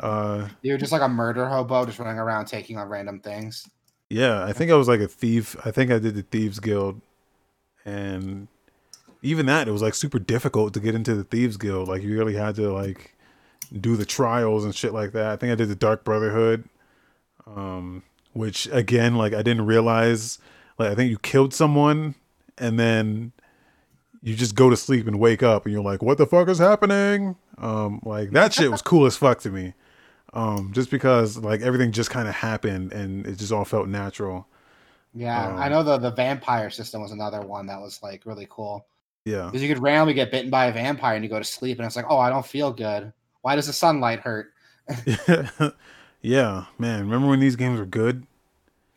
[0.01, 3.69] Uh, You're just like a murder hobo, just running around taking on random things.
[4.11, 5.57] yeah, I think I was like a thief.
[5.65, 7.01] I think I did the thieves guild,
[7.85, 8.49] and
[9.23, 11.89] even that it was like super difficult to get into the thieves guild.
[11.89, 13.15] Like you really had to like
[13.81, 15.27] do the trials and shit like that.
[15.31, 16.69] I think I did the dark brotherhood,
[17.47, 18.03] um,
[18.35, 20.39] which again like I didn't realize.
[20.79, 22.15] Like I think you killed someone,
[22.59, 23.33] and then
[24.23, 26.59] you just go to sleep and wake up, and you're like, "What the fuck is
[26.59, 29.75] happening?" Um, like that shit was cool as fuck to me.
[30.33, 34.49] Um, just because like everything just kind of happened and it just all felt natural.
[35.15, 38.49] Yeah, I Um, know the the vampire system was another one that was like really
[38.51, 38.85] cool
[39.25, 39.45] Yeah.
[39.45, 41.87] because you could randomly get bitten by a vampire and you go to sleep and
[41.87, 43.13] it's like, oh, I don't feel good.
[43.43, 44.49] Why does the sunlight hurt?
[46.25, 47.01] yeah, man.
[47.01, 48.27] Remember when these games were good?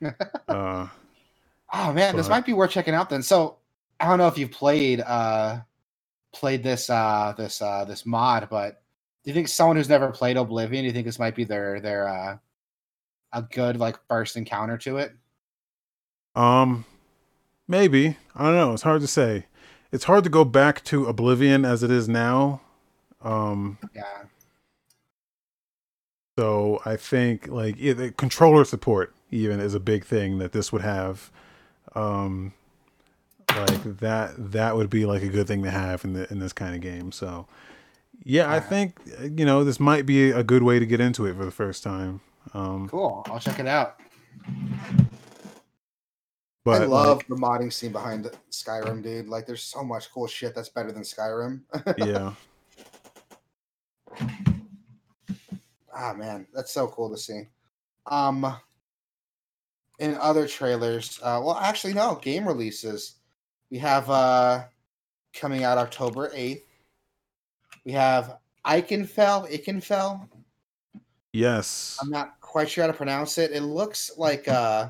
[0.47, 0.87] uh,
[1.73, 3.21] Oh man, this might be worth checking out then.
[3.21, 3.57] So
[3.99, 5.59] I don't know if you've played uh
[6.33, 8.81] played this uh this uh this mod, but
[9.23, 11.81] do you think someone who's never played Oblivion, do you think this might be their
[11.81, 12.37] their uh
[13.33, 15.13] a good like first encounter to it?
[16.35, 16.85] um,
[17.67, 18.15] maybe.
[18.35, 18.73] I don't know.
[18.73, 19.47] It's hard to say.
[19.91, 22.61] It's hard to go back to Oblivion as it is now.
[23.21, 24.03] Um, Yeah.
[26.37, 30.71] So I think like yeah, the controller support even is a big thing that this
[30.71, 31.31] would have.
[31.95, 32.53] Um,
[33.49, 36.53] like that that would be like a good thing to have in the in this
[36.53, 37.11] kind of game.
[37.11, 37.47] So
[38.23, 38.59] yeah, I Yeah.
[38.59, 41.51] think you know this might be a good way to get into it for the
[41.51, 42.21] first time.
[42.53, 43.23] Um, Cool.
[43.27, 43.99] I'll check it out.
[46.63, 49.27] but I love like, the modding scene behind Skyrim, dude.
[49.27, 51.61] Like there's so much cool shit that's better than Skyrim.
[51.97, 52.33] yeah,
[55.97, 57.43] ah man, that's so cool to see.
[58.05, 58.55] Um
[59.99, 63.15] in other trailers, uh well actually no, game releases.
[63.69, 64.65] We have uh
[65.33, 66.63] coming out October 8th.
[67.85, 70.27] We have Ikenfell, Ikenfell.
[71.33, 73.51] yes, I'm not quite sure how to pronounce it.
[73.51, 74.89] It looks like uh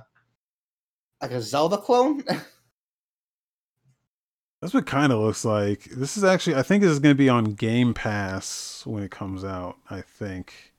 [1.21, 2.23] like a Zelda clone.
[4.61, 5.85] that's what kind of looks like.
[5.85, 9.11] This is actually I think this is going to be on Game Pass when it
[9.11, 9.77] comes out.
[9.89, 10.73] I think.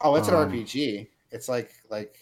[0.00, 1.08] Oh, it's an Um, RPG.
[1.30, 2.16] It's like like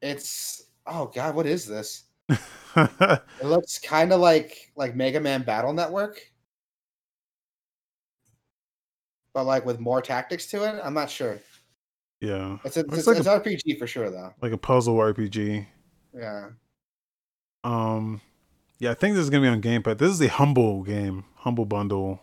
[0.00, 2.04] it's oh god, what is this?
[2.76, 6.20] It looks kind of like like Mega Man Battle Network,
[9.34, 10.80] but like with more tactics to it.
[10.84, 11.40] I'm not sure.
[12.20, 14.32] yeah, It's a, Looks it's, like it's RPG for sure though.
[14.42, 15.66] like a puzzle RPG.
[16.14, 16.50] Yeah.
[17.64, 18.20] Um,
[18.78, 19.96] yeah, I think this is gonna be on Game Pass.
[19.96, 22.20] This is the Humble game, Humble Bundle,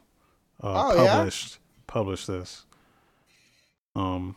[0.61, 1.15] uh, Oh, yeah?
[1.15, 2.65] published published this.
[3.95, 4.36] Um,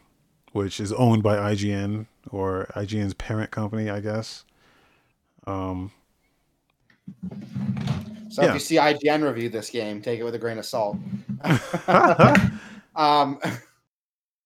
[0.52, 4.44] which is owned by IGN or IGN's parent company, I guess.
[5.46, 5.92] Um,
[8.30, 8.48] So Yeah.
[8.50, 10.98] if you see IGN review this game, take it with a grain of salt.
[12.94, 13.40] um,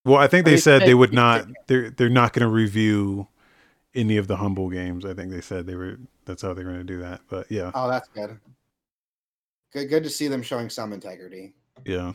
[0.05, 1.47] well, I think they They said they would not.
[1.67, 3.29] They're they're not going to review
[3.95, 5.05] any of the Humble games.
[5.05, 5.99] I think they said they were.
[6.25, 7.23] That's how they're going to do that.
[7.29, 8.39] But yeah, oh, that's good.
[9.73, 11.55] Good, good to see them showing some integrity.
[11.85, 12.13] Yeah.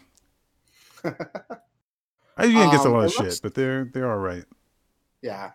[1.03, 4.45] IGN gets a Um, a lot of shit, but they're they're all right.
[5.21, 5.51] Yeah.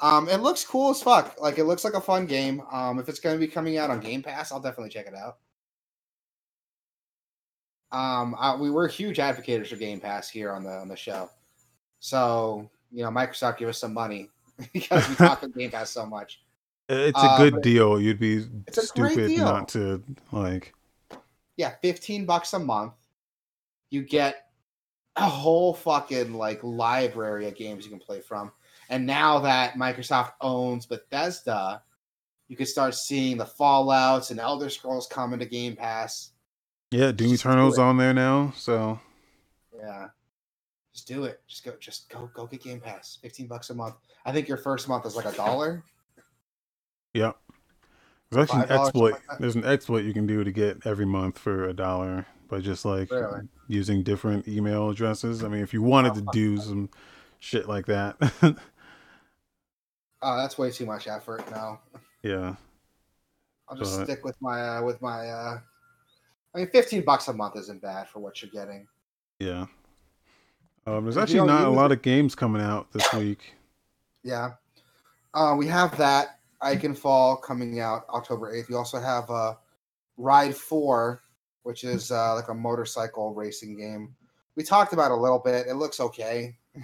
[0.00, 1.40] Um, it looks cool as fuck.
[1.40, 2.62] Like it looks like a fun game.
[2.70, 5.14] Um, if it's going to be coming out on Game Pass, I'll definitely check it
[5.14, 5.38] out.
[7.92, 11.30] Um, uh, we were huge advocates for Game Pass here on the on the show,
[12.00, 14.28] so you know Microsoft give us some money
[14.72, 16.40] because we talk about Game Pass so much.
[16.88, 18.00] It's a Uh, good deal.
[18.00, 20.72] You'd be it's a great stupid not to like.
[21.56, 22.92] Yeah, fifteen bucks a month,
[23.90, 24.46] you get
[25.16, 28.52] a whole fucking like library of games you can play from.
[28.88, 31.82] And now that Microsoft owns Bethesda,
[32.48, 36.30] you can start seeing the Fallout's and Elder Scrolls coming to Game Pass.
[36.92, 37.82] Yeah, Doom Just do Eternal's it.
[37.82, 39.00] on there now, so
[39.76, 40.08] Yeah.
[40.92, 41.40] Just do it.
[41.46, 43.18] Just go just go go get Game Pass.
[43.22, 43.96] 15 bucks a month.
[44.24, 45.82] I think your first month is like a dollar.
[47.14, 47.32] yeah.
[48.30, 49.14] There's actually an exploit.
[49.38, 52.26] There's an exploit you can do to get every month for a dollar.
[52.48, 53.40] By just like Really?
[53.68, 55.42] using different email addresses.
[55.42, 56.90] I mean, if you wanted to do some
[57.40, 58.16] shit like that,
[60.22, 61.48] Oh, that's way too much effort.
[61.50, 61.78] No,
[62.22, 62.54] yeah,
[63.68, 65.28] I'll just But- stick with my uh, with my.
[65.28, 65.58] Uh,
[66.54, 68.86] I mean, fifteen bucks a month isn't bad for what you're getting.
[69.38, 69.66] yeah.
[70.88, 73.54] Um, there's actually don't a lot it- of games coming out this week.
[74.22, 74.52] Yeah.
[75.34, 78.68] Uh, we have that I can Ikenfell coming out October 8th.
[78.68, 79.54] We also have uh,
[80.16, 81.20] Ride 4,
[81.66, 84.14] which is uh, like a motorcycle racing game.
[84.54, 85.66] We talked about a little bit.
[85.66, 86.56] It looks okay.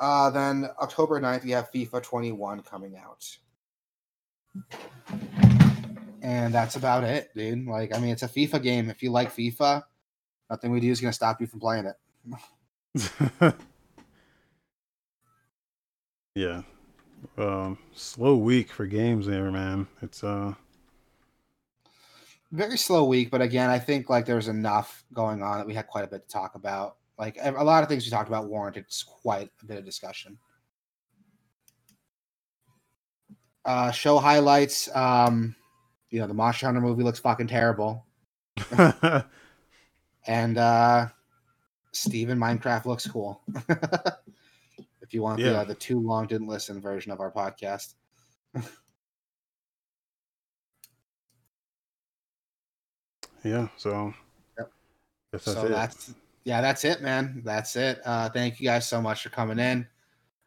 [0.00, 3.24] Uh, then October 9th, we have FIFA 21 coming out.
[6.22, 7.68] And that's about it, dude.
[7.68, 8.90] Like, I mean, it's a FIFA game.
[8.90, 9.84] If you like FIFA,
[10.50, 11.92] nothing we do is going to stop you from playing
[12.96, 13.54] it.
[16.34, 16.62] yeah.
[17.38, 19.86] Um, slow week for games there, man.
[20.00, 20.54] It's uh,
[22.52, 25.86] very slow week, but again, I think like there's enough going on that we had
[25.86, 26.96] quite a bit to talk about.
[27.18, 28.86] Like a lot of things we talked about warranted
[29.22, 30.38] quite a bit of discussion.
[33.64, 34.94] Uh, show highlights.
[34.94, 35.54] Um,
[36.10, 38.04] you know, the Monster Hunter movie looks fucking terrible,
[40.26, 41.06] and uh,
[41.92, 43.40] Steven Minecraft looks cool.
[45.00, 47.94] if you want the uh, the too long didn't listen version of our podcast.
[53.44, 53.68] yeah.
[53.76, 54.14] So,
[54.58, 54.72] Yep.
[55.32, 55.70] that's so it.
[55.70, 56.14] that's
[56.44, 57.42] yeah, that's it, man.
[57.44, 58.00] That's it.
[58.04, 59.86] Uh, thank you guys so much for coming in.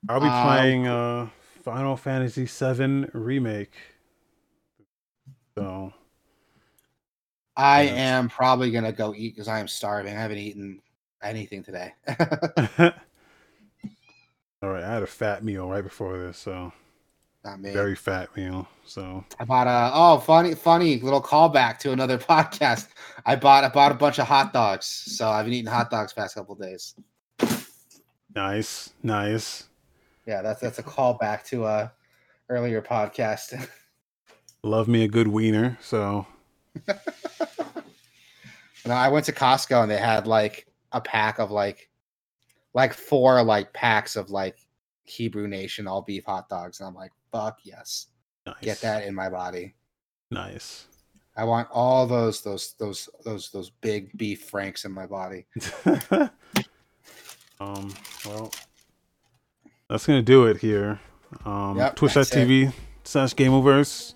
[0.10, 1.30] I'll be uh, playing uh
[1.64, 3.74] Final Fantasy VII remake.
[5.58, 5.94] So
[7.56, 7.96] I Yeah.
[8.20, 10.16] am probably gonna go eat because I am starving.
[10.16, 10.82] I haven't eaten
[11.24, 11.94] anything today.
[14.62, 16.74] All right, I had a fat meal right before this, so
[17.46, 17.72] Not me.
[17.72, 18.68] very fat meal.
[18.86, 22.88] So I bought a oh funny funny little callback to another podcast.
[23.24, 26.12] I bought I bought a bunch of hot dogs, so I've been eating hot dogs
[26.12, 26.96] past couple days.
[28.36, 29.66] nice, nice.
[30.26, 31.94] Yeah, that's that's a callback to a
[32.50, 33.70] earlier podcast.
[34.64, 35.78] Love me a good wiener.
[35.82, 36.26] So
[36.88, 36.96] no,
[38.88, 41.90] I went to Costco and they had like a pack of like
[42.74, 44.58] like four like packs of like
[45.06, 48.08] Hebrew National all beef hot dogs, and I'm like, fuck yes,
[48.46, 48.56] nice.
[48.62, 49.76] get that in my body.
[50.32, 50.88] Nice.
[51.38, 55.46] I want all those those those those those big beef franks in my body.
[57.60, 57.94] um.
[58.26, 58.52] Well,
[59.90, 61.00] that's gonna do it here.
[61.46, 64.14] Um, Yep, Twitch.tv slash Gameoverse,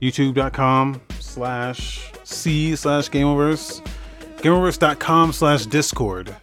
[0.00, 3.84] YouTube.com slash C slash Gameoverse,
[4.36, 6.34] Gameoverse.com slash Discord.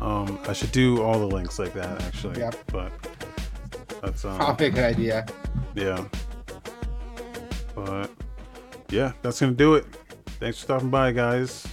[0.00, 2.38] Um, I should do all the links like that actually.
[2.40, 2.56] Yep.
[2.72, 2.92] But
[4.02, 5.26] that's um, good idea.
[5.74, 6.04] yeah.
[7.74, 8.10] But
[8.90, 9.86] yeah, that's gonna do it.
[10.40, 11.66] Thanks for stopping by, guys.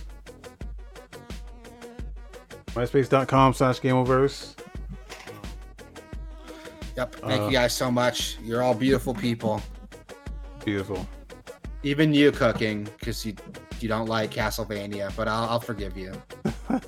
[2.68, 4.56] MySpace.com slash Gameoverse.
[6.96, 7.16] Yep.
[7.16, 8.38] Thank Uh, you guys so much.
[8.42, 9.62] You're all beautiful people.
[10.64, 11.06] Beautiful.
[11.84, 13.36] Even you cooking because you
[13.80, 16.14] you don't like Castlevania, but I'll, I'll forgive you.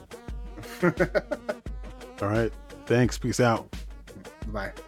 [2.21, 2.51] All right.
[2.85, 3.17] Thanks.
[3.17, 3.73] Peace out.
[4.47, 4.73] Bye.